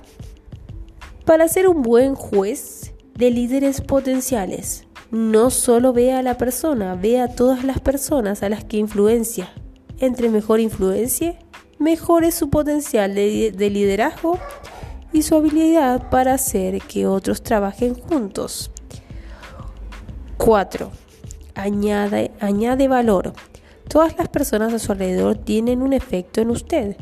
Para 1.24 1.48
ser 1.48 1.68
un 1.68 1.82
buen 1.82 2.14
juez 2.14 2.94
de 3.14 3.30
líderes 3.30 3.80
potenciales, 3.80 4.84
no 5.10 5.50
solo 5.50 5.92
ve 5.92 6.12
a 6.12 6.22
la 6.22 6.38
persona, 6.38 6.94
ve 6.94 7.20
a 7.20 7.28
todas 7.28 7.64
las 7.64 7.80
personas 7.80 8.42
a 8.42 8.48
las 8.48 8.64
que 8.64 8.78
influencia. 8.78 9.52
Entre 9.98 10.30
mejor 10.30 10.60
influencia, 10.60 11.38
mejor 11.78 12.24
es 12.24 12.36
su 12.36 12.48
potencial 12.48 13.14
de, 13.14 13.52
de 13.54 13.70
liderazgo 13.70 14.38
y 15.12 15.22
su 15.22 15.34
habilidad 15.34 16.08
para 16.10 16.34
hacer 16.34 16.80
que 16.82 17.06
otros 17.06 17.42
trabajen 17.42 17.94
juntos. 17.94 18.70
4. 20.38 20.90
Añade, 21.54 22.30
añade 22.40 22.88
valor. 22.88 23.32
Todas 23.88 24.16
las 24.16 24.28
personas 24.28 24.72
a 24.72 24.78
su 24.78 24.92
alrededor 24.92 25.36
tienen 25.36 25.82
un 25.82 25.92
efecto 25.92 26.40
en 26.40 26.50
usted 26.50 26.96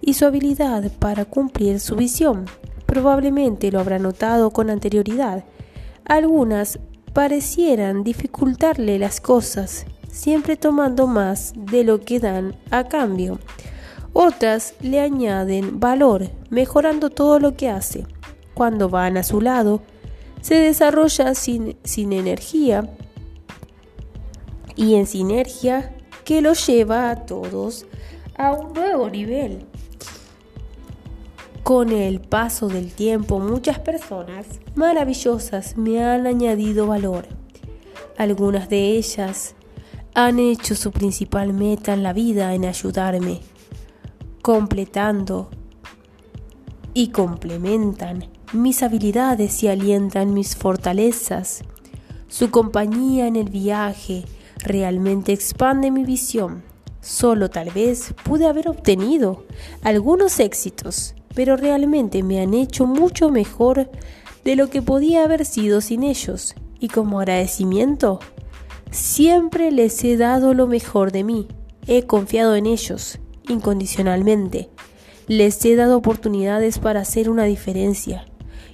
y 0.00 0.14
su 0.14 0.26
habilidad 0.26 0.90
para 0.98 1.24
cumplir 1.24 1.80
su 1.80 1.94
visión. 1.96 2.46
Probablemente 2.84 3.70
lo 3.70 3.80
habrá 3.80 3.98
notado 3.98 4.50
con 4.50 4.68
anterioridad. 4.68 5.44
Algunas 6.04 6.80
parecieran 7.12 8.02
dificultarle 8.02 8.98
las 8.98 9.20
cosas, 9.20 9.86
siempre 10.10 10.56
tomando 10.56 11.06
más 11.06 11.52
de 11.56 11.84
lo 11.84 12.00
que 12.00 12.20
dan 12.20 12.56
a 12.70 12.84
cambio. 12.88 13.38
Otras 14.12 14.74
le 14.80 15.00
añaden 15.00 15.80
valor, 15.80 16.28
mejorando 16.50 17.08
todo 17.08 17.38
lo 17.38 17.56
que 17.56 17.70
hace. 17.70 18.06
Cuando 18.52 18.90
van 18.90 19.16
a 19.16 19.22
su 19.22 19.40
lado, 19.40 19.80
se 20.42 20.56
desarrolla 20.56 21.34
sin, 21.34 21.76
energía 21.94 22.90
y 24.76 24.96
en 24.96 25.06
sinergia 25.06 25.94
que 26.24 26.42
lo 26.42 26.52
lleva 26.52 27.10
a 27.10 27.24
todos 27.24 27.86
a 28.36 28.52
un 28.52 28.74
nuevo 28.74 29.08
nivel. 29.08 29.64
Con 31.62 31.90
el 31.90 32.20
paso 32.20 32.68
del 32.68 32.92
tiempo, 32.92 33.38
muchas 33.38 33.78
personas 33.78 34.46
maravillosas 34.74 35.76
me 35.78 36.04
han 36.04 36.26
añadido 36.26 36.86
valor. 36.86 37.26
Algunas 38.18 38.68
de 38.68 38.98
ellas 38.98 39.54
han 40.14 40.38
hecho 40.38 40.74
su 40.74 40.90
principal 40.90 41.54
meta 41.54 41.94
en 41.94 42.02
la 42.02 42.12
vida 42.12 42.52
en 42.54 42.66
ayudarme 42.66 43.40
completando 44.42 45.50
y 46.94 47.08
complementan 47.08 48.26
mis 48.52 48.82
habilidades 48.82 49.62
y 49.62 49.68
alientan 49.68 50.34
mis 50.34 50.56
fortalezas. 50.56 51.62
Su 52.26 52.50
compañía 52.50 53.28
en 53.28 53.36
el 53.36 53.48
viaje 53.48 54.24
realmente 54.58 55.32
expande 55.32 55.92
mi 55.92 56.04
visión. 56.04 56.64
Solo 57.00 57.50
tal 57.50 57.70
vez 57.70 58.14
pude 58.24 58.46
haber 58.46 58.68
obtenido 58.68 59.44
algunos 59.82 60.38
éxitos, 60.40 61.14
pero 61.34 61.56
realmente 61.56 62.24
me 62.24 62.40
han 62.40 62.52
hecho 62.52 62.84
mucho 62.84 63.30
mejor 63.30 63.90
de 64.44 64.56
lo 64.56 64.70
que 64.70 64.82
podía 64.82 65.22
haber 65.22 65.44
sido 65.44 65.80
sin 65.80 66.02
ellos. 66.02 66.56
Y 66.80 66.88
como 66.88 67.20
agradecimiento, 67.20 68.18
siempre 68.90 69.70
les 69.70 70.02
he 70.02 70.16
dado 70.16 70.52
lo 70.52 70.66
mejor 70.66 71.12
de 71.12 71.22
mí. 71.22 71.48
He 71.86 72.06
confiado 72.06 72.56
en 72.56 72.66
ellos 72.66 73.20
incondicionalmente. 73.48 74.70
Les 75.28 75.64
he 75.64 75.76
dado 75.76 75.96
oportunidades 75.96 76.78
para 76.78 77.00
hacer 77.00 77.30
una 77.30 77.44
diferencia 77.44 78.26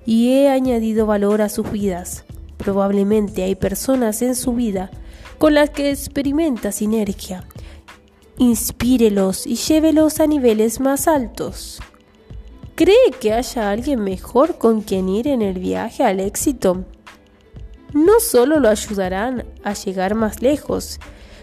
y 0.07 0.33
he 0.33 0.49
añadido 0.49 1.07
valor 1.07 1.43
a 1.43 1.49
sus 1.49 1.71
vidas. 1.71 2.25
Probablemente 2.57 3.43
hay 3.43 3.55
personas 3.55 4.23
en 4.23 4.35
su 4.35 4.53
vida 4.53 4.91
con 5.39 5.55
las 5.55 5.71
que 5.71 5.91
experimenta 5.91 6.73
sinergia. 6.73 7.45
Inspírelos 8.39 9.47
y 9.47 9.57
llévelos 9.57 10.21
a 10.21 10.27
niveles 10.27 10.81
más 10.81 11.09
altos. 11.09 11.81
¿Cree 12.75 13.11
que 13.21 13.33
haya 13.33 13.71
alguien 13.71 14.01
mejor 14.01 14.59
con 14.59 14.83
quien 14.83 15.09
ir 15.09 15.29
en 15.29 15.43
el 15.43 15.59
viaje 15.59 16.05
al 16.05 16.21
éxito? 16.21 16.85
No 17.93 18.21
solo 18.21 18.61
lo 18.61 18.69
ayudarán 18.69 19.45
a 19.65 19.73
llegar 19.73 20.15
más 20.15 20.43
lejos, 20.43 21.01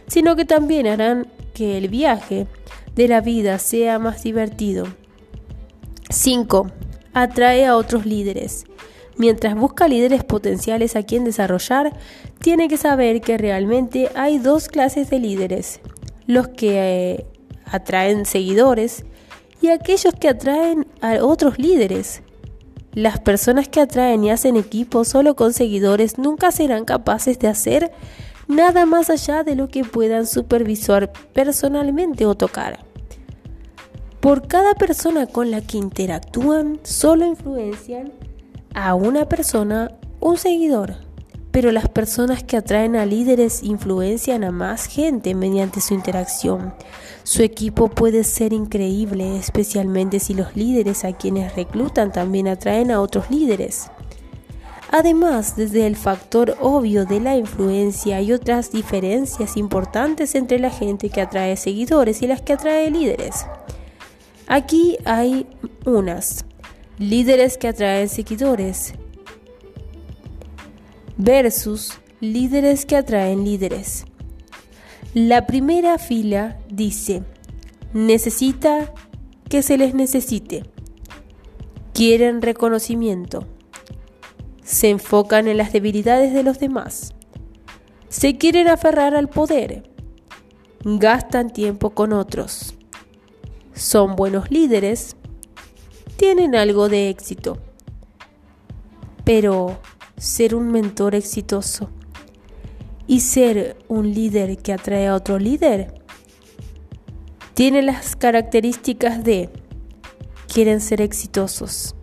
sino 0.08 0.36
que 0.36 0.46
también 0.46 0.88
harán 0.88 1.28
que 1.54 1.78
el 1.78 1.90
viaje 1.90 2.48
de 2.96 3.08
la 3.08 3.22
vida 3.22 3.60
sea 3.60 4.00
más 4.00 4.24
divertido. 4.24 4.88
5. 6.10 6.72
Atrae 7.14 7.66
a 7.66 7.76
otros 7.76 8.06
líderes. 8.06 8.66
Mientras 9.18 9.56
busca 9.56 9.88
líderes 9.88 10.24
potenciales 10.24 10.96
a 10.96 11.04
quien 11.04 11.24
desarrollar, 11.24 11.98
tiene 12.40 12.68
que 12.68 12.78
saber 12.78 13.22
que 13.22 13.38
realmente 13.38 14.10
hay 14.16 14.40
dos 14.40 14.68
clases 14.68 15.10
de 15.10 15.20
líderes. 15.20 15.80
Los 16.28 16.50
que 16.50 16.74
eh, 16.74 17.26
atraen 17.66 18.26
seguidores 18.26 19.06
y 19.62 19.70
aquellos 19.70 20.14
que 20.14 20.30
atraen 20.30 20.88
a 21.02 21.24
otros 21.24 21.58
líderes. 21.58 22.22
Las 22.94 23.20
personas 23.20 23.68
que 23.68 23.82
atraen 23.82 24.24
y 24.24 24.32
hacen 24.32 24.56
equipo 24.56 25.04
solo 25.04 25.36
con 25.36 25.54
seguidores 25.54 26.18
nunca 26.18 26.52
serán 26.52 26.86
capaces 26.86 27.40
de 27.40 27.48
hacer 27.48 27.92
nada 28.48 28.86
más 28.86 29.10
allá 29.10 29.44
de 29.44 29.56
lo 29.56 29.68
que 29.68 29.84
puedan 29.84 30.26
supervisar 30.28 31.12
personalmente 31.34 32.26
o 32.26 32.36
tocar. 32.36 32.86
Por 34.20 34.48
cada 34.48 34.74
persona 34.74 35.28
con 35.28 35.52
la 35.52 35.62
que 35.62 35.78
interactúan, 35.78 36.80
solo 36.84 37.26
influencian 37.26 38.12
a 38.74 38.96
una 38.96 39.30
persona 39.30 39.92
un 40.20 40.38
seguidor. 40.38 40.96
Pero 41.52 41.72
las 41.72 41.88
personas 41.88 42.44
que 42.44 42.58
atraen 42.58 42.98
a 42.98 43.06
líderes 43.06 43.64
influencian 43.64 44.44
a 44.44 44.52
más 44.52 44.88
gente 44.88 45.36
mediante 45.36 45.80
su 45.80 45.94
interacción. 45.94 46.74
Su 47.24 47.44
equipo 47.44 47.88
puede 47.88 48.26
ser 48.26 48.52
increíble, 48.52 49.38
especialmente 49.38 50.20
si 50.20 50.34
los 50.34 50.56
líderes 50.56 51.06
a 51.06 51.14
quienes 51.14 51.56
reclutan 51.56 52.12
también 52.12 52.50
atraen 52.50 52.92
a 52.92 53.00
otros 53.00 53.32
líderes. 53.32 53.90
Además, 54.92 55.56
desde 55.56 55.88
el 55.88 55.96
factor 55.96 56.58
obvio 56.62 57.06
de 57.06 57.20
la 57.20 57.36
influencia 57.36 58.18
hay 58.18 58.32
otras 58.32 58.72
diferencias 58.72 59.58
importantes 59.58 60.36
entre 60.36 60.60
la 60.60 60.70
gente 60.70 61.10
que 61.10 61.22
atrae 61.22 61.58
seguidores 61.58 62.22
y 62.22 62.28
las 62.28 62.42
que 62.42 62.54
atrae 62.54 62.92
líderes. 62.92 63.46
Aquí 64.48 64.98
hay 65.06 65.48
unas. 65.86 66.46
Líderes 66.98 67.58
que 67.58 67.68
atraen 67.68 68.08
seguidores 68.08 68.94
versus 71.18 71.94
líderes 72.20 72.86
que 72.86 72.96
atraen 72.96 73.44
líderes. 73.44 74.06
La 75.14 75.48
primera 75.48 75.98
fila 75.98 76.58
dice, 76.70 77.24
necesita 77.94 78.94
que 79.50 79.62
se 79.62 79.78
les 79.78 79.94
necesite. 79.94 80.64
Quieren 81.94 82.42
reconocimiento. 82.42 83.48
Se 84.66 84.90
enfocan 84.90 85.48
en 85.48 85.56
las 85.56 85.72
debilidades 85.72 86.34
de 86.34 86.44
los 86.44 86.60
demás. 86.60 87.14
Se 88.10 88.38
quieren 88.38 88.68
aferrar 88.68 89.16
al 89.16 89.30
poder. 89.30 89.90
Gastan 90.84 91.54
tiempo 91.54 91.92
con 91.92 92.12
otros 92.12 92.76
son 93.76 94.16
buenos 94.16 94.50
líderes, 94.50 95.18
tienen 96.16 96.56
algo 96.56 96.90
de 96.90 97.10
éxito. 97.10 97.58
Pero 99.24 99.80
ser 100.18 100.56
un 100.56 100.72
mentor 100.72 101.14
exitoso 101.14 101.90
y 103.06 103.20
ser 103.20 103.78
un 103.88 104.14
líder 104.14 104.58
que 104.58 104.74
atrae 104.74 105.08
a 105.08 105.16
otro 105.16 105.38
líder 105.38 106.02
tiene 107.54 107.82
las 107.82 108.16
características 108.16 109.24
de 109.24 109.50
quieren 110.52 110.80
ser 110.80 111.02
exitosos, 111.02 111.96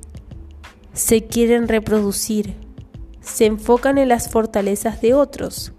se 0.93 1.24
quieren 1.24 1.68
reproducir, 1.68 2.55
se 3.20 3.47
enfocan 3.47 3.99
en 3.99 4.09
las 4.09 4.28
fortalezas 4.28 5.01
de 5.01 5.14
otros, 5.14 5.72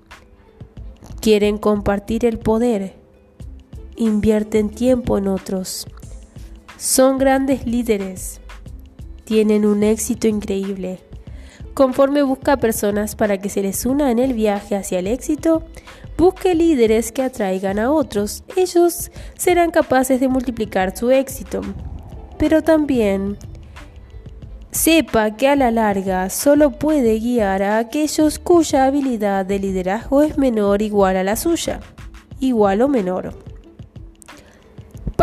quieren 1.22 1.58
compartir 1.58 2.26
el 2.26 2.40
poder, 2.40 2.96
invierten 3.96 4.70
tiempo 4.70 5.18
en 5.18 5.28
otros. 5.28 5.88
Son 6.78 7.18
grandes 7.18 7.66
líderes. 7.66 8.42
Tienen 9.24 9.66
un 9.66 9.84
éxito 9.84 10.28
increíble. 10.28 11.00
Conforme 11.74 12.24
busca 12.24 12.58
personas 12.58 13.16
para 13.16 13.38
que 13.38 13.50
se 13.50 13.62
les 13.62 13.86
una 13.86 14.12
en 14.12 14.20
el 14.20 14.34
viaje 14.34 14.76
hacia 14.76 15.00
el 15.00 15.08
éxito, 15.08 15.64
busque 16.18 16.54
líderes 16.54 17.12
que 17.12 17.24
atraigan 17.24 17.80
a 17.80 17.92
otros. 17.92 18.44
Ellos 18.58 19.12
serán 19.38 19.72
capaces 19.72 20.20
de 20.20 20.28
multiplicar 20.28 20.96
su 20.96 21.10
éxito. 21.10 21.62
Pero 22.38 22.62
también 22.64 23.38
sepa 24.74 25.38
que 25.38 25.48
a 25.48 25.56
la 25.56 25.72
larga 25.72 26.30
solo 26.30 26.72
puede 26.72 27.20
guiar 27.20 27.64
a 27.64 27.78
aquellos 27.78 28.40
cuya 28.40 28.86
habilidad 28.86 29.46
de 29.46 29.60
liderazgo 29.60 30.22
es 30.22 30.38
menor 30.38 30.82
o 30.82 30.84
igual 30.84 31.16
a 31.16 31.24
la 31.24 31.36
suya, 31.36 31.80
igual 32.40 32.82
o 32.82 32.88
menor 32.90 33.34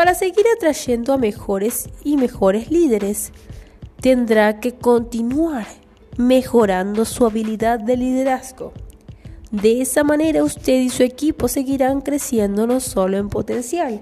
para 0.00 0.14
seguir 0.14 0.46
atrayendo 0.56 1.12
a 1.12 1.18
mejores 1.18 1.90
y 2.02 2.16
mejores 2.16 2.70
líderes. 2.70 3.32
Tendrá 4.00 4.58
que 4.58 4.72
continuar 4.72 5.66
mejorando 6.16 7.04
su 7.04 7.26
habilidad 7.26 7.80
de 7.80 7.98
liderazgo. 7.98 8.72
De 9.50 9.82
esa 9.82 10.02
manera 10.02 10.42
usted 10.44 10.80
y 10.80 10.88
su 10.88 11.02
equipo 11.02 11.48
seguirán 11.48 12.00
creciendo 12.00 12.66
no 12.66 12.80
solo 12.80 13.18
en 13.18 13.28
potencial, 13.28 14.00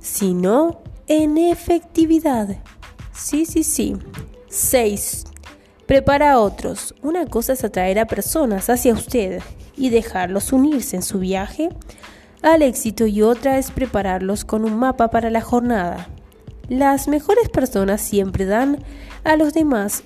sino 0.00 0.80
en 1.06 1.36
efectividad. 1.36 2.56
Sí, 3.12 3.44
sí, 3.44 3.62
sí. 3.62 3.94
6. 4.56 5.24
Prepara 5.84 6.32
a 6.32 6.40
otros. 6.40 6.94
Una 7.02 7.26
cosa 7.26 7.52
es 7.52 7.62
atraer 7.62 7.98
a 7.98 8.06
personas 8.06 8.70
hacia 8.70 8.94
usted 8.94 9.42
y 9.76 9.90
dejarlos 9.90 10.50
unirse 10.50 10.96
en 10.96 11.02
su 11.02 11.18
viaje 11.18 11.68
al 12.40 12.62
éxito 12.62 13.06
y 13.06 13.20
otra 13.20 13.58
es 13.58 13.70
prepararlos 13.70 14.46
con 14.46 14.64
un 14.64 14.78
mapa 14.78 15.10
para 15.10 15.28
la 15.28 15.42
jornada. 15.42 16.08
Las 16.70 17.06
mejores 17.06 17.50
personas 17.50 18.00
siempre 18.00 18.46
dan 18.46 18.82
a 19.24 19.36
los 19.36 19.52
demás 19.52 20.04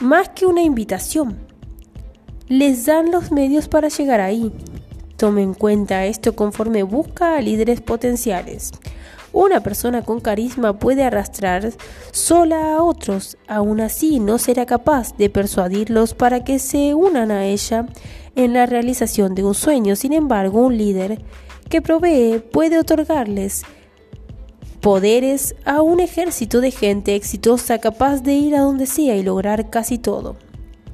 más 0.00 0.30
que 0.30 0.44
una 0.44 0.62
invitación. 0.62 1.38
Les 2.48 2.84
dan 2.86 3.12
los 3.12 3.30
medios 3.30 3.68
para 3.68 3.90
llegar 3.90 4.20
ahí. 4.20 4.50
Tome 5.16 5.42
en 5.42 5.54
cuenta 5.54 6.04
esto 6.04 6.34
conforme 6.34 6.82
busca 6.82 7.36
a 7.36 7.40
líderes 7.40 7.80
potenciales. 7.80 8.72
Una 9.32 9.60
persona 9.60 10.02
con 10.02 10.20
carisma 10.20 10.78
puede 10.78 11.04
arrastrar 11.04 11.72
sola 12.10 12.74
a 12.74 12.82
otros, 12.82 13.36
aún 13.46 13.80
así 13.80 14.18
no 14.18 14.38
será 14.38 14.66
capaz 14.66 15.16
de 15.16 15.30
persuadirlos 15.30 16.14
para 16.14 16.42
que 16.42 16.58
se 16.58 16.94
unan 16.94 17.30
a 17.30 17.44
ella 17.46 17.86
en 18.34 18.52
la 18.52 18.66
realización 18.66 19.34
de 19.34 19.44
un 19.44 19.54
sueño. 19.54 19.94
Sin 19.94 20.12
embargo, 20.12 20.60
un 20.60 20.76
líder 20.76 21.22
que 21.68 21.80
provee 21.80 22.40
puede 22.40 22.78
otorgarles 22.78 23.62
poderes 24.80 25.54
a 25.64 25.82
un 25.82 26.00
ejército 26.00 26.60
de 26.60 26.70
gente 26.70 27.14
exitosa 27.14 27.78
capaz 27.78 28.22
de 28.22 28.32
ir 28.32 28.56
a 28.56 28.62
donde 28.62 28.86
sea 28.86 29.14
y 29.16 29.22
lograr 29.22 29.70
casi 29.70 29.98
todo. 29.98 30.36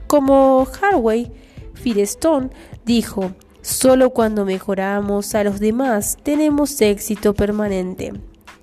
Como 0.07 0.67
Harvey 0.83 1.33
Firestone 1.75 2.51
dijo, 2.85 3.33
solo 3.67 4.11
cuando 4.11 4.45
mejoramos 4.45 5.35
a 5.35 5.43
los 5.43 5.59
demás 5.59 6.19
tenemos 6.23 6.81
éxito 6.81 7.35
permanente. 7.35 8.13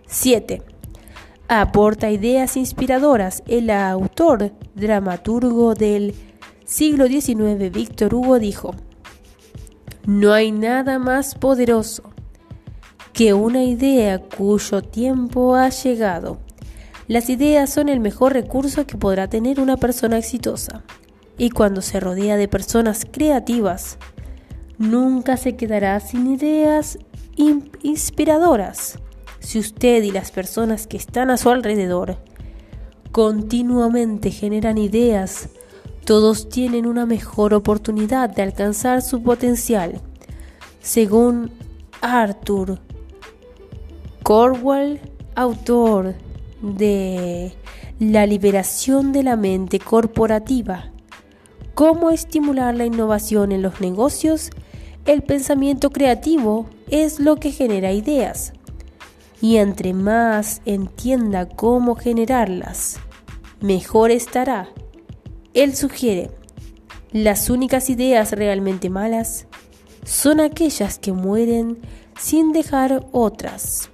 7. 0.07 0.61
Aporta 1.49 2.09
ideas 2.09 2.55
inspiradoras. 2.55 3.43
El 3.45 3.69
autor 3.69 4.53
dramaturgo 4.75 5.73
del 5.73 6.15
siglo 6.63 7.07
XIX, 7.07 7.69
Víctor 7.69 8.15
Hugo, 8.15 8.39
dijo, 8.39 8.75
No 10.05 10.31
hay 10.31 10.53
nada 10.53 10.99
más 10.99 11.35
poderoso 11.35 12.03
que 13.11 13.33
una 13.33 13.65
idea 13.65 14.19
cuyo 14.19 14.81
tiempo 14.83 15.55
ha 15.55 15.67
llegado. 15.67 16.37
Las 17.09 17.29
ideas 17.29 17.69
son 17.69 17.89
el 17.89 17.99
mejor 17.99 18.31
recurso 18.31 18.87
que 18.87 18.95
podrá 18.95 19.27
tener 19.27 19.59
una 19.59 19.75
persona 19.75 20.17
exitosa. 20.17 20.85
Y 21.37 21.49
cuando 21.49 21.81
se 21.81 21.99
rodea 21.99 22.37
de 22.37 22.47
personas 22.47 23.05
creativas, 23.11 23.97
nunca 24.77 25.37
se 25.37 25.55
quedará 25.55 25.99
sin 25.99 26.27
ideas 26.27 26.97
inspiradoras. 27.83 28.99
Si 29.39 29.59
usted 29.59 30.03
y 30.03 30.11
las 30.11 30.31
personas 30.31 30.87
que 30.87 30.97
están 30.97 31.29
a 31.29 31.37
su 31.37 31.49
alrededor 31.49 32.17
continuamente 33.11 34.31
generan 34.31 34.77
ideas, 34.77 35.49
todos 36.05 36.49
tienen 36.49 36.85
una 36.85 37.05
mejor 37.05 37.53
oportunidad 37.53 38.29
de 38.29 38.41
alcanzar 38.41 39.01
su 39.01 39.21
potencial. 39.21 40.01
Según 40.81 41.51
Arthur 42.01 42.79
Corwell, 44.23 44.99
autor 45.35 46.15
de 46.61 47.53
La 47.99 48.25
liberación 48.25 49.11
de 49.11 49.23
la 49.23 49.35
mente 49.35 49.79
corporativa, 49.79 50.91
cómo 51.73 52.09
estimular 52.09 52.75
la 52.75 52.85
innovación 52.85 53.51
en 53.51 53.61
los 53.61 53.79
negocios, 53.81 54.49
el 55.05 55.21
pensamiento 55.21 55.89
creativo 55.89 56.67
es 56.89 57.19
lo 57.19 57.35
que 57.35 57.51
genera 57.51 57.91
ideas. 57.91 58.53
Y 59.41 59.57
entre 59.57 59.93
más 59.93 60.61
entienda 60.65 61.49
cómo 61.49 61.95
generarlas, 61.95 62.99
mejor 63.59 64.11
estará. 64.11 64.69
Él 65.53 65.75
sugiere, 65.75 66.31
las 67.11 67.49
únicas 67.49 67.89
ideas 67.89 68.31
realmente 68.31 68.89
malas 68.89 69.47
son 70.05 70.39
aquellas 70.39 70.97
que 70.97 71.11
mueren 71.11 71.79
sin 72.17 72.53
dejar 72.53 73.05
otras. 73.11 73.89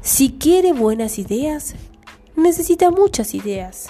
Si 0.00 0.30
quiere 0.30 0.72
buenas 0.72 1.18
ideas, 1.18 1.74
necesita 2.34 2.90
muchas 2.90 3.34
ideas. 3.34 3.88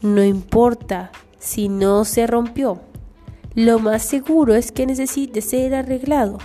No 0.00 0.24
importa 0.24 1.12
si 1.38 1.68
no 1.68 2.06
se 2.06 2.26
rompió, 2.26 2.80
lo 3.54 3.80
más 3.80 4.02
seguro 4.02 4.54
es 4.54 4.70
que 4.70 4.86
necesite 4.86 5.40
ser 5.40 5.74
arreglado. 5.74 6.38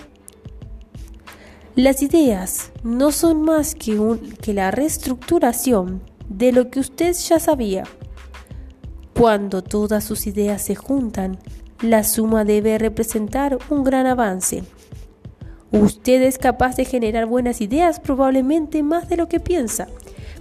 Las 1.76 2.02
ideas 2.02 2.72
no 2.82 3.12
son 3.12 3.42
más 3.42 3.74
que, 3.74 3.96
que 4.40 4.54
la 4.54 4.70
reestructuración 4.70 6.02
de 6.28 6.50
lo 6.52 6.70
que 6.70 6.80
usted 6.80 7.14
ya 7.14 7.38
sabía. 7.38 7.84
Cuando 9.14 9.62
todas 9.62 10.04
sus 10.04 10.26
ideas 10.26 10.62
se 10.62 10.74
juntan, 10.74 11.38
la 11.80 12.02
suma 12.02 12.44
debe 12.44 12.78
representar 12.78 13.58
un 13.70 13.84
gran 13.84 14.06
avance. 14.06 14.64
Usted 15.70 16.22
es 16.22 16.38
capaz 16.38 16.76
de 16.76 16.86
generar 16.86 17.26
buenas 17.26 17.60
ideas, 17.60 18.00
probablemente 18.00 18.82
más 18.82 19.08
de 19.08 19.16
lo 19.16 19.28
que 19.28 19.40
piensa, 19.40 19.86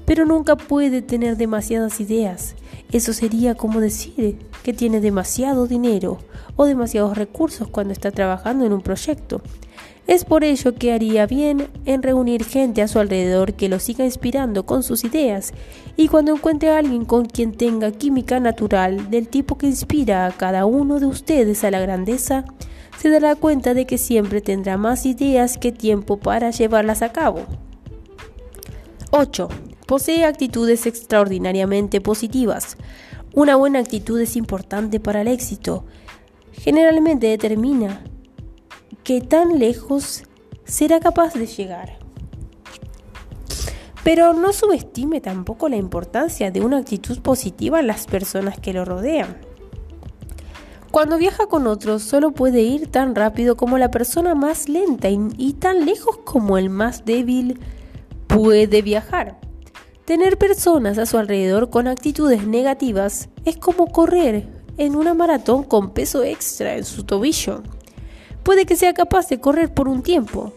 pero 0.06 0.26
nunca 0.26 0.56
puede 0.56 1.02
tener 1.02 1.36
demasiadas 1.38 2.00
ideas. 2.00 2.56
Eso 2.92 3.12
sería 3.12 3.56
como 3.56 3.82
decir 3.82 4.40
que 4.64 4.74
tiene 4.74 5.02
demasiado 5.02 5.68
dinero 5.68 6.20
o 6.56 6.66
demasiados 6.66 7.18
recursos 7.18 7.68
cuando 7.68 7.94
está 7.94 8.12
trabajando 8.12 8.66
en 8.66 8.74
un 8.74 8.82
proyecto. 8.82 9.42
Es 10.08 10.24
por 10.24 10.44
ello 10.44 10.76
que 10.76 10.94
haría 10.94 11.26
bien 11.26 11.68
en 11.86 12.04
reunir 12.04 12.44
gente 12.44 12.84
a 12.84 12.88
su 12.88 13.00
alrededor 13.00 13.54
que 13.54 13.70
lo 13.70 13.80
siga 13.80 14.06
inspirando 14.06 14.64
con 14.66 14.84
sus 14.84 15.04
ideas 15.04 15.52
y 15.98 16.10
cuando 16.10 16.34
encuentre 16.34 16.70
a 16.70 16.78
alguien 16.78 17.06
con 17.06 17.26
quien 17.26 17.54
tenga 17.54 17.92
química 17.92 18.40
natural 18.40 19.10
del 19.10 19.28
tipo 19.28 19.58
que 19.58 19.66
inspira 19.66 20.28
a 20.28 20.32
cada 20.32 20.66
uno 20.68 21.00
de 21.00 21.08
ustedes 21.08 21.64
a 21.64 21.72
la 21.72 21.80
grandeza, 21.80 22.46
se 23.00 23.10
dará 23.10 23.36
cuenta 23.36 23.74
de 23.74 23.86
que 23.86 23.98
siempre 23.98 24.42
tendrá 24.42 24.78
más 24.78 25.08
ideas 25.08 25.58
que 25.58 25.72
tiempo 25.72 26.18
para 26.18 26.52
llevarlas 26.52 27.02
a 27.02 27.12
cabo. 27.12 27.42
8. 29.10 29.50
Posee 29.88 30.24
actitudes 30.24 30.86
extraordinariamente 30.86 32.00
positivas. 32.00 32.78
Una 33.34 33.56
buena 33.56 33.80
actitud 33.80 34.20
es 34.20 34.36
importante 34.36 35.00
para 35.00 35.22
el 35.22 35.28
éxito. 35.28 35.84
Generalmente 36.58 37.28
determina 37.28 38.04
qué 39.04 39.22
tan 39.22 39.60
lejos 39.60 40.24
será 40.64 41.00
capaz 41.00 41.34
de 41.34 41.46
llegar. 41.46 42.00
Pero 44.04 44.34
no 44.34 44.54
subestime 44.54 45.22
tampoco 45.22 45.68
la 45.70 45.78
importancia 45.78 46.52
de 46.52 46.62
una 46.62 46.78
actitud 46.78 47.20
positiva 47.22 47.80
en 47.80 47.88
las 47.88 48.06
personas 48.06 48.60
que 48.60 48.74
lo 48.74 48.86
rodean. 48.86 49.38
Cuando 50.92 51.18
viaja 51.18 51.48
con 51.48 51.68
otros 51.68 52.04
solo 52.04 52.32
puede 52.32 52.62
ir 52.62 52.88
tan 52.88 53.16
rápido 53.16 53.58
como 53.58 53.78
la 53.78 53.92
persona 53.92 54.34
más 54.34 54.70
lenta 54.70 55.10
y, 55.10 55.54
tan 55.60 55.86
lejos 55.86 56.20
como 56.24 56.58
el 56.58 56.70
más 56.70 57.04
débil 57.04 57.60
puede 58.28 58.82
viajar. 58.82 59.40
Tener 60.06 60.38
personas 60.38 60.98
a 60.98 61.06
su 61.06 61.18
alrededor 61.18 61.70
con 61.70 61.88
actitudes 61.88 62.48
negativas 62.48 63.28
es 63.44 63.58
como 63.58 63.88
correr 63.88 64.55
en 64.78 64.96
una 64.96 65.14
maratón 65.14 65.64
con 65.64 65.92
peso 65.92 66.24
extra 66.24 66.76
en 66.76 66.86
su 66.86 67.04
tobillo. 67.04 67.64
Puede 68.44 68.66
que 68.66 68.76
sea 68.76 68.94
capaz 68.94 69.30
de 69.30 69.40
correr 69.40 69.74
por 69.74 69.88
un 69.88 70.04
tiempo, 70.04 70.54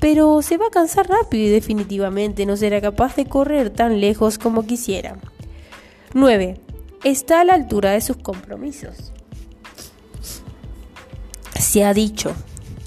pero 0.00 0.42
se 0.42 0.56
va 0.56 0.66
a 0.66 0.70
cansar 0.70 1.08
rápido 1.08 1.46
y 1.46 1.50
definitivamente 1.50 2.44
no 2.44 2.56
será 2.56 2.80
capaz 2.80 3.16
de 3.16 3.26
correr 3.26 3.70
tan 3.70 4.00
lejos 4.00 4.38
como 4.38 4.66
quisiera. 4.66 5.16
9. 6.14 6.60
Está 7.04 7.40
a 7.40 7.44
la 7.44 7.54
altura 7.54 7.92
de 7.92 8.00
sus 8.00 8.16
compromisos. 8.16 9.12
Se 11.58 11.84
ha 11.84 11.94
dicho 11.94 12.34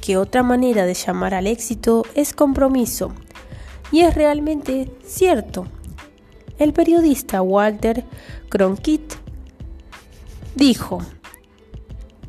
que 0.02 0.18
otra 0.18 0.44
manera 0.44 0.86
de 0.86 0.94
llamar 0.94 1.34
al 1.34 1.48
éxito 1.48 2.04
es 2.14 2.34
compromiso, 2.34 3.14
y 3.92 4.02
es 4.02 4.14
realmente 4.14 4.92
cierto. 5.04 5.66
El 6.60 6.74
periodista 6.74 7.42
Walter 7.42 8.06
Cronkite 8.50 9.16
dijo, 10.56 11.00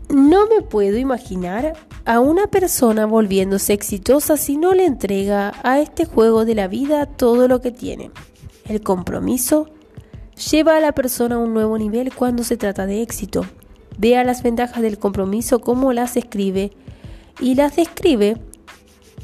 no 0.09 0.47
me 0.47 0.63
puedo 0.63 0.99
imaginar 0.99 1.75
a 2.05 2.21
una 2.21 2.47
persona 2.47 3.07
volviéndose 3.07 3.73
exitosa 3.73 4.37
si 4.37 4.57
no 4.57 4.75
le 4.75 4.85
entrega 4.85 5.53
a 5.65 5.81
este 5.81 6.05
juego 6.05 6.45
de 6.45 6.55
la 6.55 6.69
vida 6.69 7.07
todo 7.07 7.49
lo 7.49 7.61
que 7.61 7.73
tiene. 7.73 8.11
El 8.65 8.83
compromiso 8.83 9.69
lleva 10.51 10.77
a 10.77 10.81
la 10.81 10.93
persona 10.93 11.37
a 11.37 11.39
un 11.39 11.55
nuevo 11.55 11.79
nivel 11.79 12.15
cuando 12.15 12.45
se 12.45 12.57
trata 12.57 12.87
de 12.87 13.03
éxito. 13.03 13.45
Vea 13.99 14.23
las 14.25 14.43
ventajas 14.43 14.83
del 14.83 14.99
compromiso 14.99 15.61
como 15.61 15.93
las 15.93 16.17
escribe 16.17 16.73
y 17.41 17.55
las 17.55 17.77
describe 17.77 18.37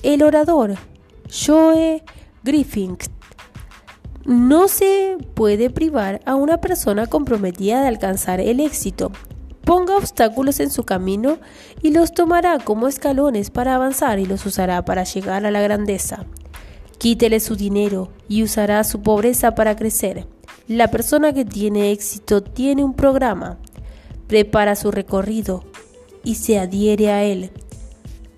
el 0.03 0.23
orador 0.23 0.75
Joe 1.31 2.03
Griffin. 2.43 2.97
No 4.25 4.69
se 4.69 5.17
puede 5.35 5.71
privar 5.71 6.21
a 6.27 6.35
una 6.35 6.61
persona 6.61 7.07
comprometida 7.07 7.83
de 7.83 7.89
alcanzar 7.89 8.41
el 8.41 8.61
éxito 8.61 9.13
ponga 9.65 9.97
obstáculos 9.97 10.61
en 10.61 10.71
su 10.71 10.85
camino 10.85 11.39
y 11.83 11.93
los 11.93 12.13
tomará 12.13 12.59
como 12.59 12.89
escalones 12.89 13.51
para 13.51 13.75
avanzar 13.75 14.19
y 14.19 14.27
los 14.27 14.45
usará 14.45 14.85
para 14.85 15.05
llegar 15.05 15.47
a 15.47 15.51
la 15.51 15.61
grandeza. 15.61 16.27
Quítele 16.99 17.41
su 17.41 17.57
dinero 17.57 18.11
y 18.29 18.43
usará 18.43 18.85
su 18.85 19.03
pobreza 19.03 19.55
para 19.55 19.77
crecer. 19.77 20.27
La 20.69 20.89
persona 20.89 21.33
que 21.33 21.45
tiene 21.45 21.91
éxito 21.91 22.43
tiene 22.43 22.85
un 22.85 22.95
programa, 22.95 23.59
prepara 24.29 24.77
su 24.77 24.91
recorrido 24.91 25.65
y 26.23 26.37
se 26.37 26.59
adhiere 26.59 27.11
a 27.11 27.25
él. 27.25 27.51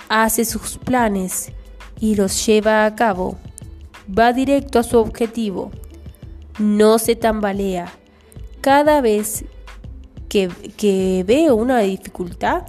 Hace 0.09 0.45
sus 0.45 0.79
planes 0.79 1.53
y 2.01 2.15
los 2.15 2.47
lleva 2.47 2.87
a 2.87 2.95
cabo. 2.95 3.37
Va 4.07 4.33
directo 4.33 4.79
a 4.79 4.83
su 4.83 4.99
objetivo. 4.99 5.71
No 6.59 6.99
se 6.99 7.17
tambalea. 7.17 7.93
Cada 8.61 9.01
vez 9.01 9.45
que, 10.29 11.25
ve 11.27 11.53
una 11.53 11.81
dificultad, 11.81 12.65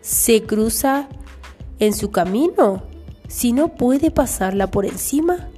se 0.00 0.42
cruza 0.42 1.08
en 1.78 1.94
su 1.94 2.10
camino. 2.10 2.82
Si 3.28 3.52
no 3.52 3.68
puede 3.68 4.10
pasarla 4.10 4.70
por 4.70 4.84
encima, 4.84 5.48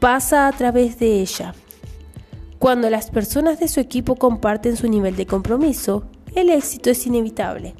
pasa 0.00 0.48
a 0.48 0.52
través 0.52 0.98
de 0.98 1.20
ella. 1.20 1.54
Cuando 2.58 2.90
las 2.90 3.10
personas 3.10 3.60
de 3.60 3.68
su 3.68 3.80
equipo 3.80 4.16
comparten 4.16 4.76
su 4.76 4.88
nivel 4.88 5.14
de 5.14 5.26
compromiso, 5.26 6.04
el 6.34 6.50
éxito 6.50 6.90
es 6.90 7.06
inevitable. 7.06 7.74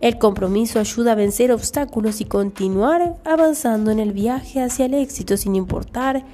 El 0.00 0.18
compromiso 0.18 0.78
ayuda 0.78 1.12
a 1.12 1.16
vencer 1.16 1.52
obstáculos 1.52 2.20
y 2.20 2.24
continuar 2.24 3.16
avanzando 3.24 3.90
en 3.90 3.98
el 3.98 4.12
viaje 4.12 4.62
hacia 4.62 4.86
el 4.86 4.94
éxito 4.94 5.36
sin 5.36 5.56
importar 5.56 6.24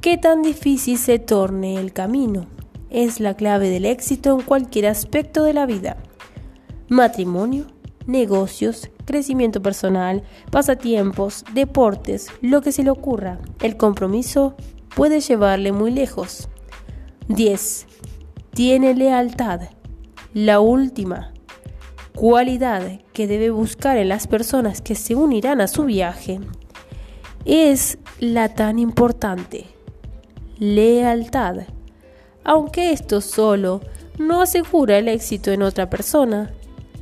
qué 0.00 0.16
tan 0.16 0.42
difícil 0.42 0.98
se 0.98 1.18
torne 1.18 1.78
el 1.78 1.92
camino 1.92 2.46
es 2.90 3.20
la 3.20 3.34
clave 3.34 3.70
del 3.70 3.86
éxito 3.86 4.38
en 4.38 4.44
cualquier 4.44 4.86
aspecto 4.86 5.44
de 5.44 5.54
la 5.54 5.64
vida. 5.64 5.96
Matrimonio, 6.88 7.66
negocios, 8.06 8.90
crecimiento 9.04 9.62
personal, 9.62 10.24
pasatiempos, 10.50 11.44
deportes, 11.54 12.28
lo 12.42 12.60
que 12.60 12.72
se 12.72 12.82
le 12.82 12.90
ocurra. 12.90 13.38
El 13.62 13.76
compromiso 13.76 14.56
puede 14.94 15.20
llevarle 15.20 15.72
muy 15.72 15.92
lejos. 15.92 16.48
10. 17.28 17.86
Tiene 18.52 18.94
lealtad. 18.94 19.60
La 20.34 20.60
última 20.60 21.32
cualidad 22.14 23.00
que 23.12 23.26
debe 23.26 23.50
buscar 23.50 23.96
en 23.96 24.08
las 24.08 24.26
personas 24.26 24.80
que 24.80 24.94
se 24.94 25.14
unirán 25.14 25.60
a 25.60 25.68
su 25.68 25.84
viaje 25.84 26.40
es 27.44 27.98
la 28.18 28.54
tan 28.54 28.78
importante, 28.78 29.66
lealtad. 30.58 31.66
Aunque 32.44 32.92
esto 32.92 33.20
solo 33.20 33.80
no 34.18 34.42
asegura 34.42 34.98
el 34.98 35.08
éxito 35.08 35.50
en 35.50 35.62
otra 35.62 35.88
persona, 35.88 36.52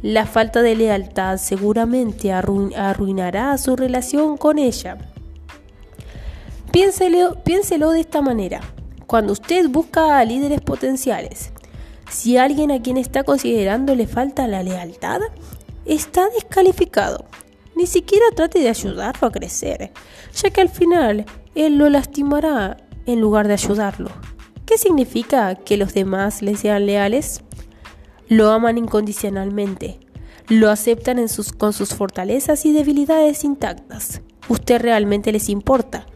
la 0.02 0.26
falta 0.26 0.62
de 0.62 0.76
lealtad 0.76 1.38
seguramente 1.38 2.32
arruinará 2.32 3.58
su 3.58 3.74
relación 3.74 4.36
con 4.36 4.58
ella. 4.58 4.98
Piénselo, 6.70 7.42
piénselo 7.42 7.90
de 7.90 8.00
esta 8.00 8.22
manera. 8.22 8.60
Cuando 9.06 9.32
usted 9.32 9.68
busca 9.68 10.18
a 10.18 10.24
líderes 10.24 10.60
potenciales, 10.60 11.50
si 12.10 12.36
alguien 12.36 12.70
a 12.70 12.80
quien 12.82 12.96
está 12.96 13.24
considerando 13.24 13.94
le 13.94 14.06
falta 14.06 14.48
la 14.48 14.62
lealtad, 14.62 15.20
está 15.84 16.28
descalificado. 16.30 17.26
Ni 17.76 17.86
siquiera 17.86 18.24
trate 18.34 18.58
de 18.58 18.68
ayudarlo 18.68 19.28
a 19.28 19.32
crecer, 19.32 19.92
ya 20.34 20.50
que 20.50 20.60
al 20.60 20.68
final 20.68 21.26
él 21.54 21.78
lo 21.78 21.88
lastimará 21.88 22.76
en 23.06 23.20
lugar 23.20 23.46
de 23.46 23.54
ayudarlo. 23.54 24.10
¿Qué 24.66 24.78
significa 24.78 25.54
que 25.54 25.76
los 25.76 25.94
demás 25.94 26.42
le 26.42 26.56
sean 26.56 26.86
leales? 26.86 27.42
Lo 28.28 28.50
aman 28.50 28.76
incondicionalmente. 28.78 29.98
Lo 30.48 30.70
aceptan 30.70 31.24
con 31.56 31.72
sus 31.72 31.94
fortalezas 31.94 32.66
y 32.66 32.72
debilidades 32.72 33.44
intactas. 33.44 34.22
Usted 34.48 34.80
realmente 34.80 35.30
les 35.30 35.48
importa, 35.48 36.06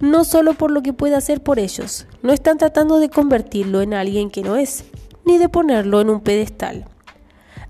no 0.00 0.24
solo 0.24 0.54
por 0.54 0.70
lo 0.70 0.82
que 0.82 0.92
puede 0.92 1.14
hacer 1.14 1.42
por 1.42 1.58
ellos. 1.58 2.06
No 2.22 2.32
están 2.32 2.58
tratando 2.58 2.98
de 2.98 3.10
convertirlo 3.10 3.80
en 3.80 3.94
alguien 3.94 4.30
que 4.30 4.42
no 4.42 4.56
es, 4.56 4.84
ni 5.24 5.38
de 5.38 5.48
ponerlo 5.48 6.00
en 6.00 6.10
un 6.10 6.20
pedestal. 6.20 6.86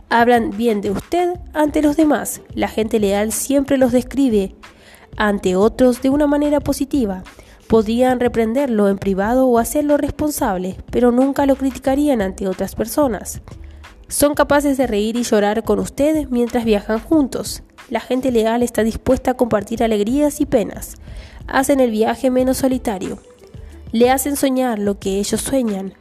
Hablan 0.08 0.50
bien 0.50 0.80
de 0.80 0.90
usted 0.90 1.34
ante 1.54 1.80
los 1.80 1.96
demás. 1.96 2.42
La 2.54 2.68
gente 2.68 3.00
leal 3.00 3.32
siempre 3.32 3.78
los 3.78 3.92
describe 3.92 4.54
ante 5.16 5.56
otros 5.56 6.02
de 6.02 6.10
una 6.10 6.26
manera 6.26 6.60
positiva. 6.60 7.22
Podrían 7.66 8.20
reprenderlo 8.20 8.88
en 8.88 8.98
privado 8.98 9.46
o 9.46 9.58
hacerlo 9.58 9.96
responsable, 9.96 10.76
pero 10.90 11.10
nunca 11.12 11.46
lo 11.46 11.56
criticarían 11.56 12.20
ante 12.20 12.46
otras 12.46 12.74
personas. 12.74 13.40
Son 14.08 14.34
capaces 14.34 14.76
de 14.76 14.86
reír 14.86 15.16
y 15.16 15.22
llorar 15.22 15.62
con 15.64 15.78
ustedes 15.78 16.30
mientras 16.30 16.66
viajan 16.66 16.98
juntos. 16.98 17.62
La 17.88 18.00
gente 18.00 18.30
leal 18.30 18.62
está 18.62 18.82
dispuesta 18.82 19.30
a 19.30 19.34
compartir 19.34 19.82
alegrías 19.82 20.42
y 20.42 20.46
penas. 20.46 20.96
Hacen 21.46 21.80
el 21.80 21.90
viaje 21.90 22.30
menos 22.30 22.58
solitario. 22.58 23.18
Le 23.90 24.10
hacen 24.10 24.36
soñar 24.36 24.78
lo 24.78 24.98
que 24.98 25.18
ellos 25.18 25.40
sueñan. 25.40 25.94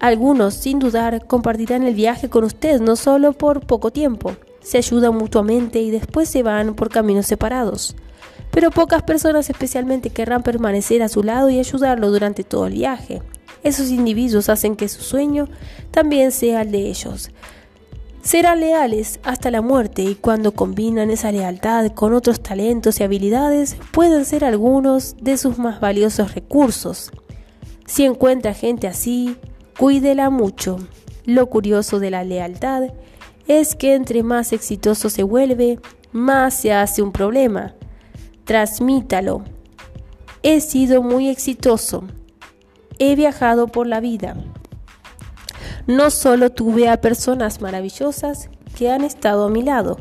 Algunos, 0.00 0.54
sin 0.54 0.78
dudar, 0.78 1.26
compartirán 1.26 1.82
el 1.82 1.94
viaje 1.94 2.28
con 2.28 2.44
usted 2.44 2.80
no 2.80 2.94
solo 2.94 3.32
por 3.32 3.66
poco 3.66 3.90
tiempo. 3.90 4.36
Se 4.60 4.78
ayudan 4.78 5.16
mutuamente 5.16 5.80
y 5.80 5.90
después 5.90 6.28
se 6.28 6.42
van 6.42 6.74
por 6.74 6.88
caminos 6.88 7.26
separados. 7.26 7.96
Pero 8.50 8.70
pocas 8.70 9.02
personas 9.02 9.50
especialmente 9.50 10.10
querrán 10.10 10.42
permanecer 10.42 11.02
a 11.02 11.08
su 11.08 11.22
lado 11.22 11.50
y 11.50 11.58
ayudarlo 11.58 12.10
durante 12.10 12.44
todo 12.44 12.66
el 12.66 12.74
viaje. 12.74 13.22
Esos 13.64 13.90
individuos 13.90 14.48
hacen 14.48 14.76
que 14.76 14.88
su 14.88 15.02
sueño 15.02 15.48
también 15.90 16.30
sea 16.30 16.62
el 16.62 16.70
de 16.70 16.88
ellos. 16.88 17.30
Serán 18.22 18.60
leales 18.60 19.20
hasta 19.22 19.50
la 19.50 19.62
muerte 19.62 20.02
y 20.02 20.14
cuando 20.14 20.52
combinan 20.52 21.10
esa 21.10 21.32
lealtad 21.32 21.90
con 21.92 22.12
otros 22.12 22.40
talentos 22.40 23.00
y 23.00 23.04
habilidades 23.04 23.76
pueden 23.90 24.24
ser 24.24 24.44
algunos 24.44 25.16
de 25.20 25.36
sus 25.36 25.58
más 25.58 25.80
valiosos 25.80 26.34
recursos. 26.34 27.10
Si 27.86 28.04
encuentra 28.04 28.54
gente 28.54 28.86
así, 28.86 29.36
cuídela 29.78 30.28
mucho. 30.28 30.76
Lo 31.24 31.46
curioso 31.46 32.00
de 32.00 32.10
la 32.10 32.24
lealtad 32.24 32.90
es 33.46 33.74
que 33.74 33.94
entre 33.94 34.22
más 34.22 34.52
exitoso 34.52 35.08
se 35.08 35.22
vuelve, 35.22 35.78
más 36.12 36.52
se 36.52 36.74
hace 36.74 37.00
un 37.00 37.12
problema. 37.12 37.74
Transmítalo. 38.44 39.42
He 40.42 40.60
sido 40.60 41.02
muy 41.02 41.28
exitoso 41.28 42.04
he 42.98 43.14
viajado 43.14 43.68
por 43.68 43.86
la 43.86 44.00
vida. 44.00 44.36
No 45.86 46.10
solo 46.10 46.50
tuve 46.50 46.88
a 46.88 47.00
personas 47.00 47.60
maravillosas 47.60 48.50
que 48.76 48.90
han 48.90 49.04
estado 49.04 49.46
a 49.46 49.50
mi 49.50 49.62
lado 49.62 49.98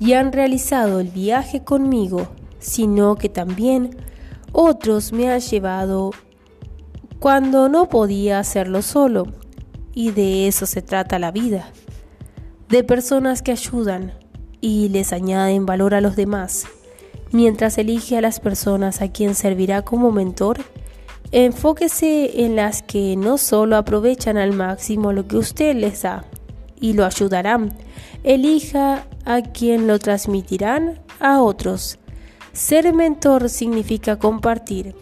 y 0.00 0.14
han 0.14 0.32
realizado 0.32 1.00
el 1.00 1.08
viaje 1.08 1.62
conmigo, 1.62 2.28
sino 2.58 3.16
que 3.16 3.28
también 3.28 3.96
otros 4.52 5.12
me 5.12 5.30
han 5.30 5.40
llevado 5.40 6.12
cuando 7.22 7.68
no 7.68 7.88
podía 7.88 8.40
hacerlo 8.40 8.82
solo. 8.82 9.28
Y 9.94 10.10
de 10.10 10.48
eso 10.48 10.66
se 10.66 10.82
trata 10.82 11.20
la 11.20 11.30
vida. 11.30 11.70
De 12.68 12.82
personas 12.82 13.42
que 13.42 13.52
ayudan 13.52 14.12
y 14.60 14.88
les 14.88 15.12
añaden 15.12 15.64
valor 15.64 15.94
a 15.94 16.00
los 16.00 16.16
demás, 16.16 16.66
mientras 17.30 17.78
elige 17.78 18.18
a 18.18 18.20
las 18.20 18.40
personas 18.40 19.02
a 19.02 19.12
quien 19.12 19.36
servirá 19.36 19.82
como 19.82 20.10
mentor 20.10 20.58
Enfóquese 21.34 22.44
en 22.44 22.56
las 22.56 22.82
que 22.82 23.16
no 23.16 23.38
solo 23.38 23.76
aprovechan 23.76 24.36
al 24.36 24.52
máximo 24.52 25.14
lo 25.14 25.26
que 25.26 25.38
usted 25.38 25.74
les 25.74 26.02
da 26.02 26.26
y 26.78 26.92
lo 26.92 27.06
ayudarán. 27.06 27.72
Elija 28.22 29.06
a 29.24 29.40
quien 29.40 29.86
lo 29.86 29.98
transmitirán 29.98 31.00
a 31.20 31.40
otros. 31.40 31.98
Ser 32.52 32.92
mentor 32.92 33.48
significa 33.48 34.18
compartir 34.18 34.94